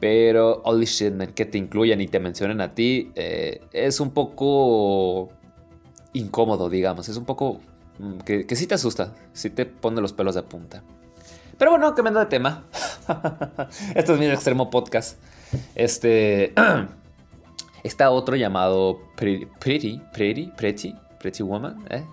Pero, 0.00 0.62
holy 0.64 0.86
shit, 0.86 1.12
man, 1.12 1.32
que 1.32 1.44
te 1.44 1.58
incluyan 1.58 2.00
y 2.00 2.08
te 2.08 2.20
mencionen 2.20 2.60
a 2.60 2.74
ti, 2.74 3.10
eh, 3.14 3.60
es 3.72 4.00
un 4.00 4.10
poco 4.10 5.30
incómodo, 6.12 6.70
digamos. 6.70 7.08
Es 7.08 7.16
un 7.16 7.24
poco 7.24 7.60
Mm, 7.98 8.18
que, 8.18 8.56
sí 8.56 8.66
te 8.66 8.74
asusta, 8.74 9.14
sí 9.32 9.50
te 9.50 9.66
pone 9.66 10.00
los 10.00 10.12
pelos 10.12 10.34
de 10.34 10.42
punta. 10.42 10.82
Pero 11.58 11.72
bueno, 11.72 11.94
cambiando 11.94 12.20
de 12.20 12.26
tema. 12.26 12.64
Esto 13.94 14.14
es 14.14 14.18
mi 14.18 14.26
extremo 14.26 14.70
podcast. 14.70 15.18
Este. 15.74 16.52
Está 17.84 18.10
otro 18.10 18.36
llamado 18.36 19.00
Pretty, 19.16 19.46
Pretty, 19.60 20.00
Pretty, 20.12 20.52
Pretty, 20.56 21.42
Woman. 21.42 21.84
¿eh? 21.90 22.04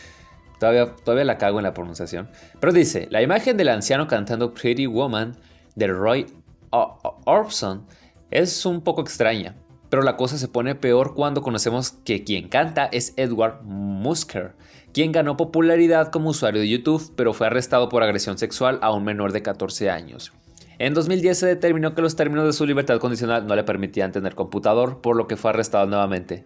todavía, 0.60 0.94
todavía 0.94 1.24
la 1.24 1.38
cago 1.38 1.58
en 1.58 1.64
la 1.64 1.74
pronunciación. 1.74 2.28
Pero 2.58 2.72
dice: 2.72 3.06
La 3.10 3.22
imagen 3.22 3.56
del 3.56 3.68
anciano 3.68 4.08
cantando 4.08 4.54
Pretty 4.54 4.86
Woman 4.86 5.36
de 5.76 5.86
Roy 5.86 6.26
Orbison 6.70 7.86
es 8.30 8.66
un 8.66 8.82
poco 8.82 9.00
extraña. 9.00 9.56
Pero 9.90 10.02
la 10.02 10.16
cosa 10.16 10.36
se 10.36 10.48
pone 10.48 10.74
peor 10.74 11.14
cuando 11.14 11.42
conocemos 11.42 11.92
que 11.92 12.22
quien 12.22 12.48
canta 12.48 12.86
es 12.86 13.14
Edward 13.16 13.62
Musker, 13.62 14.54
quien 14.92 15.12
ganó 15.12 15.36
popularidad 15.36 16.10
como 16.10 16.30
usuario 16.30 16.60
de 16.60 16.68
YouTube, 16.68 17.12
pero 17.16 17.32
fue 17.32 17.46
arrestado 17.46 17.88
por 17.88 18.02
agresión 18.02 18.36
sexual 18.36 18.78
a 18.82 18.92
un 18.92 19.04
menor 19.04 19.32
de 19.32 19.42
14 19.42 19.88
años. 19.88 20.32
En 20.78 20.94
2010 20.94 21.38
se 21.38 21.46
determinó 21.46 21.94
que 21.94 22.02
los 22.02 22.16
términos 22.16 22.44
de 22.44 22.52
su 22.52 22.66
libertad 22.66 23.00
condicional 23.00 23.46
no 23.46 23.56
le 23.56 23.64
permitían 23.64 24.12
tener 24.12 24.34
computador, 24.34 25.00
por 25.00 25.16
lo 25.16 25.26
que 25.26 25.36
fue 25.36 25.50
arrestado 25.50 25.86
nuevamente. 25.86 26.44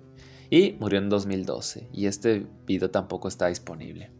Y 0.48 0.76
murió 0.78 1.00
en 1.00 1.08
2012, 1.08 1.88
y 1.92 2.06
este 2.06 2.46
video 2.66 2.90
tampoco 2.90 3.26
está 3.26 3.48
disponible. 3.48 4.10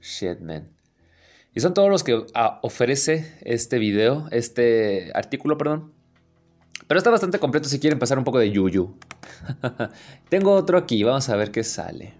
Shit, 0.00 0.40
man. 0.40 0.75
Y 1.56 1.60
son 1.62 1.72
todos 1.72 1.88
los 1.88 2.04
que 2.04 2.26
ah, 2.34 2.60
ofrece 2.62 3.34
este 3.40 3.78
video, 3.78 4.28
este 4.30 5.10
artículo, 5.14 5.56
perdón. 5.56 5.94
Pero 6.86 6.98
está 6.98 7.08
bastante 7.08 7.38
completo 7.38 7.66
si 7.66 7.80
quieren 7.80 7.98
pasar 7.98 8.18
un 8.18 8.24
poco 8.24 8.38
de 8.38 8.50
yuyu. 8.50 8.98
Tengo 10.28 10.52
otro 10.52 10.76
aquí, 10.76 11.02
vamos 11.02 11.30
a 11.30 11.36
ver 11.36 11.50
qué 11.50 11.64
sale. 11.64 12.12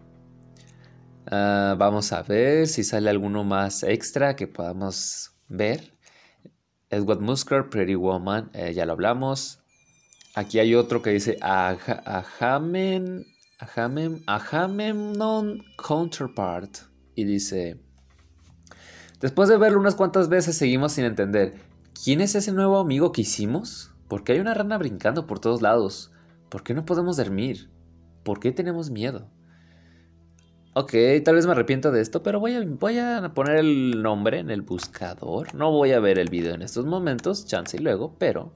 Ah, 1.31 1.77
vamos 1.77 2.15
a 2.15 2.23
ver 2.23 2.67
si 2.67 2.83
sale 2.83 3.11
alguno 3.11 3.45
más 3.45 3.83
extra 3.83 4.37
que 4.37 4.47
podamos 4.47 5.33
ver. 5.49 5.93
Edward 6.89 7.21
Musker, 7.21 7.69
Pretty 7.69 7.95
Woman, 7.95 8.51
eh, 8.55 8.73
ya 8.73 8.87
lo 8.87 8.93
hablamos. 8.93 9.61
Aquí 10.35 10.61
hay 10.61 10.75
otro 10.75 11.03
que 11.03 11.11
dice 11.11 11.37
Ahamen, 11.43 13.27
Ahamen, 13.59 15.13
non 15.13 15.63
Counterpart. 15.77 16.79
Y 17.15 17.25
dice, 17.25 17.86
después 19.21 19.49
de 19.49 19.57
verlo 19.57 19.81
unas 19.81 19.95
cuantas 19.95 20.29
veces 20.29 20.57
seguimos 20.57 20.93
sin 20.93 21.05
entender, 21.05 21.55
¿quién 22.05 22.21
es 22.21 22.35
ese 22.35 22.53
nuevo 22.53 22.79
amigo 22.79 23.13
que 23.13 23.23
hicimos? 23.23 23.93
¿Por 24.09 24.25
qué 24.25 24.33
hay 24.33 24.41
una 24.41 24.55
rana 24.55 24.79
brincando 24.79 25.27
por 25.27 25.41
todos 25.41 25.63
lados? 25.63 26.13
¿Por 26.49 26.63
qué 26.63 26.75
no 26.75 26.85
podemos 26.85 27.17
dormir? 27.17 27.71
¿Por 28.23 28.41
qué 28.41 28.53
tenemos 28.53 28.91
miedo? 28.91 29.29
Ok, 30.75 30.93
tal 31.25 31.37
vez 31.37 31.47
me 31.47 31.53
arrepiento 31.53 31.91
de 31.91 32.03
esto, 32.03 32.23
pero 32.23 32.39
voy 32.39 32.55
a, 32.55 32.63
voy 32.63 32.99
a 32.99 33.33
poner 33.35 33.57
el 33.57 34.03
nombre 34.03 34.41
en 34.41 34.51
el 34.51 34.61
buscador. 34.61 35.55
No 35.55 35.73
voy 35.73 35.93
a 35.93 36.01
ver 36.01 36.19
el 36.19 36.29
video 36.29 36.55
en 36.55 36.61
estos 36.61 36.85
momentos, 36.85 37.47
chance 37.47 37.77
y 37.79 37.81
luego, 37.81 38.15
pero 38.19 38.53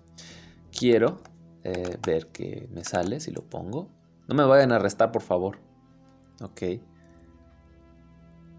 quiero 0.70 1.20
eh, 1.64 1.96
ver 2.06 2.26
qué 2.26 2.68
me 2.72 2.84
sale 2.84 3.20
si 3.20 3.30
lo 3.30 3.42
pongo. 3.42 3.88
No 4.28 4.34
me 4.34 4.44
vayan 4.44 4.70
a 4.70 4.76
arrestar, 4.76 5.12
por 5.12 5.22
favor. 5.22 5.60
Ok. 6.42 6.62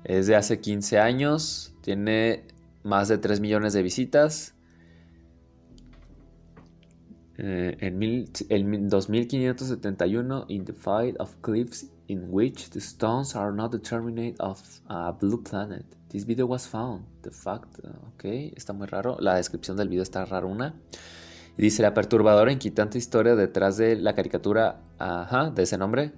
Es 0.03 0.27
de 0.27 0.35
hace 0.35 0.59
15 0.59 0.99
años, 0.99 1.73
tiene 1.81 2.43
más 2.83 3.07
de 3.07 3.17
3 3.17 3.39
millones 3.39 3.73
de 3.73 3.83
visitas. 3.83 4.55
Eh, 7.37 7.77
en, 7.79 7.97
mil, 7.97 8.29
2571, 8.31 10.45
in 10.49 10.65
the 10.65 10.73
fight 10.73 11.15
of 11.19 11.35
cliffs 11.41 11.87
in 12.07 12.25
which 12.29 12.69
the 12.69 12.79
stones 12.79 13.35
are 13.35 13.51
not 13.51 13.71
determined 13.71 14.35
of 14.39 14.61
a 14.87 15.11
blue 15.11 15.41
planet. 15.41 15.85
This 16.09 16.25
video 16.25 16.45
was 16.45 16.67
found. 16.67 17.05
The 17.21 17.31
fact, 17.31 17.79
ok, 18.13 18.25
está 18.55 18.73
muy 18.73 18.87
raro. 18.87 19.17
La 19.19 19.35
descripción 19.35 19.77
del 19.77 19.87
video 19.87 20.03
está 20.03 20.25
raruna. 20.25 20.75
Y 21.57 21.61
dice 21.61 21.81
la 21.81 21.93
perturbadora, 21.93 22.51
inquietante 22.51 22.97
historia 22.97 23.35
detrás 23.35 23.77
de 23.77 23.95
la 23.95 24.13
caricatura, 24.13 24.81
ajá, 24.99 25.51
de 25.51 25.63
ese 25.63 25.77
nombre, 25.77 26.11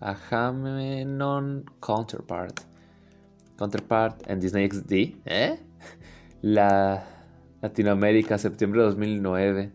Agamenon 0.00 1.64
Counterpart. 1.80 2.71
Counterpart 3.62 4.28
en 4.28 4.40
Disney 4.40 4.68
XD, 4.68 4.92
¿eh? 5.24 5.60
La 6.42 7.04
Latinoamérica, 7.60 8.36
septiembre 8.36 8.80
de 8.80 8.86
2009. 8.88 9.72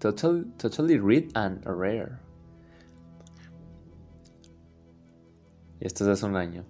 Totally, 0.00 0.46
totally 0.58 0.98
read 0.98 1.26
and 1.34 1.64
rare. 1.64 2.18
Y 5.80 5.86
esto 5.86 6.02
es 6.02 6.10
hace 6.10 6.26
un 6.26 6.34
año. 6.34 6.64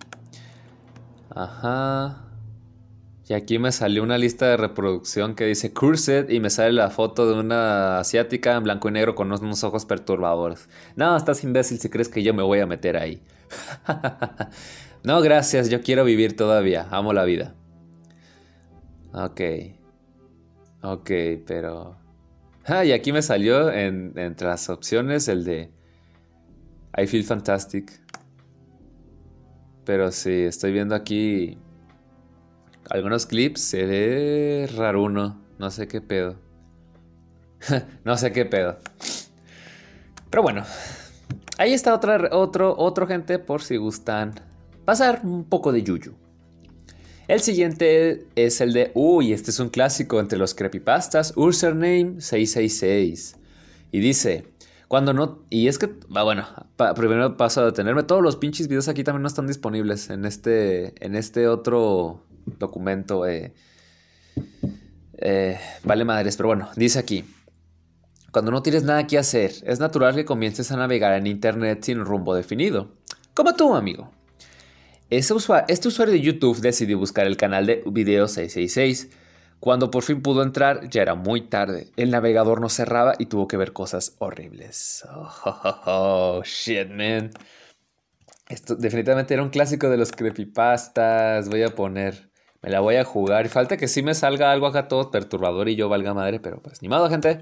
Ajá. 1.30 2.26
Y 3.26 3.32
aquí 3.32 3.58
me 3.58 3.72
salió 3.72 4.02
una 4.02 4.18
lista 4.18 4.48
de 4.48 4.58
reproducción 4.58 5.34
que 5.34 5.46
dice 5.46 5.72
Cursed 5.72 6.28
y 6.28 6.40
me 6.40 6.50
sale 6.50 6.72
la 6.72 6.90
foto 6.90 7.26
de 7.26 7.40
una 7.40 8.00
asiática 8.00 8.54
en 8.56 8.64
blanco 8.64 8.90
y 8.90 8.92
negro 8.92 9.14
con 9.14 9.32
unos 9.32 9.64
ojos 9.64 9.86
perturbadores. 9.86 10.68
No, 10.94 11.16
estás 11.16 11.42
imbécil 11.42 11.78
si 11.78 11.88
crees 11.88 12.10
que 12.10 12.22
yo 12.22 12.34
me 12.34 12.42
voy 12.42 12.60
a 12.60 12.66
meter 12.66 12.98
ahí. 12.98 13.22
no, 15.02 15.20
gracias, 15.22 15.70
yo 15.70 15.80
quiero 15.80 16.04
vivir 16.04 16.36
todavía. 16.36 16.86
Amo 16.90 17.12
la 17.12 17.24
vida. 17.24 17.54
Ok. 19.12 19.40
Ok, 20.82 21.10
pero... 21.46 21.96
Ah, 22.66 22.84
y 22.84 22.92
aquí 22.92 23.12
me 23.12 23.22
salió 23.22 23.70
entre 23.70 24.46
las 24.46 24.68
opciones 24.68 25.28
el 25.28 25.44
de 25.44 25.72
I 26.96 27.06
Feel 27.06 27.24
Fantastic. 27.24 28.00
Pero 29.84 30.12
sí, 30.12 30.42
estoy 30.42 30.72
viendo 30.72 30.94
aquí 30.94 31.58
algunos 32.90 33.24
clips. 33.26 33.62
Se 33.62 33.86
ve 33.86 34.70
raruno. 34.76 35.40
No 35.58 35.70
sé 35.70 35.88
qué 35.88 36.02
pedo. 36.02 36.36
no 38.04 38.16
sé 38.18 38.32
qué 38.32 38.44
pedo. 38.44 38.78
Pero 40.28 40.42
bueno, 40.42 40.64
ahí 41.58 41.72
está 41.72 41.94
otra, 41.94 42.28
otro, 42.32 42.74
otro 42.76 43.06
gente 43.06 43.38
por 43.38 43.62
si 43.62 43.78
gustan 43.78 44.49
pasar 44.84 45.20
un 45.24 45.44
poco 45.44 45.72
de 45.72 45.82
yuyu. 45.82 46.14
El 47.30 47.40
siguiente 47.40 48.26
es 48.34 48.60
el 48.60 48.72
de, 48.72 48.90
uy, 48.94 49.32
este 49.32 49.52
es 49.52 49.60
un 49.60 49.68
clásico 49.68 50.18
entre 50.18 50.36
los 50.36 50.52
creepypastas, 50.52 51.32
username 51.36 52.20
666. 52.20 53.36
Y 53.92 54.00
dice, 54.00 54.48
cuando 54.88 55.12
no, 55.12 55.44
y 55.48 55.68
es 55.68 55.78
que, 55.78 55.86
va 55.86 56.24
bueno, 56.24 56.44
primero 56.96 57.36
paso 57.36 57.60
a 57.60 57.66
detenerme, 57.66 58.02
todos 58.02 58.20
los 58.20 58.34
pinches 58.34 58.66
videos 58.66 58.88
aquí 58.88 59.04
también 59.04 59.22
no 59.22 59.28
están 59.28 59.46
disponibles 59.46 60.10
en 60.10 60.24
este, 60.24 60.92
en 61.06 61.14
este 61.14 61.46
otro 61.46 62.24
documento. 62.58 63.24
Eh, 63.28 63.52
eh, 65.18 65.56
vale 65.84 66.04
madres, 66.04 66.36
pero 66.36 66.48
bueno, 66.48 66.68
dice 66.74 66.98
aquí. 66.98 67.24
Cuando 68.32 68.50
no 68.50 68.60
tienes 68.60 68.82
nada 68.82 69.06
que 69.06 69.18
hacer, 69.18 69.52
es 69.62 69.78
natural 69.78 70.16
que 70.16 70.24
comiences 70.24 70.72
a 70.72 70.76
navegar 70.76 71.12
en 71.14 71.28
Internet 71.28 71.84
sin 71.84 72.04
rumbo 72.04 72.34
definido. 72.34 72.96
Como 73.34 73.54
tú, 73.54 73.72
amigo 73.76 74.10
este 75.10 75.34
usuario 75.88 76.12
de 76.12 76.20
YouTube 76.20 76.60
decidió 76.60 76.98
buscar 76.98 77.26
el 77.26 77.36
canal 77.36 77.66
de 77.66 77.82
Video 77.86 78.28
666. 78.28 79.10
Cuando 79.58 79.90
por 79.90 80.04
fin 80.04 80.22
pudo 80.22 80.42
entrar, 80.42 80.88
ya 80.88 81.02
era 81.02 81.14
muy 81.14 81.42
tarde. 81.42 81.90
El 81.96 82.10
navegador 82.10 82.60
no 82.62 82.70
cerraba 82.70 83.14
y 83.18 83.26
tuvo 83.26 83.46
que 83.46 83.58
ver 83.58 83.72
cosas 83.72 84.16
horribles. 84.18 85.04
Oh, 85.86 86.42
shit, 86.44 86.88
man. 86.88 87.30
Esto 88.48 88.74
definitivamente 88.74 89.34
era 89.34 89.42
un 89.42 89.50
clásico 89.50 89.90
de 89.90 89.98
los 89.98 90.12
creepypastas. 90.12 91.48
Voy 91.48 91.62
a 91.62 91.68
poner. 91.68 92.30
Me 92.62 92.70
la 92.70 92.80
voy 92.80 92.96
a 92.96 93.04
jugar. 93.04 93.46
Y 93.46 93.48
falta 93.48 93.76
que 93.76 93.88
sí 93.88 94.02
me 94.02 94.14
salga 94.14 94.50
algo 94.50 94.66
acá 94.66 94.88
todo 94.88 95.10
perturbador 95.10 95.68
y 95.68 95.76
yo 95.76 95.88
valga 95.88 96.14
madre, 96.14 96.40
pero 96.40 96.62
pues 96.62 96.80
ni 96.82 96.88
modo, 96.88 97.10
gente. 97.10 97.40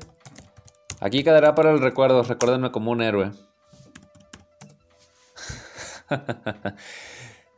Aquí 1.00 1.22
quedará 1.22 1.54
para 1.54 1.70
el 1.70 1.80
recuerdo. 1.80 2.22
Recuérdenme 2.22 2.72
como 2.72 2.90
un 2.90 3.02
héroe. 3.02 3.30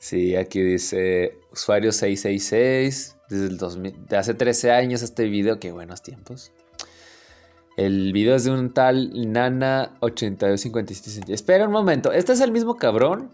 Sí, 0.00 0.34
aquí 0.34 0.60
dice 0.62 1.38
usuario 1.52 1.92
666, 1.92 3.18
desde 3.28 3.46
el 3.48 3.58
2000, 3.58 4.06
de 4.06 4.16
hace 4.16 4.32
13 4.32 4.72
años 4.72 5.02
este 5.02 5.24
video, 5.24 5.60
qué 5.60 5.72
buenos 5.72 6.00
tiempos. 6.00 6.52
El 7.76 8.14
video 8.14 8.34
es 8.34 8.44
de 8.44 8.50
un 8.50 8.72
tal 8.72 9.12
Nana8257. 9.12 11.28
Espera 11.28 11.66
un 11.66 11.72
momento, 11.72 12.12
¿este 12.12 12.32
es 12.32 12.40
el 12.40 12.50
mismo 12.50 12.78
cabrón 12.78 13.30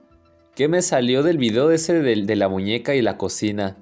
que 0.56 0.66
me 0.66 0.82
salió 0.82 1.22
del 1.22 1.38
video 1.38 1.70
ese 1.70 2.02
de, 2.02 2.34
la 2.34 2.48
muñeca 2.48 2.96
y 2.96 3.02
la 3.02 3.16
cocina? 3.16 3.76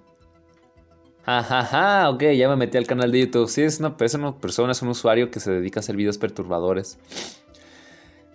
Ajaja, 1.24 2.10
ok, 2.10 2.22
ya 2.36 2.50
me 2.50 2.56
metí 2.56 2.76
al 2.76 2.86
canal 2.86 3.12
de 3.12 3.20
YouTube. 3.20 3.48
Sí, 3.48 3.62
es 3.62 3.80
una, 3.80 3.96
persona, 3.96 4.34
es 4.72 4.82
un 4.82 4.90
usuario 4.90 5.30
que 5.30 5.40
se 5.40 5.50
dedica 5.50 5.78
a 5.78 5.80
hacer 5.80 5.96
videos 5.96 6.18
perturbadores. 6.18 6.98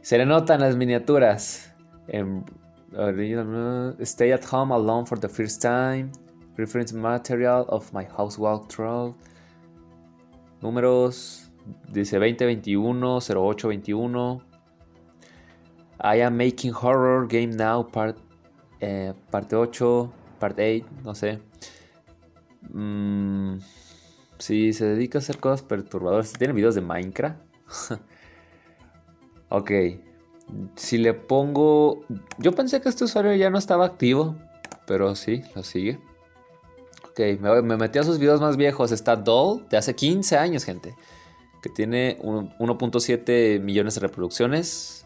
Se 0.01 0.17
le 0.17 0.25
notan 0.25 0.61
las 0.61 0.75
miniaturas. 0.75 1.71
Stay 4.03 4.31
at 4.31 4.43
home 4.45 4.71
alone 4.71 5.05
for 5.05 5.17
the 5.17 5.29
first 5.29 5.61
time. 5.61 6.11
Reference 6.57 6.93
material 6.93 7.65
of 7.69 7.91
my 7.93 8.03
house 8.03 8.37
walkthrough. 8.37 9.15
Números. 10.61 11.49
Dice 11.91 12.17
2021, 12.17 13.19
0821. 13.19 14.41
I 16.01 16.21
am 16.21 16.37
making 16.37 16.71
horror 16.71 17.27
game 17.27 17.51
now, 17.51 17.83
part, 17.83 18.17
eh, 18.79 19.13
parte 19.29 19.55
8, 19.55 20.09
parte 20.39 20.59
8, 20.59 20.85
no 21.03 21.13
sé. 21.13 21.39
Mm, 22.73 23.57
sí, 24.37 24.73
se 24.73 24.85
dedica 24.85 25.17
a 25.17 25.21
hacer 25.21 25.39
cosas 25.39 25.61
perturbadoras. 25.61 26.33
¿Tiene 26.33 26.53
videos 26.53 26.75
de 26.75 26.81
Minecraft? 26.81 27.37
ok. 29.49 29.71
Si 30.75 30.97
le 30.97 31.13
pongo... 31.13 32.03
Yo 32.37 32.53
pensé 32.53 32.81
que 32.81 32.89
este 32.89 33.03
usuario 33.03 33.33
ya 33.35 33.49
no 33.49 33.57
estaba 33.57 33.85
activo. 33.85 34.35
Pero 34.85 35.15
sí, 35.15 35.43
lo 35.55 35.63
sigue. 35.63 35.99
Ok, 37.09 37.19
me, 37.39 37.77
metí 37.77 37.99
a 37.99 38.03
sus 38.03 38.17
videos 38.17 38.41
más 38.41 38.57
viejos. 38.57 38.91
Está 38.91 39.15
Doll, 39.15 39.67
de 39.69 39.77
hace 39.77 39.95
15 39.95 40.37
años, 40.37 40.63
gente. 40.63 40.95
Que 41.61 41.69
tiene 41.69 42.17
1.7 42.21 43.59
millones 43.59 43.95
de 43.95 44.01
reproducciones. 44.01 45.05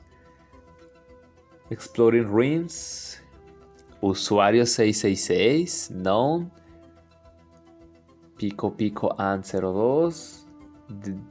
Exploring 1.69 2.27
Ruins. 2.27 3.21
Usuario 4.01 4.65
666. 4.65 5.89
Known. 5.91 6.51
Pico 8.37 8.75
Pico 8.75 9.15
An 9.19 9.41
02. 9.43 10.42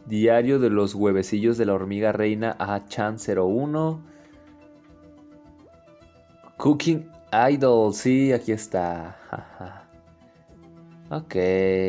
Diario 0.07 0.59
de 0.59 0.71
los 0.71 0.95
huevecillos 0.95 1.59
de 1.59 1.67
la 1.67 1.75
hormiga 1.75 2.13
reina 2.13 2.57
A 2.59 2.87
Chan 2.89 3.17
01. 3.19 4.03
Cooking 6.57 7.09
Idol, 7.51 7.95
sí, 7.95 8.33
aquí 8.33 8.53
está. 8.53 9.17
ok, 11.11 11.35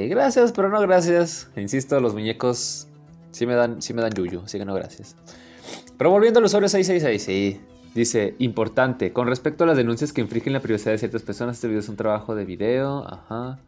gracias, 0.10 0.52
pero 0.52 0.70
no 0.70 0.80
gracias. 0.82 1.50
Insisto, 1.56 2.00
los 2.00 2.14
muñecos 2.14 2.88
sí 3.32 3.46
me 3.46 3.56
dan, 3.56 3.82
sí 3.82 3.94
me 3.94 4.02
dan 4.02 4.14
yuyu, 4.14 4.42
así 4.42 4.58
que 4.58 4.66
no 4.66 4.74
gracias. 4.74 5.16
Pero 5.98 6.10
volviendo 6.10 6.40
al 6.40 6.46
usuario 6.46 6.70
666, 6.70 7.24
sí. 7.24 7.62
Dice, 7.94 8.36
importante, 8.40 9.14
con 9.14 9.28
respecto 9.28 9.66
a 9.66 9.68
las 9.68 9.78
denuncias 9.78 10.12
que 10.14 10.22
infringen 10.22 10.54
la 10.54 10.62
privacidad 10.62 10.94
de 10.94 10.98
ciertas 10.98 11.22
personas, 11.22 11.58
este 11.58 11.68
video 11.68 11.82
es 11.82 11.90
un 11.90 11.96
trabajo 11.96 12.34
de 12.34 12.44
video. 12.44 13.06
Ajá. 13.08 13.60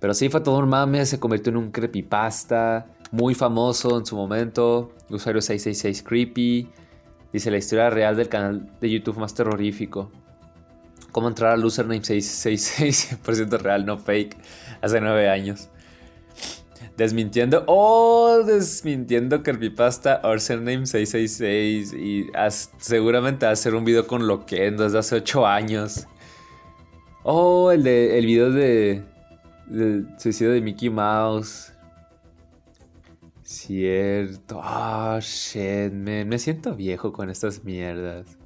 Pero 0.00 0.14
sí 0.14 0.28
fue 0.28 0.40
todo 0.40 0.58
un 0.58 1.06
se 1.06 1.18
convirtió 1.18 1.50
en 1.50 1.56
un 1.56 1.70
creepypasta, 1.70 2.86
muy 3.10 3.34
famoso 3.34 3.98
en 3.98 4.06
su 4.06 4.16
momento, 4.16 4.92
usuario 5.10 5.40
666 5.40 6.02
Creepy. 6.02 6.68
Dice 7.32 7.50
la 7.50 7.58
historia 7.58 7.90
real 7.90 8.16
del 8.16 8.28
canal 8.28 8.70
de 8.80 8.90
YouTube 8.90 9.18
más 9.18 9.34
terrorífico. 9.34 10.10
Cómo 11.10 11.28
entrar 11.28 11.52
al 11.52 11.64
username 11.64 12.04
666, 12.04 13.18
100% 13.24 13.58
real, 13.62 13.86
no 13.86 13.98
fake, 13.98 14.36
hace 14.80 15.00
nueve 15.00 15.28
años. 15.28 15.68
Desmintiendo, 16.96 17.64
oh, 17.66 18.42
desmintiendo 18.44 19.42
creepypasta, 19.42 20.20
username 20.24 20.86
666 20.86 21.92
y 21.92 22.26
seguramente 22.78 23.46
va 23.46 23.50
a 23.50 23.52
hacer 23.52 23.74
un 23.74 23.84
video 23.84 24.06
con 24.06 24.26
Loquendo 24.26 24.84
desde 24.84 24.98
hace 24.98 25.16
ocho 25.16 25.46
años. 25.46 26.06
Oh, 27.22 27.70
el 27.70 27.82
de 27.82 28.18
el 28.18 28.26
video 28.26 28.50
de 28.50 29.04
el 29.70 30.08
suicidio 30.18 30.52
de 30.52 30.60
Mickey 30.60 30.90
Mouse. 30.90 31.72
Cierto. 33.42 34.60
Ah, 34.62 35.18
shit. 35.22 35.92
Me 35.92 36.38
siento 36.38 36.74
viejo 36.74 37.12
con 37.12 37.30
estas 37.30 37.64
mierdas. 37.64 38.38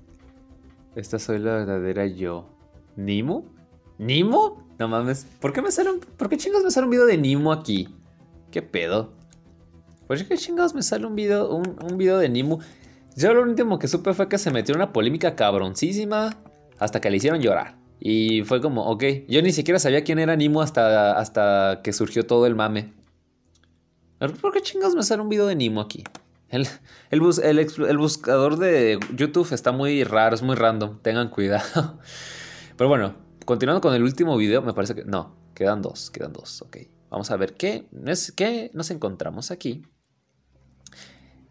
Esta 0.95 1.19
soy 1.19 1.39
la 1.39 1.53
verdadera 1.53 2.07
yo. 2.07 2.49
¿Nimo? 2.97 3.47
¿Nimo? 3.99 4.67
No 4.79 4.89
mames. 4.89 5.27
¿Por 5.41 5.53
qué 5.53 5.63
me 5.63 5.71
sale. 5.71 5.91
¿Por 6.17 6.29
qué 6.29 6.37
chingados 6.37 6.65
me 6.65 6.71
sale 6.71 6.85
un 6.85 6.91
video 6.91 7.07
de 7.07 7.19
Nimo 7.19 7.53
aquí? 7.53 7.89
¿Qué 8.51 8.63
pedo? 8.63 9.13
¿Por 10.07 10.23
qué 10.25 10.37
chingados 10.37 10.75
me 10.75 10.83
sale 10.83 11.07
un 11.07 11.15
video, 11.15 11.55
un, 11.55 11.77
un 11.83 11.97
video 11.97 12.19
de 12.19 12.29
Nimo? 12.29 12.61
Yo 13.17 13.33
lo 13.33 13.43
último 13.43 13.79
que 13.79 13.89
supe 13.89 14.15
fue 14.15 14.29
que 14.29 14.39
se 14.39 14.51
metió 14.51 14.75
en 14.75 14.81
una 14.83 14.93
polémica 14.93 15.35
cabroncísima 15.35 16.37
hasta 16.79 17.01
que 17.01 17.11
le 17.11 17.17
hicieron 17.17 17.41
llorar. 17.41 17.82
Y 18.05 18.43
fue 18.43 18.61
como, 18.61 18.85
ok, 18.87 19.05
yo 19.29 19.43
ni 19.43 19.53
siquiera 19.53 19.79
sabía 19.79 20.03
quién 20.03 20.19
era 20.19 20.35
Nimo 20.35 20.61
hasta, 20.61 21.17
hasta 21.17 21.83
que 21.85 21.93
surgió 21.93 22.27
todo 22.27 22.47
el 22.47 22.57
mame. 22.57 22.93
¿Por 24.19 24.53
qué 24.53 24.61
chingados 24.61 24.97
me 24.97 25.05
sale 25.05 25.23
un 25.23 25.29
video 25.29 25.47
de 25.47 25.55
Nimo 25.55 25.81
aquí? 25.81 26.03
El, 26.49 26.67
el, 27.11 27.21
buscador 27.99 28.59
de 28.59 28.99
YouTube 29.15 29.53
está 29.53 29.71
muy 29.71 30.03
raro, 30.03 30.35
es 30.35 30.43
muy 30.43 30.57
random, 30.57 30.99
tengan 31.01 31.29
cuidado. 31.29 32.01
Pero 32.77 32.89
bueno, 32.89 33.15
continuando 33.45 33.81
con 33.81 33.95
el 33.95 34.03
último 34.03 34.37
video, 34.37 34.63
me 34.63 34.75
parece 34.75 34.97
que... 34.97 35.05
No, 35.05 35.37
quedan 35.55 35.81
dos, 35.81 36.11
quedan 36.11 36.33
dos, 36.33 36.61
ok. 36.63 36.79
Vamos 37.09 37.31
a 37.31 37.37
ver 37.37 37.55
qué, 37.55 37.87
qué 38.35 38.73
nos 38.75 38.91
encontramos 38.91 39.53
aquí. 39.53 39.85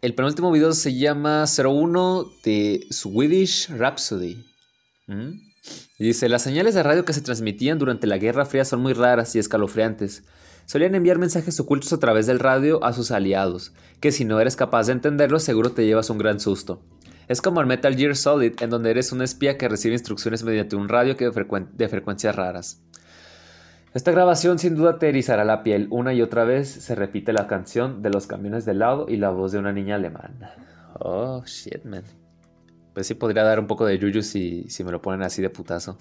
El 0.02 0.14
penúltimo 0.14 0.52
video 0.52 0.72
se 0.72 0.94
llama 0.98 1.46
01 1.46 2.26
de 2.44 2.86
Swedish 2.90 3.70
Rhapsody. 3.70 4.44
¿Mm? 5.06 5.51
Dice, 6.02 6.28
las 6.28 6.42
señales 6.42 6.74
de 6.74 6.82
radio 6.82 7.04
que 7.04 7.12
se 7.12 7.20
transmitían 7.20 7.78
durante 7.78 8.08
la 8.08 8.18
Guerra 8.18 8.44
Fría 8.44 8.64
son 8.64 8.80
muy 8.80 8.92
raras 8.92 9.36
y 9.36 9.38
escalofriantes. 9.38 10.24
Solían 10.66 10.96
enviar 10.96 11.20
mensajes 11.20 11.60
ocultos 11.60 11.92
a 11.92 12.00
través 12.00 12.26
del 12.26 12.40
radio 12.40 12.82
a 12.82 12.92
sus 12.92 13.12
aliados, 13.12 13.72
que 14.00 14.10
si 14.10 14.24
no 14.24 14.40
eres 14.40 14.56
capaz 14.56 14.88
de 14.88 14.94
entenderlos 14.94 15.44
seguro 15.44 15.70
te 15.70 15.86
llevas 15.86 16.10
un 16.10 16.18
gran 16.18 16.40
susto. 16.40 16.82
Es 17.28 17.40
como 17.40 17.60
el 17.60 17.68
Metal 17.68 17.94
Gear 17.94 18.16
Solid, 18.16 18.54
en 18.62 18.70
donde 18.70 18.90
eres 18.90 19.12
un 19.12 19.22
espía 19.22 19.56
que 19.56 19.68
recibe 19.68 19.94
instrucciones 19.94 20.42
mediante 20.42 20.74
un 20.74 20.88
radio 20.88 21.16
que 21.16 21.30
de, 21.30 21.88
frecuencias 21.88 22.34
raras. 22.34 22.82
Esta 23.94 24.10
grabación 24.10 24.58
sin 24.58 24.74
duda 24.74 24.98
te 24.98 25.08
erizará 25.08 25.44
la 25.44 25.62
piel. 25.62 25.86
Una 25.90 26.12
y 26.12 26.20
otra 26.20 26.42
vez 26.42 26.68
se 26.68 26.96
repite 26.96 27.32
la 27.32 27.46
canción 27.46 28.02
de 28.02 28.10
los 28.10 28.26
camiones 28.26 28.64
de 28.64 28.74
lado 28.74 29.06
y 29.08 29.18
la 29.18 29.30
voz 29.30 29.52
de 29.52 29.60
una 29.60 29.72
niña 29.72 29.94
alemana. 29.94 30.52
Oh, 30.98 31.44
shit, 31.46 31.84
man. 31.84 32.02
Pues 32.94 33.06
sí 33.06 33.14
podría 33.14 33.42
dar 33.42 33.58
un 33.58 33.66
poco 33.66 33.86
de 33.86 33.98
yuyu 33.98 34.22
si, 34.22 34.64
si 34.68 34.84
me 34.84 34.92
lo 34.92 35.00
ponen 35.00 35.22
así 35.22 35.40
de 35.40 35.48
putazo, 35.48 35.96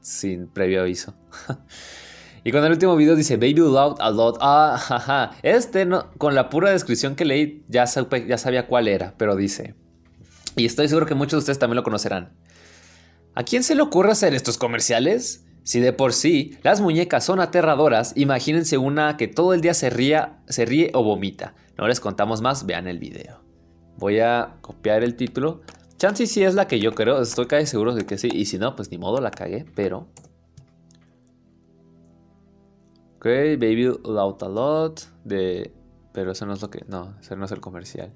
sin, 0.00 0.48
previo 0.48 0.82
aviso. 0.82 1.14
y 2.44 2.52
con 2.52 2.64
el 2.64 2.72
último 2.72 2.96
video 2.96 3.16
dice 3.16 3.36
Baby 3.36 3.54
Loud 3.54 3.96
a 4.00 4.10
lot. 4.10 4.36
Ah, 4.40 4.76
jaja. 4.78 5.30
Este 5.42 5.86
no, 5.86 6.10
con 6.18 6.34
la 6.34 6.50
pura 6.50 6.70
descripción 6.70 7.16
que 7.16 7.24
leí 7.24 7.64
ya, 7.68 7.86
ya 8.26 8.38
sabía 8.38 8.66
cuál 8.66 8.88
era, 8.88 9.14
pero 9.16 9.36
dice. 9.36 9.74
Y 10.56 10.66
estoy 10.66 10.88
seguro 10.88 11.06
que 11.06 11.14
muchos 11.14 11.32
de 11.32 11.38
ustedes 11.38 11.58
también 11.58 11.76
lo 11.76 11.82
conocerán. 11.82 12.32
¿A 13.34 13.42
quién 13.42 13.62
se 13.62 13.74
le 13.74 13.82
ocurre 13.82 14.12
hacer 14.12 14.34
estos 14.34 14.58
comerciales? 14.58 15.44
Si 15.64 15.80
de 15.80 15.94
por 15.94 16.12
sí 16.12 16.58
las 16.62 16.82
muñecas 16.82 17.24
son 17.24 17.40
aterradoras, 17.40 18.12
imagínense 18.16 18.76
una 18.76 19.16
que 19.16 19.28
todo 19.28 19.54
el 19.54 19.62
día 19.62 19.72
se, 19.72 19.88
ría, 19.88 20.40
se 20.46 20.66
ríe 20.66 20.90
o 20.92 21.02
vomita. 21.02 21.54
No 21.78 21.88
les 21.88 22.00
contamos 22.00 22.42
más, 22.42 22.66
vean 22.66 22.86
el 22.86 22.98
video. 22.98 23.42
Voy 23.96 24.20
a 24.20 24.56
copiar 24.60 25.02
el 25.02 25.16
título 25.16 25.62
Chansey 26.04 26.26
sí 26.26 26.44
es 26.44 26.54
la 26.54 26.68
que 26.68 26.80
yo 26.80 26.94
creo, 26.94 27.22
estoy 27.22 27.46
casi 27.46 27.64
seguro 27.64 27.94
de 27.94 28.04
que 28.04 28.18
sí. 28.18 28.28
Y 28.30 28.44
si 28.44 28.58
no, 28.58 28.76
pues 28.76 28.90
ni 28.90 28.98
modo, 28.98 29.22
la 29.22 29.30
cagué, 29.30 29.64
pero. 29.74 30.06
Ok, 33.16 33.24
Baby 33.24 33.84
Loud 34.04 34.42
a 34.42 34.48
Lot. 34.50 35.00
De. 35.24 35.72
Pero 36.12 36.32
eso 36.32 36.44
no 36.44 36.52
es 36.52 36.60
lo 36.60 36.68
que. 36.68 36.84
No, 36.88 37.14
eso 37.18 37.36
no 37.36 37.46
es 37.46 37.52
el 37.52 37.62
comercial. 37.62 38.12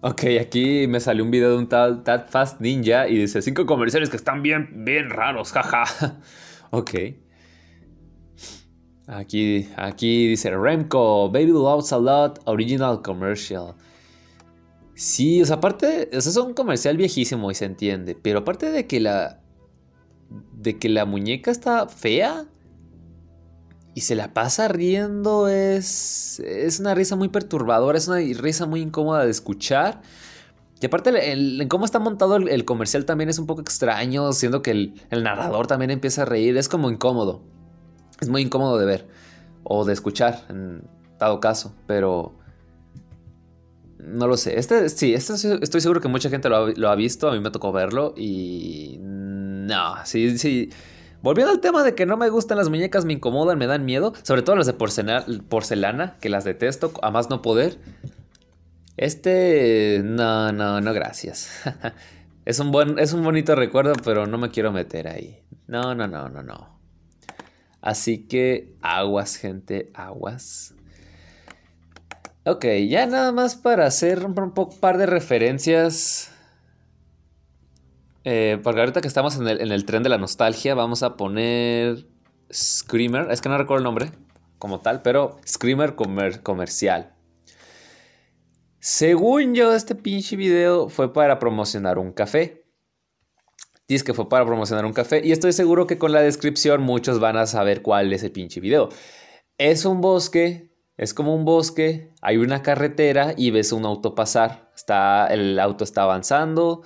Ok, 0.00 0.24
aquí 0.40 0.88
me 0.88 0.98
salió 0.98 1.22
un 1.22 1.30
video 1.30 1.50
de 1.50 1.58
un 1.58 1.68
tal 1.68 2.02
Tad 2.02 2.26
Fast 2.28 2.60
Ninja 2.60 3.06
y 3.06 3.16
dice 3.16 3.40
cinco 3.40 3.64
comerciales 3.64 4.10
que 4.10 4.16
están 4.16 4.42
bien, 4.42 4.84
bien 4.84 5.10
raros, 5.10 5.52
jaja. 5.52 5.84
ok. 6.70 6.90
Aquí, 9.06 9.68
aquí 9.76 10.26
dice 10.26 10.50
Remco, 10.50 11.30
Baby 11.30 11.52
Loves 11.52 11.92
a 11.92 11.98
Lot, 11.98 12.40
Original 12.46 13.00
Commercial. 13.00 13.76
Sí, 14.98 15.40
o 15.40 15.46
sea, 15.46 15.56
aparte, 15.56 16.08
es 16.10 16.36
un 16.36 16.54
comercial 16.54 16.96
viejísimo 16.96 17.52
y 17.52 17.54
se 17.54 17.66
entiende, 17.66 18.16
pero 18.20 18.40
aparte 18.40 18.72
de 18.72 18.88
que 18.88 18.98
la 18.98 19.40
de 20.54 20.76
que 20.76 20.88
la 20.88 21.04
muñeca 21.04 21.52
está 21.52 21.86
fea 21.86 22.46
y 23.94 24.00
se 24.00 24.16
la 24.16 24.34
pasa 24.34 24.66
riendo 24.66 25.46
es 25.46 26.40
es 26.40 26.80
una 26.80 26.96
risa 26.96 27.14
muy 27.14 27.28
perturbadora, 27.28 27.96
es 27.96 28.08
una 28.08 28.18
risa 28.40 28.66
muy 28.66 28.80
incómoda 28.80 29.24
de 29.24 29.30
escuchar. 29.30 30.02
Y 30.80 30.86
aparte, 30.86 31.30
en 31.30 31.68
cómo 31.68 31.84
está 31.84 32.00
montado 32.00 32.34
el, 32.34 32.64
comercial 32.64 33.04
también 33.04 33.30
es 33.30 33.38
un 33.38 33.46
poco 33.46 33.60
extraño, 33.60 34.32
siendo 34.32 34.62
que 34.62 34.72
el, 34.72 34.94
el, 35.10 35.22
narrador 35.22 35.68
también 35.68 35.92
empieza 35.92 36.22
a 36.22 36.24
reír. 36.24 36.56
Es 36.56 36.68
como 36.68 36.90
incómodo. 36.90 37.42
Es 38.20 38.28
muy 38.28 38.42
incómodo 38.42 38.78
de 38.78 38.86
ver 38.86 39.08
o 39.62 39.84
de 39.84 39.92
escuchar. 39.92 40.44
dado 41.20 41.38
caso, 41.40 41.72
pero 41.86 42.37
no 43.98 44.26
lo 44.26 44.36
sé. 44.36 44.58
Este, 44.58 44.88
sí, 44.88 45.14
este 45.14 45.34
estoy 45.62 45.80
seguro 45.80 46.00
que 46.00 46.08
mucha 46.08 46.30
gente 46.30 46.48
lo 46.48 46.88
ha, 46.88 46.94
visto. 46.94 47.28
A 47.28 47.32
mí 47.32 47.40
me 47.40 47.50
tocó 47.50 47.72
verlo. 47.72 48.14
Y. 48.16 48.98
No, 49.00 49.96
sí, 50.04 50.38
sí. 50.38 50.70
Volviendo 51.20 51.52
al 51.52 51.60
tema 51.60 51.82
de 51.82 51.94
que 51.94 52.06
no 52.06 52.16
me 52.16 52.28
gustan 52.30 52.58
las 52.58 52.68
muñecas, 52.68 53.04
me 53.04 53.12
incomodan, 53.12 53.58
me 53.58 53.66
dan 53.66 53.84
miedo. 53.84 54.14
Sobre 54.22 54.42
todo 54.42 54.56
las 54.56 54.66
de 54.66 54.72
porcelana, 54.72 55.26
porcelana 55.48 56.16
que 56.20 56.28
las 56.28 56.44
detesto, 56.44 56.92
a 57.02 57.10
más 57.10 57.28
no 57.28 57.42
poder. 57.42 57.78
Este. 58.96 60.00
No, 60.04 60.52
no, 60.52 60.80
no, 60.80 60.92
gracias. 60.92 61.50
es, 62.44 62.60
un 62.60 62.70
buen, 62.70 62.98
es 62.98 63.12
un 63.12 63.24
bonito 63.24 63.56
recuerdo, 63.56 63.94
pero 64.04 64.26
no 64.26 64.38
me 64.38 64.50
quiero 64.50 64.70
meter 64.72 65.08
ahí. 65.08 65.42
No, 65.66 65.94
no, 65.94 66.06
no, 66.06 66.28
no, 66.28 66.42
no. 66.42 66.78
Así 67.80 68.26
que 68.26 68.74
aguas, 68.80 69.36
gente, 69.36 69.90
aguas. 69.94 70.74
Ok, 72.48 72.64
ya 72.88 73.04
nada 73.04 73.30
más 73.30 73.56
para 73.56 73.84
hacer 73.84 74.24
un 74.24 74.34
par 74.80 74.96
de 74.96 75.04
referencias. 75.04 76.30
Eh, 78.24 78.58
porque 78.62 78.80
ahorita 78.80 79.02
que 79.02 79.08
estamos 79.08 79.36
en 79.36 79.46
el, 79.48 79.84
tren 79.84 80.02
de 80.02 80.08
la 80.08 80.16
nostalgia, 80.16 80.74
vamos 80.74 81.02
a 81.02 81.16
poner 81.16 82.06
Screamer. 82.50 83.30
Es 83.30 83.42
que 83.42 83.50
no 83.50 83.58
recuerdo 83.58 83.80
el 83.80 83.84
nombre 83.84 84.12
como 84.58 84.80
tal, 84.80 85.02
pero 85.02 85.36
Screamer 85.46 85.94
comercial. 85.94 87.12
Según 88.80 89.54
yo, 89.54 89.74
este 89.74 89.94
pinche 89.94 90.34
video 90.36 90.88
fue 90.88 91.12
para 91.12 91.38
promocionar 91.38 91.98
un 91.98 92.12
café. 92.12 92.64
Dice 93.86 94.04
que 94.04 94.14
fue 94.14 94.26
para 94.30 94.46
promocionar 94.46 94.86
un 94.86 94.94
café 94.94 95.20
y 95.22 95.32
estoy 95.32 95.52
seguro 95.52 95.86
que 95.86 95.98
con 95.98 96.12
la 96.12 96.22
descripción 96.22 96.80
muchos 96.80 97.20
van 97.20 97.36
a 97.36 97.46
saber 97.46 97.82
cuál 97.82 98.10
es 98.10 98.22
el 98.22 98.32
pinche 98.32 98.60
video. 98.60 98.88
Es 99.58 99.84
un 99.84 100.00
bosque 100.00 100.67
es 100.98 101.14
como 101.14 101.34
un 101.34 101.44
bosque, 101.44 102.10
hay 102.20 102.36
una 102.38 102.62
carretera 102.62 103.32
y 103.36 103.52
ves 103.52 103.70
un 103.72 103.86
auto 103.86 104.16
pasar. 104.16 104.68
Está, 104.74 105.28
el 105.28 105.58
auto 105.60 105.84
está 105.84 106.02
avanzando 106.02 106.82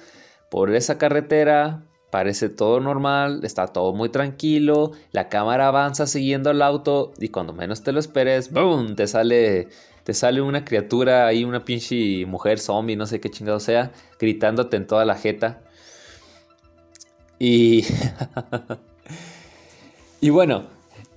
por 0.50 0.74
esa 0.74 0.98
carretera, 0.98 1.86
parece 2.10 2.50
todo 2.50 2.78
normal, 2.78 3.40
está 3.42 3.68
todo 3.68 3.94
muy 3.94 4.10
tranquilo, 4.10 4.92
la 5.12 5.30
cámara 5.30 5.68
avanza 5.68 6.06
siguiendo 6.06 6.50
al 6.50 6.60
auto 6.60 7.14
y 7.18 7.30
cuando 7.30 7.54
menos 7.54 7.82
te 7.82 7.90
lo 7.90 8.00
esperes, 8.00 8.52
¡boom! 8.52 8.96
Te 8.96 9.06
sale, 9.06 9.68
te 10.04 10.12
sale 10.12 10.42
una 10.42 10.62
criatura 10.62 11.26
ahí, 11.26 11.42
una 11.42 11.64
pinche 11.64 12.26
mujer 12.26 12.58
zombie, 12.58 12.96
no 12.96 13.06
sé 13.06 13.18
qué 13.18 13.30
chingado 13.30 13.60
sea, 13.60 13.92
gritándote 14.20 14.76
en 14.76 14.86
toda 14.86 15.06
la 15.06 15.14
jeta. 15.14 15.62
Y... 17.38 17.86
y 20.20 20.28
bueno, 20.28 20.66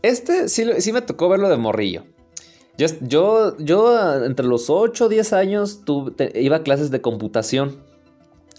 este 0.01 0.47
sí, 0.47 0.65
sí 0.79 0.93
me 0.93 1.01
tocó 1.01 1.27
verlo 1.27 1.49
de 1.49 1.57
morrillo. 1.57 2.14
Yo, 2.77 3.57
yo, 3.57 4.25
entre 4.25 4.45
los 4.45 4.69
8 4.69 5.05
o 5.05 5.09
10 5.09 5.33
años 5.33 5.81
iba 6.33 6.57
a 6.57 6.63
clases 6.63 6.91
de 6.91 7.01
computación. 7.01 7.77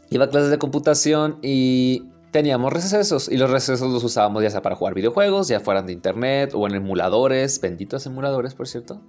Iba 0.08 0.26
a 0.26 0.28
clases 0.30 0.50
de 0.50 0.58
computación 0.58 1.38
y 1.42 2.04
teníamos 2.30 2.72
recesos. 2.72 3.28
Y 3.28 3.36
los 3.36 3.50
recesos 3.50 3.90
los 3.92 4.02
usábamos 4.04 4.42
ya 4.42 4.50
sea 4.50 4.62
para 4.62 4.76
jugar 4.76 4.94
videojuegos, 4.94 5.48
ya 5.48 5.60
fueran 5.60 5.86
de 5.86 5.92
internet 5.92 6.52
o 6.54 6.66
en 6.66 6.74
emuladores. 6.74 7.60
Benditos 7.60 8.06
emuladores, 8.06 8.54
por 8.54 8.68
cierto. 8.68 9.00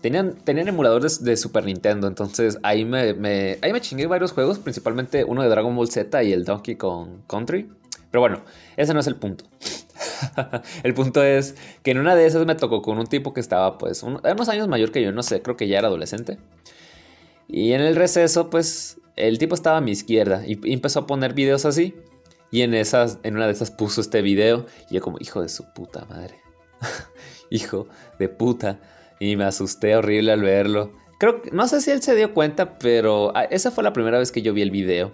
Tenían, 0.00 0.36
tenían 0.36 0.68
emuladores 0.68 1.24
de 1.24 1.36
Super 1.36 1.64
Nintendo, 1.64 2.06
entonces 2.06 2.58
ahí 2.62 2.84
me, 2.84 3.14
me, 3.14 3.58
ahí 3.62 3.72
me 3.72 3.80
chingué 3.80 4.06
varios 4.06 4.30
juegos, 4.30 4.60
principalmente 4.60 5.24
uno 5.24 5.42
de 5.42 5.48
Dragon 5.48 5.74
Ball 5.74 5.90
Z 5.90 6.22
y 6.22 6.32
el 6.32 6.44
Donkey 6.44 6.76
Kong 6.76 7.22
Country. 7.26 7.68
Pero 8.10 8.20
bueno, 8.20 8.42
ese 8.76 8.94
no 8.94 9.00
es 9.00 9.08
el 9.08 9.16
punto. 9.16 9.44
el 10.82 10.94
punto 10.94 11.22
es 11.22 11.54
que 11.82 11.90
en 11.90 11.98
una 11.98 12.16
de 12.16 12.26
esas 12.26 12.46
me 12.46 12.54
tocó 12.54 12.82
con 12.82 12.98
un 12.98 13.06
tipo 13.06 13.32
que 13.32 13.40
estaba 13.40 13.78
pues 13.78 14.02
unos 14.02 14.48
años 14.48 14.68
mayor 14.68 14.92
que 14.92 15.02
yo, 15.02 15.12
no 15.12 15.22
sé, 15.22 15.42
creo 15.42 15.56
que 15.56 15.68
ya 15.68 15.78
era 15.78 15.88
adolescente. 15.88 16.38
Y 17.46 17.72
en 17.72 17.80
el 17.80 17.96
receso 17.96 18.50
pues 18.50 18.98
el 19.16 19.38
tipo 19.38 19.54
estaba 19.54 19.78
a 19.78 19.80
mi 19.80 19.90
izquierda 19.90 20.44
y, 20.46 20.58
empezó 20.72 21.00
a 21.00 21.06
poner 21.06 21.34
videos 21.34 21.64
así. 21.64 21.94
Y 22.50 22.62
en, 22.62 22.72
esas, 22.72 23.18
en 23.24 23.36
una 23.36 23.46
de 23.46 23.52
esas 23.52 23.70
puso 23.70 24.00
este 24.00 24.22
video 24.22 24.64
y 24.90 24.94
yo 24.94 25.00
como 25.02 25.18
hijo 25.20 25.42
de 25.42 25.50
su 25.50 25.64
puta 25.74 26.06
madre. 26.06 26.36
hijo 27.50 27.88
de 28.18 28.28
puta. 28.28 28.80
Y 29.20 29.36
me 29.36 29.44
asusté 29.44 29.96
horrible 29.96 30.32
al 30.32 30.40
verlo. 30.40 30.92
Creo 31.18 31.42
que, 31.42 31.50
no 31.50 31.68
sé 31.68 31.80
si 31.80 31.90
él 31.90 32.00
se 32.00 32.14
dio 32.14 32.32
cuenta, 32.32 32.78
pero 32.78 33.32
ah, 33.36 33.44
esa 33.44 33.70
fue 33.70 33.84
la 33.84 33.92
primera 33.92 34.18
vez 34.18 34.32
que 34.32 34.40
yo 34.40 34.54
vi 34.54 34.62
el 34.62 34.70
video. 34.70 35.12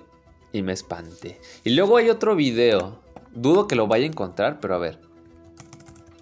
Y 0.52 0.62
me 0.62 0.72
espanté. 0.72 1.40
Y 1.64 1.70
luego 1.70 1.96
hay 1.96 2.11
otro 2.11 2.36
video 2.36 3.03
Dudo 3.35 3.66
que 3.66 3.74
lo 3.74 3.87
vaya 3.87 4.05
a 4.05 4.09
encontrar, 4.09 4.61
pero 4.61 4.74
a 4.74 4.78
ver. 4.78 4.99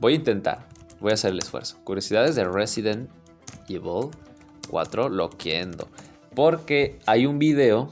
Voy 0.01 0.15
a 0.15 0.17
intentar. 0.17 0.67
Voy 1.01 1.11
a 1.11 1.15
hacer 1.15 1.33
el 1.33 1.39
esfuerzo. 1.39 1.79
Curiosidades 1.85 2.35
de 2.35 2.45
Resident 2.45 3.11
Evil 3.69 4.11
4 4.69 5.09
Loquendo. 5.09 5.89
Porque 6.35 6.99
hay 7.07 7.27
un 7.27 7.39
video. 7.39 7.91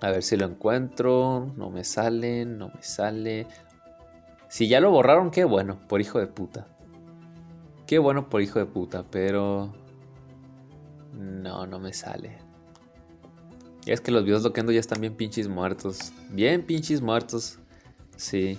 A 0.00 0.10
ver 0.10 0.22
si 0.22 0.36
lo 0.36 0.46
encuentro. 0.46 1.50
No 1.56 1.70
me 1.70 1.84
sale, 1.84 2.44
no 2.44 2.68
me 2.68 2.82
sale. 2.82 3.46
Si 4.48 4.68
ya 4.68 4.80
lo 4.80 4.90
borraron, 4.90 5.30
qué 5.30 5.44
bueno, 5.44 5.78
por 5.88 6.00
hijo 6.00 6.20
de 6.20 6.26
puta. 6.26 6.66
Qué 7.86 7.98
bueno 7.98 8.28
por 8.28 8.42
hijo 8.42 8.58
de 8.58 8.66
puta, 8.66 9.04
pero... 9.10 9.72
No, 11.12 11.66
no 11.66 11.78
me 11.78 11.92
sale. 11.92 12.38
Es 13.86 14.00
que 14.00 14.10
los 14.10 14.24
videos 14.24 14.42
loquendo 14.42 14.72
ya 14.72 14.80
están 14.80 15.00
bien 15.00 15.14
pinches 15.14 15.48
muertos. 15.48 16.12
Bien 16.30 16.64
pinches 16.64 17.02
muertos. 17.02 17.58
Sí. 18.16 18.58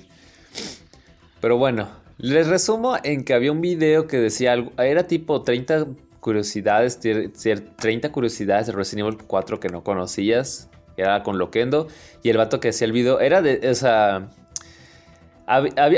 Pero 1.41 1.57
bueno, 1.57 1.87
les 2.17 2.47
resumo 2.47 2.97
en 3.03 3.23
que 3.23 3.33
había 3.33 3.51
un 3.51 3.61
video 3.61 4.07
que 4.07 4.17
decía 4.17 4.53
algo, 4.53 4.71
era 4.77 5.05
tipo 5.07 5.41
30 5.41 5.87
curiosidades, 6.19 6.99
30 6.99 8.11
curiosidades 8.11 8.67
de 8.67 8.73
Resident 8.73 9.07
Evil 9.07 9.23
4 9.27 9.59
que 9.59 9.69
no 9.69 9.83
conocías, 9.83 10.69
era 10.97 11.21
con 11.23 11.37
Loquendo, 11.37 11.87
y 12.23 12.29
el 12.29 12.37
vato 12.37 12.59
que 12.59 12.69
hacía 12.69 12.85
el 12.85 12.93
video 12.93 13.19
era 13.19 13.41
de, 13.41 13.59
o 13.69 13.85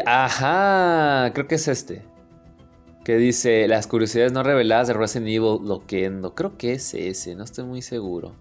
ajá, 0.06 1.32
creo 1.34 1.48
que 1.48 1.56
es 1.56 1.68
este, 1.68 2.02
que 3.06 3.16
dice 3.18 3.68
las 3.68 3.88
curiosidades 3.88 4.34
no 4.34 4.44
reveladas 4.44 4.88
de 4.88 4.96
Resident 4.96 5.30
Evil 5.30 5.60
Loquendo, 5.64 6.36
creo 6.36 6.58
que 6.58 6.74
es 6.74 6.94
ese, 6.94 7.36
no 7.36 7.44
estoy 7.44 7.64
muy 7.66 7.82
seguro. 7.82 8.34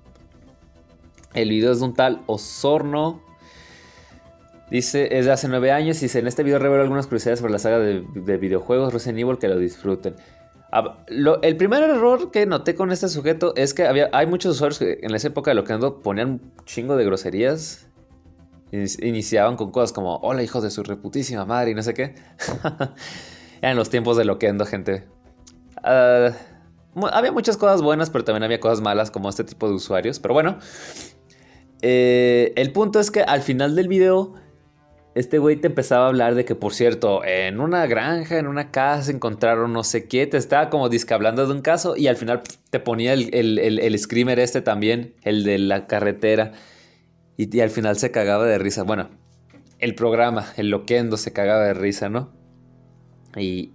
El 1.35 1.51
video 1.51 1.73
es 1.73 1.81
de 1.81 1.85
un 1.85 1.95
tal 1.95 2.23
Osorno 2.27 3.23
Dice, 4.71 5.17
es 5.17 5.27
de 5.27 5.33
hace 5.33 5.47
nueve 5.47 5.71
años 5.71 6.01
dice, 6.01 6.19
en 6.19 6.27
este 6.27 6.43
video 6.43 6.59
revelo 6.59 6.83
algunas 6.83 7.07
curiosidades 7.07 7.39
sobre 7.39 7.53
la 7.53 7.61
saga 7.61 7.79
de, 7.79 8.01
videojuegos 8.37 8.93
Resident 8.93 9.21
Evil 9.21 9.39
que 9.39 9.47
lo 9.47 9.59
disfruten. 9.59 10.17
el 11.13 11.57
primer 11.57 11.85
error 11.85 12.33
que 12.33 12.47
noté 12.47 12.75
con 12.75 12.91
este 12.91 13.09
sujeto 13.09 13.55
es 13.55 13.75
que 13.75 13.87
había, 13.87 14.11
hay 14.13 14.27
muchos 14.27 14.57
usuarios 14.57 14.81
que 14.81 14.99
en 15.03 15.15
esa 15.15 15.29
época 15.29 15.53
de 15.53 15.55
lo 15.55 16.03
ponían 16.03 16.29
un 16.31 16.53
chingo 16.65 16.97
de 16.97 17.05
groserías. 17.05 17.89
Iniciaban 18.73 19.55
con 19.55 19.71
cosas 19.71 19.93
como, 19.93 20.17
hola 20.17 20.43
hijos 20.43 20.65
de 20.65 20.71
su 20.71 20.83
reputísima 20.83 21.45
madre 21.45 21.71
y 21.71 21.75
no 21.75 21.83
sé 21.85 21.95
qué. 21.95 22.17
Eran 23.63 23.77
los 23.77 23.89
tiempos 23.89 24.17
de 24.17 24.25
lo 24.25 24.41
que 24.41 24.49
ando, 24.49 24.67
gente. 24.67 25.05
Ah, 25.85 26.33
había 27.13 27.31
muchas 27.31 27.57
cosas 27.57 27.81
buenas, 27.81 28.11
pero 28.11 28.25
también 28.25 28.43
había 28.43 28.59
cosas 28.59 28.81
malas 28.81 29.13
como 29.13 29.29
este 29.29 29.45
tipo 29.45 29.69
de 29.69 29.75
usuarios. 29.75 30.19
Pero 30.19 30.35
bueno, 30.35 30.59
eh, 31.81 32.53
el 32.57 32.73
punto 32.73 32.99
es 32.99 33.13
que 33.13 33.23
al 33.23 33.43
final 33.43 33.77
del 33.77 33.87
video 33.87 34.35
este 35.17 35.39
güey 35.39 35.57
te 35.57 35.69
empezaba 35.69 36.05
a 36.05 36.09
hablar 36.09 36.35
de 36.35 36.45
que, 36.45 36.55
por 36.55 36.75
cierto, 36.75 37.25
en 37.25 37.59
una 37.59 37.87
granja, 37.87 38.39
en 38.39 38.47
una 38.47 38.71
casa, 38.71 39.11
encontraron 39.11 39.73
no 39.73 39.83
sé 39.83 40.09
qué, 40.09 40.27
te 40.27 40.37
estaba 40.37 40.69
como 40.69 40.91
hablando 41.09 41.47
de 41.47 41.55
un 41.55 41.63
caso 41.63 41.97
y 41.97 42.09
al 42.09 42.17
final 42.17 42.43
te 42.69 42.81
ponía 42.81 43.15
el, 43.15 43.33
el, 43.33 43.99
screamer 43.99 44.39
este 44.39 44.61
también, 44.61 45.15
el 45.23 45.43
de 45.43 45.59
la 45.59 45.87
carretera, 45.87 46.53
y, 47.39 47.61
al 47.61 47.71
final 47.71 47.97
se 47.97 48.11
cagaba 48.11 48.45
de 48.45 48.59
risa. 48.59 48.83
Bueno, 48.83 49.09
el 49.79 49.95
programa, 49.95 50.53
el 50.59 50.69
loquendo 50.69 51.17
se 51.17 51.33
cagaba 51.33 51.65
de 51.65 51.73
risa, 51.73 52.11
¿no? 52.11 52.31
Y 53.39 53.73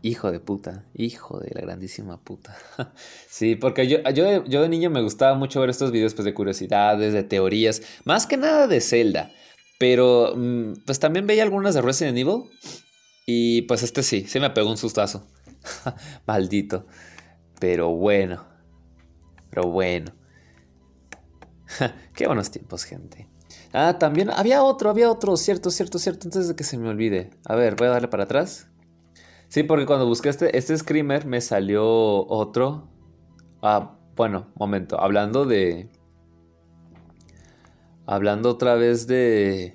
hijo 0.00 0.30
de 0.30 0.38
puta, 0.38 0.84
hijo 0.94 1.40
de 1.40 1.50
la 1.56 1.62
grandísima 1.62 2.20
puta. 2.20 2.56
sí, 3.28 3.56
porque 3.56 3.88
yo, 3.88 3.98
yo, 4.14 4.44
yo 4.44 4.62
de 4.62 4.68
niño 4.68 4.90
me 4.90 5.02
gustaba 5.02 5.34
mucho 5.34 5.60
ver 5.60 5.70
estos 5.70 5.90
videos 5.90 6.14
pues, 6.14 6.24
de 6.24 6.34
curiosidades, 6.34 7.12
de 7.12 7.24
teorías, 7.24 7.82
más 8.04 8.28
que 8.28 8.36
nada 8.36 8.68
de 8.68 8.80
Zelda. 8.80 9.32
Pero 9.78 10.34
mm, 10.36 10.84
pues 10.86 10.98
también 11.00 11.26
veía 11.26 11.42
algunas 11.42 11.74
de 11.74 11.82
Resident 11.82 12.18
Evil. 12.18 12.44
Y 13.26 13.62
pues 13.62 13.82
este 13.82 14.02
sí, 14.02 14.26
sí 14.26 14.40
me 14.40 14.50
pegó 14.50 14.70
un 14.70 14.76
sustazo. 14.76 15.26
Maldito. 16.26 16.86
Pero 17.58 17.90
bueno. 17.90 18.44
Pero 19.50 19.68
bueno. 19.70 20.12
Qué 22.14 22.26
buenos 22.26 22.50
tiempos, 22.50 22.84
gente. 22.84 23.28
Ah, 23.72 23.98
también 23.98 24.30
había 24.30 24.62
otro, 24.62 24.90
había 24.90 25.10
otro, 25.10 25.36
cierto, 25.36 25.70
cierto, 25.70 25.98
cierto, 25.98 26.28
antes 26.28 26.48
de 26.48 26.54
que 26.54 26.64
se 26.64 26.78
me 26.78 26.88
olvide. 26.88 27.30
A 27.44 27.56
ver, 27.56 27.74
voy 27.76 27.88
a 27.88 27.90
darle 27.90 28.08
para 28.08 28.24
atrás. 28.24 28.68
Sí, 29.48 29.62
porque 29.62 29.86
cuando 29.86 30.06
busqué 30.06 30.28
este, 30.28 30.56
este 30.56 30.76
screamer 30.76 31.26
me 31.26 31.40
salió 31.40 31.84
otro. 32.26 32.88
Ah, 33.62 33.98
bueno, 34.16 34.52
momento, 34.54 35.00
hablando 35.00 35.44
de, 35.44 35.90
Hablando 38.06 38.50
otra 38.50 38.74
vez 38.74 39.06
de... 39.06 39.74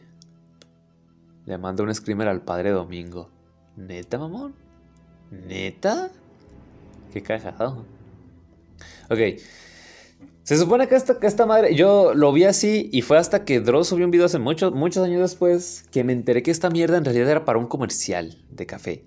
Le 1.46 1.58
mando 1.58 1.84
un 1.84 1.94
screamer 1.94 2.28
al 2.28 2.42
padre 2.42 2.70
Domingo. 2.70 3.30
¿Neta, 3.76 4.20
mamón? 4.20 4.54
¿Neta? 5.32 6.12
Qué 7.12 7.24
cagado. 7.24 7.86
Ok. 9.10 9.20
Se 10.44 10.58
supone 10.58 10.88
que 10.88 10.96
esta, 10.96 11.20
que 11.20 11.28
esta 11.28 11.46
madre, 11.46 11.76
yo 11.76 12.14
lo 12.14 12.32
vi 12.32 12.44
así 12.44 12.90
y 12.92 13.02
fue 13.02 13.18
hasta 13.18 13.46
que 13.46 13.60
Dross 13.60 13.88
subió 13.88 14.06
un 14.06 14.12
video 14.12 14.26
hace 14.26 14.40
muchos, 14.40 14.74
muchos 14.74 15.04
años 15.04 15.22
después 15.22 15.86
que 15.92 16.04
me 16.04 16.14
enteré 16.14 16.44
que 16.44 16.52
esta 16.52 16.70
mierda 16.70 16.98
en 16.98 17.06
realidad 17.06 17.30
era 17.30 17.46
para 17.46 17.60
un 17.60 17.68
comercial 17.68 18.38
de 18.50 18.66
café. 18.66 19.06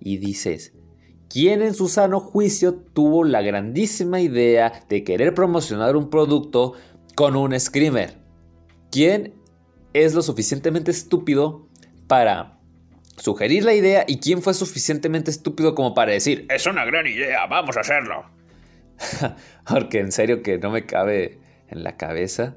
Y 0.00 0.18
dices, 0.18 0.72
¿quién 1.28 1.62
en 1.62 1.74
su 1.74 1.88
sano 1.88 2.20
juicio 2.20 2.74
tuvo 2.74 3.24
la 3.24 3.42
grandísima 3.42 4.20
idea 4.20 4.84
de 4.88 5.04
querer 5.04 5.34
promocionar 5.34 5.96
un 5.96 6.08
producto 6.08 6.74
con 7.14 7.36
un 7.36 7.58
screamer? 7.58 8.23
¿Quién 8.94 9.34
es 9.92 10.14
lo 10.14 10.22
suficientemente 10.22 10.92
estúpido 10.92 11.66
para 12.06 12.60
sugerir 13.16 13.64
la 13.64 13.74
idea 13.74 14.04
y 14.06 14.20
quién 14.20 14.40
fue 14.40 14.54
suficientemente 14.54 15.32
estúpido 15.32 15.74
como 15.74 15.94
para 15.94 16.12
decir, 16.12 16.46
es 16.48 16.64
una 16.64 16.84
gran 16.84 17.04
idea, 17.04 17.44
vamos 17.46 17.76
a 17.76 17.80
hacerlo? 17.80 18.24
Porque 19.68 19.98
en 19.98 20.12
serio 20.12 20.44
que 20.44 20.58
no 20.58 20.70
me 20.70 20.86
cabe 20.86 21.40
en 21.70 21.82
la 21.82 21.96
cabeza. 21.96 22.54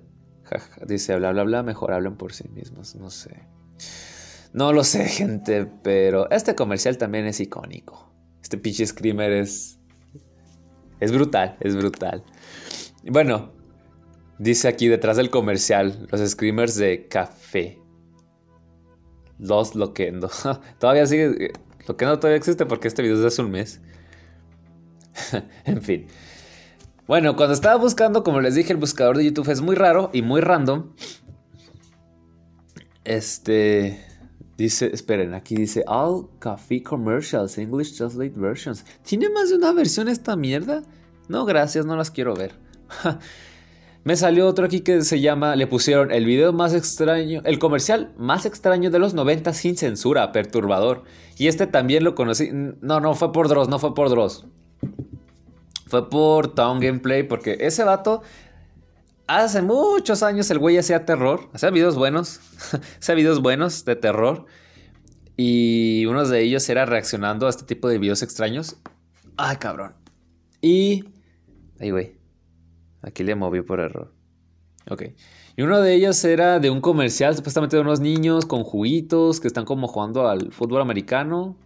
Dice, 0.85 1.15
bla, 1.15 1.31
bla, 1.31 1.41
bla, 1.41 1.63
mejor 1.63 1.91
hablen 1.91 2.17
por 2.17 2.33
sí 2.33 2.47
mismos. 2.49 2.93
No 2.93 3.09
sé. 3.09 3.39
No 4.53 4.73
lo 4.73 4.83
sé, 4.83 5.05
gente, 5.07 5.65
pero 5.65 6.29
este 6.29 6.53
comercial 6.53 6.99
también 6.99 7.25
es 7.25 7.39
icónico. 7.39 8.13
Este 8.43 8.59
pinche 8.59 8.85
screamer 8.85 9.31
es... 9.31 9.79
Es 10.99 11.11
brutal, 11.11 11.57
es 11.61 11.75
brutal. 11.75 12.23
Bueno, 13.05 13.56
dice 14.39 14.67
aquí 14.67 14.87
detrás 14.87 15.17
del 15.17 15.29
comercial, 15.29 16.07
los 16.11 16.29
screamers 16.29 16.75
de 16.75 17.07
café. 17.07 17.79
Los 19.39 19.75
Loquendo. 19.75 20.29
todavía 20.79 21.05
sigue... 21.05 21.51
Loquendo 21.87 22.19
todavía 22.19 22.37
existe 22.37 22.65
porque 22.65 22.87
este 22.87 23.01
video 23.01 23.15
es 23.15 23.21
de 23.21 23.27
hace 23.27 23.41
un 23.41 23.51
mes. 23.51 23.81
en 25.65 25.81
fin. 25.81 26.07
Bueno, 27.07 27.37
cuando 27.37 27.53
estaba 27.53 27.75
buscando, 27.75 28.23
como 28.23 28.41
les 28.41 28.55
dije, 28.55 28.73
el 28.73 28.79
buscador 28.79 29.17
de 29.17 29.25
YouTube 29.25 29.49
es 29.49 29.61
muy 29.61 29.75
raro 29.75 30.09
y 30.11 30.21
muy 30.21 30.41
random. 30.41 30.91
Este. 33.05 34.03
Dice, 34.57 34.89
esperen, 34.91 35.35
aquí 35.35 35.55
dice 35.55 35.83
All 35.87 36.27
Coffee 36.39 36.81
Commercials, 36.81 37.57
English 37.59 37.95
Translate 37.95 38.33
Versions. 38.35 38.83
¿Tiene 39.03 39.29
más 39.29 39.49
de 39.49 39.55
una 39.55 39.71
versión 39.71 40.09
esta 40.09 40.35
mierda? 40.35 40.81
No, 41.29 41.45
gracias, 41.45 41.85
no 41.85 41.95
las 41.95 42.11
quiero 42.11 42.35
ver. 42.35 42.53
Me 44.07 44.15
salió 44.15 44.47
otro 44.47 44.65
aquí 44.65 44.79
que 44.79 45.01
se 45.01 45.19
llama, 45.19 45.57
le 45.57 45.67
pusieron 45.67 46.13
el 46.13 46.23
video 46.23 46.53
más 46.53 46.73
extraño, 46.73 47.41
el 47.43 47.59
comercial 47.59 48.13
más 48.15 48.45
extraño 48.45 48.89
de 48.89 48.99
los 48.99 49.13
90 49.13 49.51
sin 49.51 49.75
censura, 49.75 50.31
perturbador. 50.31 51.03
Y 51.37 51.49
este 51.49 51.67
también 51.67 52.05
lo 52.05 52.15
conocí. 52.15 52.49
No, 52.53 53.01
no, 53.01 53.15
fue 53.15 53.33
por 53.33 53.49
Dross, 53.49 53.67
no 53.67 53.79
fue 53.79 53.93
por 53.93 54.09
Dross. 54.09 54.45
Fue 55.87 56.09
por 56.09 56.55
Town 56.55 56.79
Gameplay, 56.79 57.23
porque 57.23 57.57
ese 57.59 57.83
vato, 57.83 58.21
hace 59.27 59.61
muchos 59.61 60.23
años 60.23 60.49
el 60.51 60.59
güey 60.59 60.77
hacía 60.77 61.05
terror, 61.05 61.49
hacía 61.51 61.69
videos 61.69 61.97
buenos, 61.97 62.39
hacía 63.01 63.13
videos 63.13 63.41
buenos 63.41 63.83
de 63.83 63.97
terror. 63.97 64.45
Y 65.35 66.05
uno 66.05 66.25
de 66.25 66.43
ellos 66.43 66.69
era 66.69 66.85
reaccionando 66.85 67.45
a 67.45 67.49
este 67.49 67.65
tipo 67.65 67.89
de 67.89 67.97
videos 67.97 68.23
extraños. 68.23 68.77
Ay, 69.35 69.57
cabrón. 69.57 69.95
Y... 70.61 71.03
Ay, 71.77 71.91
güey. 71.91 72.16
Aquí 73.01 73.23
le 73.23 73.35
movió 73.35 73.65
por 73.65 73.79
error. 73.79 74.13
Ok. 74.89 75.03
Y 75.55 75.61
uno 75.63 75.81
de 75.81 75.93
ellos 75.93 76.23
era 76.23 76.59
de 76.59 76.69
un 76.69 76.81
comercial, 76.81 77.35
supuestamente 77.35 77.75
de 77.75 77.81
unos 77.81 77.99
niños 77.99 78.45
con 78.45 78.63
juguitos 78.63 79.39
que 79.39 79.47
están 79.47 79.65
como 79.65 79.87
jugando 79.87 80.27
al 80.27 80.51
fútbol 80.51 80.81
americano. 80.81 81.57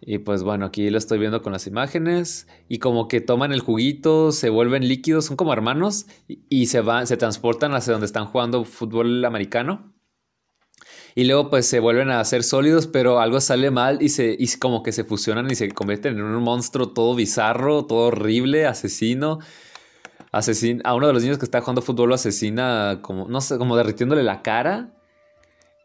Y 0.00 0.18
pues 0.18 0.42
bueno, 0.42 0.66
aquí 0.66 0.90
lo 0.90 0.98
estoy 0.98 1.18
viendo 1.18 1.40
con 1.40 1.52
las 1.52 1.66
imágenes. 1.66 2.46
Y 2.68 2.78
como 2.78 3.08
que 3.08 3.20
toman 3.20 3.52
el 3.52 3.60
juguito, 3.60 4.32
se 4.32 4.50
vuelven 4.50 4.86
líquidos, 4.86 5.24
son 5.26 5.36
como 5.36 5.52
hermanos. 5.52 6.06
Y, 6.26 6.66
se 6.66 6.80
van, 6.80 7.06
se 7.06 7.16
transportan 7.16 7.72
hacia 7.74 7.92
donde 7.92 8.06
están 8.06 8.26
jugando 8.26 8.64
fútbol 8.64 9.24
americano. 9.24 9.93
Y 11.14 11.24
luego 11.24 11.48
pues 11.48 11.66
se 11.66 11.78
vuelven 11.78 12.10
a 12.10 12.24
ser 12.24 12.42
sólidos, 12.42 12.88
pero 12.88 13.20
algo 13.20 13.40
sale 13.40 13.70
mal 13.70 13.98
y, 14.02 14.08
se, 14.08 14.36
y 14.36 14.48
como 14.58 14.82
que 14.82 14.90
se 14.90 15.04
fusionan 15.04 15.48
y 15.50 15.54
se 15.54 15.70
convierten 15.70 16.18
en 16.18 16.24
un 16.24 16.42
monstruo 16.42 16.90
todo 16.90 17.14
bizarro, 17.14 17.84
todo 17.86 18.08
horrible, 18.08 18.66
asesino. 18.66 19.38
Asesina, 20.32 20.82
a 20.84 20.94
uno 20.94 21.06
de 21.06 21.12
los 21.12 21.22
niños 21.22 21.38
que 21.38 21.44
está 21.44 21.60
jugando 21.60 21.82
fútbol 21.82 22.08
lo 22.08 22.14
asesina 22.16 22.98
como, 23.02 23.28
no 23.28 23.40
sé, 23.40 23.58
como 23.58 23.76
derritiéndole 23.76 24.24
la 24.24 24.42
cara. 24.42 24.90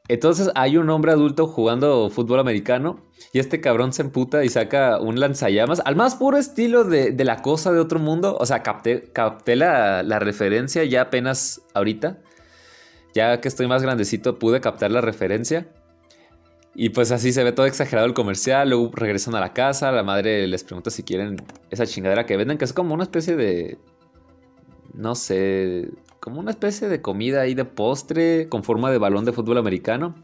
Entonces 0.08 0.50
hay 0.56 0.78
un 0.78 0.90
hombre 0.90 1.12
adulto 1.12 1.46
jugando 1.46 2.10
fútbol 2.10 2.40
americano 2.40 3.06
y 3.32 3.38
este 3.38 3.62
cabrón 3.62 3.94
se 3.94 4.02
emputa 4.02 4.44
y 4.44 4.50
saca 4.50 5.00
un 5.00 5.20
lanzallamas 5.20 5.84
al 5.86 5.96
más 5.96 6.16
puro 6.16 6.38
estilo 6.38 6.84
de, 6.84 7.14
la 7.24 7.44
cosa 7.44 7.72
de 7.72 7.80
otro 7.80 8.00
mundo. 8.00 8.36
O 8.40 8.46
sea, 8.48 8.64
capté, 8.64 9.12
la, 9.56 10.02
la, 10.02 10.18
referencia 10.18 10.84
ya 10.84 11.02
apenas 11.02 11.62
ahorita. 11.76 12.24
Ya 13.14 13.42
que 13.42 13.48
estoy 13.48 13.68
más 13.68 13.82
grandecito 13.82 14.40
pude 14.40 14.62
captar 14.62 14.92
la 14.92 15.02
referencia. 15.02 15.68
Y 16.76 16.90
pues 16.90 17.12
así 17.12 17.34
se 17.34 17.44
ve 17.44 17.52
todo 17.52 17.66
exagerado 17.66 18.08
el 18.08 18.14
comercial. 18.14 18.70
Luego 18.70 18.92
regresan 18.94 19.36
a 19.36 19.40
la 19.40 19.54
casa. 19.54 19.92
La 19.92 20.04
madre 20.04 20.48
les 20.48 20.64
pregunta 20.64 20.92
si 20.92 21.04
quieren 21.04 21.38
esa 21.70 21.86
chingadera 21.86 22.26
que 22.26 22.38
venden, 22.38 22.58
que 22.58 22.66
es 22.66 22.74
como 22.74 22.94
una 22.94 23.04
especie 23.04 23.36
de... 23.36 23.78
No 24.94 25.16
sé, 25.16 25.90
como 26.20 26.40
una 26.40 26.52
especie 26.52 26.90
de 26.90 27.02
comida 27.02 27.42
ahí 27.42 27.54
de 27.54 27.64
postre 27.64 28.50
con 28.50 28.64
forma 28.64 28.92
de 28.92 28.98
balón 28.98 29.24
de 29.24 29.32
fútbol 29.32 29.58
americano. 29.58 30.16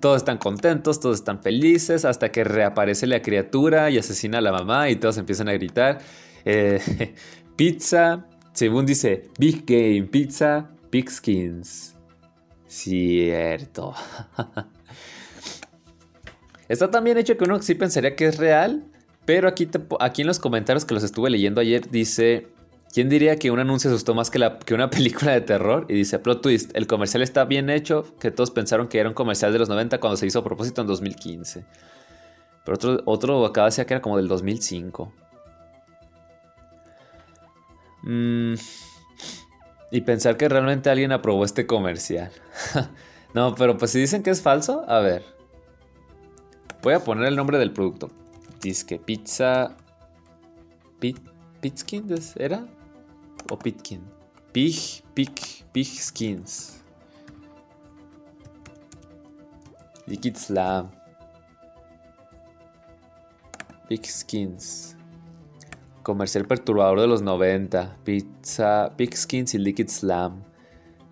Todos 0.00 0.18
están 0.18 0.38
contentos, 0.38 1.00
todos 1.00 1.18
están 1.18 1.42
felices, 1.42 2.04
hasta 2.04 2.30
que 2.30 2.44
reaparece 2.44 3.06
la 3.06 3.20
criatura 3.20 3.90
y 3.90 3.98
asesina 3.98 4.38
a 4.38 4.40
la 4.40 4.52
mamá 4.52 4.90
y 4.90 4.96
todos 4.96 5.18
empiezan 5.18 5.48
a 5.48 5.52
gritar. 5.52 5.98
Eh, 6.44 7.14
pizza, 7.56 8.26
según 8.52 8.86
dice, 8.86 9.28
Big 9.38 9.64
Game, 9.66 10.08
pizza, 10.08 10.70
skins 11.08 11.91
Cierto. 12.72 13.94
Está 16.70 16.90
también 16.90 17.18
hecho 17.18 17.36
que 17.36 17.44
uno 17.44 17.60
sí 17.60 17.74
pensaría 17.74 18.16
que 18.16 18.24
es 18.24 18.38
real, 18.38 18.84
pero 19.26 19.46
aquí, 19.46 19.68
aquí 20.00 20.22
en 20.22 20.26
los 20.26 20.38
comentarios 20.38 20.86
que 20.86 20.94
los 20.94 21.02
estuve 21.04 21.28
leyendo 21.28 21.60
ayer 21.60 21.90
dice 21.90 22.48
¿Quién 22.90 23.10
diría 23.10 23.36
que 23.36 23.50
un 23.50 23.58
anuncio 23.58 23.90
asustó 23.90 24.14
más 24.14 24.30
que, 24.30 24.40
que 24.64 24.72
una 24.72 24.88
película 24.90 25.32
de 25.32 25.42
terror? 25.42 25.84
Y 25.90 25.92
dice, 25.92 26.18
plot 26.18 26.40
twist, 26.40 26.70
el 26.74 26.86
comercial 26.86 27.22
está 27.22 27.44
bien 27.44 27.68
hecho, 27.68 28.06
que 28.18 28.30
todos 28.30 28.50
pensaron 28.50 28.88
que 28.88 28.98
era 28.98 29.08
un 29.10 29.14
comercial 29.14 29.52
de 29.52 29.58
los 29.58 29.68
90 29.68 30.00
cuando 30.00 30.16
se 30.16 30.26
hizo 30.26 30.38
a 30.38 30.44
propósito 30.44 30.80
en 30.80 30.86
2015. 30.86 31.66
Pero 32.64 32.74
otro, 32.74 33.02
otro 33.04 33.44
acaba 33.44 33.66
de 33.66 33.72
decir 33.72 33.84
que 33.84 33.92
era 33.92 34.00
como 34.00 34.16
del 34.16 34.28
2005. 34.28 35.12
Mm, 38.04 38.54
y 39.92 40.00
pensar 40.00 40.38
que 40.38 40.48
realmente 40.48 40.88
alguien 40.88 41.12
aprobó 41.12 41.44
este 41.44 41.66
comercial. 41.66 42.32
no, 43.34 43.54
pero 43.54 43.76
pues 43.76 43.90
si 43.90 44.00
dicen 44.00 44.22
que 44.22 44.30
es 44.30 44.40
falso, 44.40 44.84
a 44.88 45.00
ver. 45.00 45.22
Voy 46.82 46.94
a 46.94 47.00
poner 47.00 47.26
el 47.26 47.36
nombre 47.36 47.58
del 47.58 47.72
producto. 47.72 48.10
Dice 48.60 48.86
que 48.86 48.98
pizza... 48.98 49.76
Pit, 50.98 51.18
¿era? 52.36 52.66
o 53.50 53.58
Pitkin. 53.58 54.00
Pig, 54.52 55.02
Pig, 55.14 55.64
Pig 55.72 55.86
Skins. 55.86 56.82
Liquid 60.06 60.36
Slam. 60.36 60.90
Pig 63.88 64.06
Skins. 64.06 64.96
Comercial 66.02 66.46
perturbador 66.46 67.00
de 67.00 67.06
los 67.06 67.22
90. 67.22 67.98
Pizza, 68.04 68.92
Pig 68.96 69.16
Skins 69.16 69.54
y 69.54 69.58
Liquid 69.58 69.88
Slam. 69.88 70.42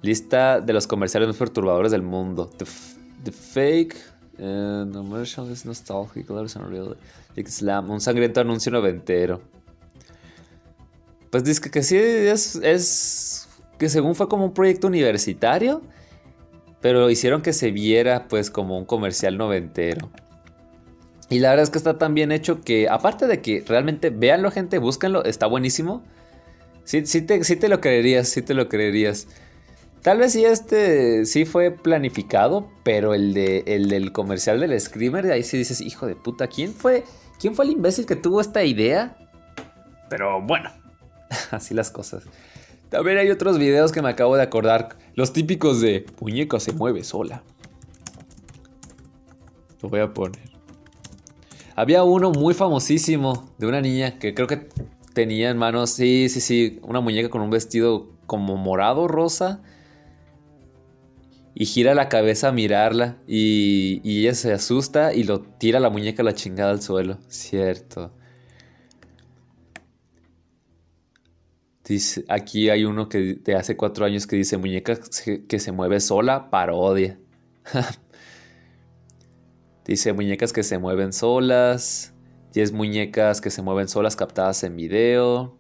Lista 0.03 0.61
de 0.61 0.73
los 0.73 0.87
comerciales 0.87 1.29
más 1.29 1.37
perturbadores 1.37 1.93
del 1.93 2.03
mundo. 2.03 2.51
The, 2.59 3.33
Fake. 3.33 3.97
Uh, 4.39 4.87
the 4.87 4.93
commercial 4.93 5.51
is 5.51 5.65
nostalgic. 5.65 6.29
Liquid 6.29 7.53
Slam. 7.53 7.91
Un 7.91 8.01
sangriento 8.01 8.41
anuncio 8.41 8.73
noventero. 8.73 9.41
Pues 11.31 11.45
dice 11.45 11.71
que 11.71 11.83
sí, 11.83 11.97
es, 11.97 12.57
es 12.57 13.49
que 13.79 13.89
según 13.89 14.17
fue 14.17 14.29
como 14.29 14.45
un 14.45 14.53
proyecto 14.53 14.89
universitario, 14.89 15.81
pero 16.81 17.09
hicieron 17.09 17.41
que 17.41 17.53
se 17.53 17.71
viera 17.71 18.27
pues 18.27 18.51
como 18.51 18.77
un 18.77 18.85
comercial 18.85 19.39
noventero. 19.39 20.11
Y 21.31 21.39
la 21.39 21.51
verdad 21.51 21.63
es 21.63 21.71
que 21.71 21.79
está 21.79 21.97
tan 21.97 22.15
bien 22.15 22.33
hecho 22.33 22.61
que, 22.61 22.89
aparte 22.89 23.27
de 23.27 23.41
que 23.41 23.65
realmente 23.67 24.11
véanlo, 24.11 24.51
gente, 24.51 24.79
búsquenlo, 24.79 25.25
está 25.25 25.47
buenísimo. 25.47 26.03
Sí, 26.85 27.07
sí, 27.07 27.23
te, 27.23 27.43
sí 27.45 27.57
te 27.57 27.69
lo 27.69 27.81
creerías, 27.81 28.29
sí 28.29 28.43
te 28.43 28.53
lo 28.53 28.69
creerías. 28.69 29.29
Tal 30.03 30.19
vez 30.19 30.33
sí 30.33 30.45
este 30.45 31.25
sí 31.25 31.45
fue 31.45 31.71
planificado, 31.71 32.69
pero 32.83 33.15
el, 33.15 33.33
de, 33.33 33.65
el 33.67 33.89
del 33.89 34.13
comercial 34.13 34.61
del 34.61 34.79
Screamer, 34.79 35.31
ahí 35.31 35.45
sí 35.45 35.57
dices, 35.57 35.81
hijo 35.81 36.07
de 36.07 36.17
puta, 36.17 36.49
¿quién 36.49 36.75
fue, 36.75 37.05
¿quién 37.39 37.55
fue 37.55 37.65
el 37.65 37.73
imbécil 37.73 38.07
que 38.07 38.17
tuvo 38.17 38.41
esta 38.41 38.65
idea? 38.65 39.17
Pero 40.09 40.43
bueno, 40.43 40.71
Así 41.51 41.75
las 41.75 41.91
cosas. 41.91 42.25
También 42.89 43.19
hay 43.19 43.31
otros 43.31 43.59
videos 43.59 43.93
que 43.93 44.03
me 44.03 44.09
acabo 44.09 44.37
de 44.37 44.43
acordar. 44.43 44.97
Los 45.15 45.33
típicos 45.33 45.81
de 45.81 46.07
muñeca 46.21 46.59
se 46.59 46.73
mueve 46.73 47.05
sola. 47.05 47.43
Lo 49.81 49.89
voy 49.89 50.01
a 50.01 50.13
poner. 50.13 50.50
Había 51.81 52.05
uno 52.05 52.31
muy 52.31 52.53
famosísimo 52.53 53.51
de 53.57 53.67
una 53.67 53.81
niña 53.81 54.19
que 54.19 54.35
creo 54.35 54.47
que 54.47 54.69
tenía 55.15 55.49
en 55.49 55.57
manos, 55.57 55.89
sí, 55.89 56.29
sí, 56.29 56.43
sí, 56.43 56.79
una 56.83 57.01
muñeca 57.01 57.31
con 57.31 57.41
un 57.41 57.49
vestido 57.49 58.11
como 58.27 58.59
morado, 58.59 59.09
rosa. 59.09 59.63
Y 61.55 61.65
gira 61.65 61.95
la 61.95 62.11
cabeza 62.11 62.49
a 62.49 62.53
mirarla 62.53 63.17
y, 63.27 64.03
y 64.05 64.21
ella 64.21 64.35
se 64.35 64.53
asusta 64.53 65.15
y 65.15 65.25
lo 65.25 65.41
tira 65.41 65.81
la 65.81 65.89
muñeca 65.89 66.23
la 66.23 66.35
chingada 66.35 66.71
al 66.71 66.83
suelo. 66.83 67.17
Cierto. 67.29 68.13
Dice, 71.83 72.27
aquí 72.29 72.69
hay 72.69 72.85
uno 72.85 73.09
que 73.09 73.37
de 73.37 73.55
hace 73.55 73.79
cuatro 73.79 74.05
años 74.05 74.27
que 74.27 74.37
dice 74.37 74.59
muñeca 74.59 74.99
que 75.49 75.59
se 75.59 75.73
mueve 75.73 76.01
sola, 76.01 76.51
parodia. 76.51 77.19
dice 79.91 80.13
muñecas 80.13 80.53
que 80.53 80.63
se 80.63 80.79
mueven 80.79 81.13
solas. 81.13 82.15
10 82.53 82.73
muñecas 82.73 83.41
que 83.41 83.51
se 83.51 83.61
mueven 83.61 83.89
solas 83.89 84.15
captadas 84.15 84.63
en 84.63 84.77
video. 84.77 85.59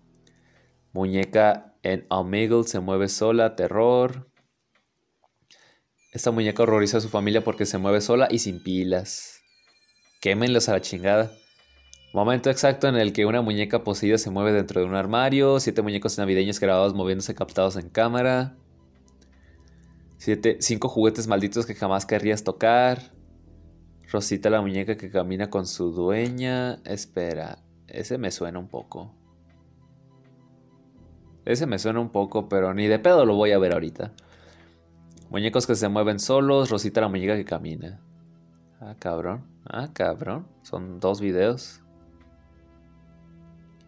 Muñeca 0.92 1.74
en 1.82 2.06
Omegle 2.10 2.62
se 2.62 2.78
mueve 2.78 3.08
sola, 3.08 3.56
terror. 3.56 4.30
Esta 6.12 6.30
muñeca 6.30 6.62
horroriza 6.62 6.98
a 6.98 7.00
su 7.00 7.08
familia 7.08 7.42
porque 7.42 7.66
se 7.66 7.78
mueve 7.78 8.00
sola 8.00 8.28
y 8.30 8.38
sin 8.38 8.62
pilas. 8.62 9.40
Quémenlos 10.20 10.68
a 10.68 10.72
la 10.74 10.80
chingada. 10.80 11.32
Momento 12.12 12.50
exacto 12.50 12.86
en 12.86 12.94
el 12.94 13.12
que 13.12 13.26
una 13.26 13.42
muñeca 13.42 13.82
poseída 13.82 14.16
se 14.16 14.30
mueve 14.30 14.52
dentro 14.52 14.80
de 14.80 14.86
un 14.86 14.94
armario. 14.94 15.58
Siete 15.58 15.82
muñecos 15.82 16.18
navideños 16.18 16.60
grabados 16.60 16.94
moviéndose 16.94 17.34
captados 17.34 17.74
en 17.74 17.88
cámara. 17.88 18.56
Siete, 20.18 20.58
cinco 20.60 20.88
juguetes 20.88 21.26
malditos 21.26 21.66
que 21.66 21.74
jamás 21.74 22.06
querrías 22.06 22.44
tocar. 22.44 23.19
Rosita 24.10 24.50
la 24.50 24.60
muñeca 24.60 24.96
que 24.96 25.10
camina 25.10 25.50
con 25.50 25.66
su 25.66 25.92
dueña. 25.92 26.80
Espera, 26.84 27.58
ese 27.86 28.18
me 28.18 28.30
suena 28.30 28.58
un 28.58 28.68
poco. 28.68 29.14
Ese 31.44 31.66
me 31.66 31.78
suena 31.78 32.00
un 32.00 32.10
poco, 32.10 32.48
pero 32.48 32.74
ni 32.74 32.86
de 32.88 32.98
pedo 32.98 33.24
lo 33.24 33.36
voy 33.36 33.52
a 33.52 33.58
ver 33.58 33.72
ahorita. 33.72 34.12
Muñecos 35.30 35.66
que 35.66 35.76
se 35.76 35.88
mueven 35.88 36.18
solos. 36.18 36.70
Rosita 36.70 37.00
la 37.00 37.08
muñeca 37.08 37.36
que 37.36 37.44
camina. 37.44 38.00
Ah, 38.80 38.96
cabrón. 38.98 39.44
Ah, 39.64 39.90
cabrón. 39.92 40.46
Son 40.62 40.98
dos 40.98 41.20
videos. 41.20 41.80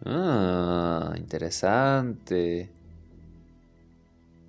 Ah, 0.05 1.13
interesante. 1.17 2.71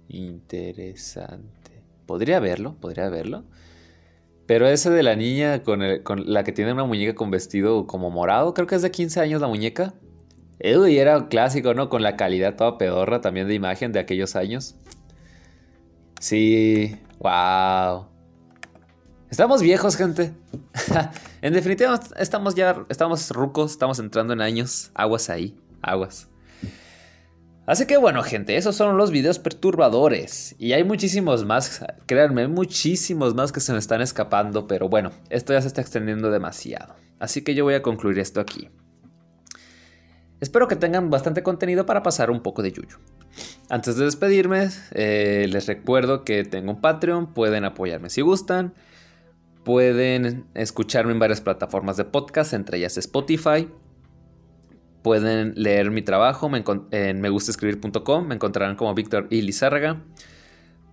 Interesante. 0.08 1.82
Podría 2.06 2.38
verlo, 2.38 2.74
podría 2.74 3.08
verlo. 3.08 3.44
Pero 4.46 4.66
ese 4.66 4.90
de 4.90 5.02
la 5.02 5.16
niña 5.16 5.62
con, 5.62 5.80
la 5.80 6.44
que 6.44 6.52
tiene 6.52 6.72
una 6.72 6.84
muñeca 6.84 7.14
con 7.14 7.30
vestido 7.30 7.86
como 7.86 8.10
morado, 8.10 8.52
creo 8.52 8.66
que 8.66 8.74
es 8.74 8.82
de 8.82 8.90
15 8.90 9.20
años 9.20 9.40
la 9.40 9.48
muñeca. 9.48 9.94
y 10.60 10.98
era 10.98 11.28
clásico, 11.28 11.74
¿no? 11.74 11.88
Con 11.88 12.02
la 12.02 12.16
calidad 12.16 12.56
toda 12.56 12.78
pedorra 12.78 13.20
también 13.20 13.48
de 13.48 13.54
imagen 13.54 13.92
de 13.92 14.00
aquellos 14.00 14.36
años. 14.36 14.76
Sí, 16.20 16.96
wow. 17.18 18.06
Estamos 19.30 19.62
viejos, 19.62 19.96
gente. 19.96 20.32
en 21.42 21.52
definitiva, 21.52 21.98
estamos 22.18 22.54
ya, 22.54 22.84
estamos 22.88 23.30
rucos, 23.30 23.72
estamos 23.72 23.98
entrando 23.98 24.32
en 24.32 24.40
años. 24.40 24.90
Aguas 24.94 25.28
ahí, 25.30 25.56
aguas. 25.82 26.28
Así 27.66 27.86
que 27.86 27.96
bueno, 27.96 28.22
gente, 28.22 28.56
esos 28.56 28.76
son 28.76 28.96
los 28.98 29.10
videos 29.10 29.38
perturbadores. 29.38 30.54
Y 30.58 30.72
hay 30.72 30.84
muchísimos 30.84 31.44
más, 31.46 31.84
créanme, 32.06 32.46
muchísimos 32.46 33.34
más 33.34 33.52
que 33.52 33.60
se 33.60 33.72
me 33.72 33.78
están 33.78 34.02
escapando. 34.02 34.66
Pero 34.66 34.88
bueno, 34.88 35.12
esto 35.30 35.52
ya 35.52 35.62
se 35.62 35.68
está 35.68 35.80
extendiendo 35.80 36.30
demasiado. 36.30 36.94
Así 37.18 37.42
que 37.42 37.54
yo 37.54 37.64
voy 37.64 37.74
a 37.74 37.82
concluir 37.82 38.18
esto 38.18 38.40
aquí. 38.40 38.68
Espero 40.40 40.68
que 40.68 40.76
tengan 40.76 41.08
bastante 41.08 41.42
contenido 41.42 41.86
para 41.86 42.02
pasar 42.02 42.30
un 42.30 42.42
poco 42.42 42.62
de 42.62 42.72
yuyu. 42.72 42.98
Antes 43.70 43.96
de 43.96 44.04
despedirme, 44.04 44.68
eh, 44.92 45.46
les 45.48 45.66
recuerdo 45.66 46.22
que 46.22 46.44
tengo 46.44 46.72
un 46.72 46.80
Patreon, 46.82 47.32
pueden 47.32 47.64
apoyarme 47.64 48.10
si 48.10 48.20
gustan. 48.20 48.74
Pueden 49.64 50.44
escucharme 50.52 51.12
en 51.12 51.18
varias 51.18 51.40
plataformas 51.40 51.96
de 51.96 52.04
podcast, 52.04 52.52
entre 52.52 52.76
ellas 52.76 52.98
Spotify. 52.98 53.70
Pueden 55.04 55.52
leer 55.54 55.90
mi 55.90 56.00
trabajo 56.00 56.50
en 56.90 57.20
megustascribir.com, 57.20 58.26
me 58.26 58.36
encontrarán 58.36 58.74
como 58.74 58.94
Víctor 58.94 59.26
y. 59.28 59.42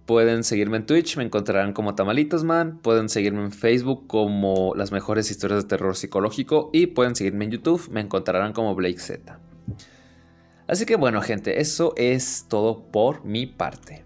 Pueden 0.06 0.44
seguirme 0.44 0.76
en 0.76 0.86
Twitch, 0.86 1.16
me 1.16 1.24
encontrarán 1.24 1.72
como 1.72 1.96
Tamalitosman. 1.96 2.80
Pueden 2.80 3.08
seguirme 3.08 3.42
en 3.42 3.54
Facebook 3.54 4.08
como 4.08 4.74
Las 4.76 4.92
mejores 4.92 5.32
historias 5.32 5.64
de 5.64 5.70
terror 5.70 5.96
psicológico. 5.96 6.72
Y 6.74 6.88
pueden 6.88 7.16
seguirme 7.16 7.46
en 7.46 7.52
YouTube, 7.52 7.88
me 7.90 8.02
encontrarán 8.02 8.52
como 8.52 8.76
Blake 8.76 9.00
Z. 9.00 9.40
Así 10.68 10.86
que 10.86 10.98
bueno, 10.98 11.22
gente, 11.22 11.62
eso 11.62 11.94
es 11.96 12.48
todo 12.50 12.92
por 12.92 13.24
mi 13.24 13.46
parte. 13.46 14.04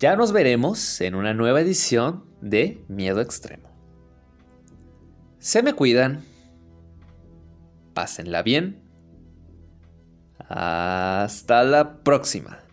Ya 0.00 0.16
nos 0.16 0.32
veremos 0.32 1.00
en 1.00 1.14
una 1.14 1.32
nueva 1.32 1.60
edición 1.60 2.24
de 2.40 2.84
Miedo 2.88 3.20
Extremo. 3.20 3.70
Se 5.38 5.62
me 5.62 5.74
cuidan. 5.74 6.33
Pásenla 7.94 8.42
bien. 8.42 8.82
Hasta 10.48 11.64
la 11.64 12.02
próxima. 12.02 12.63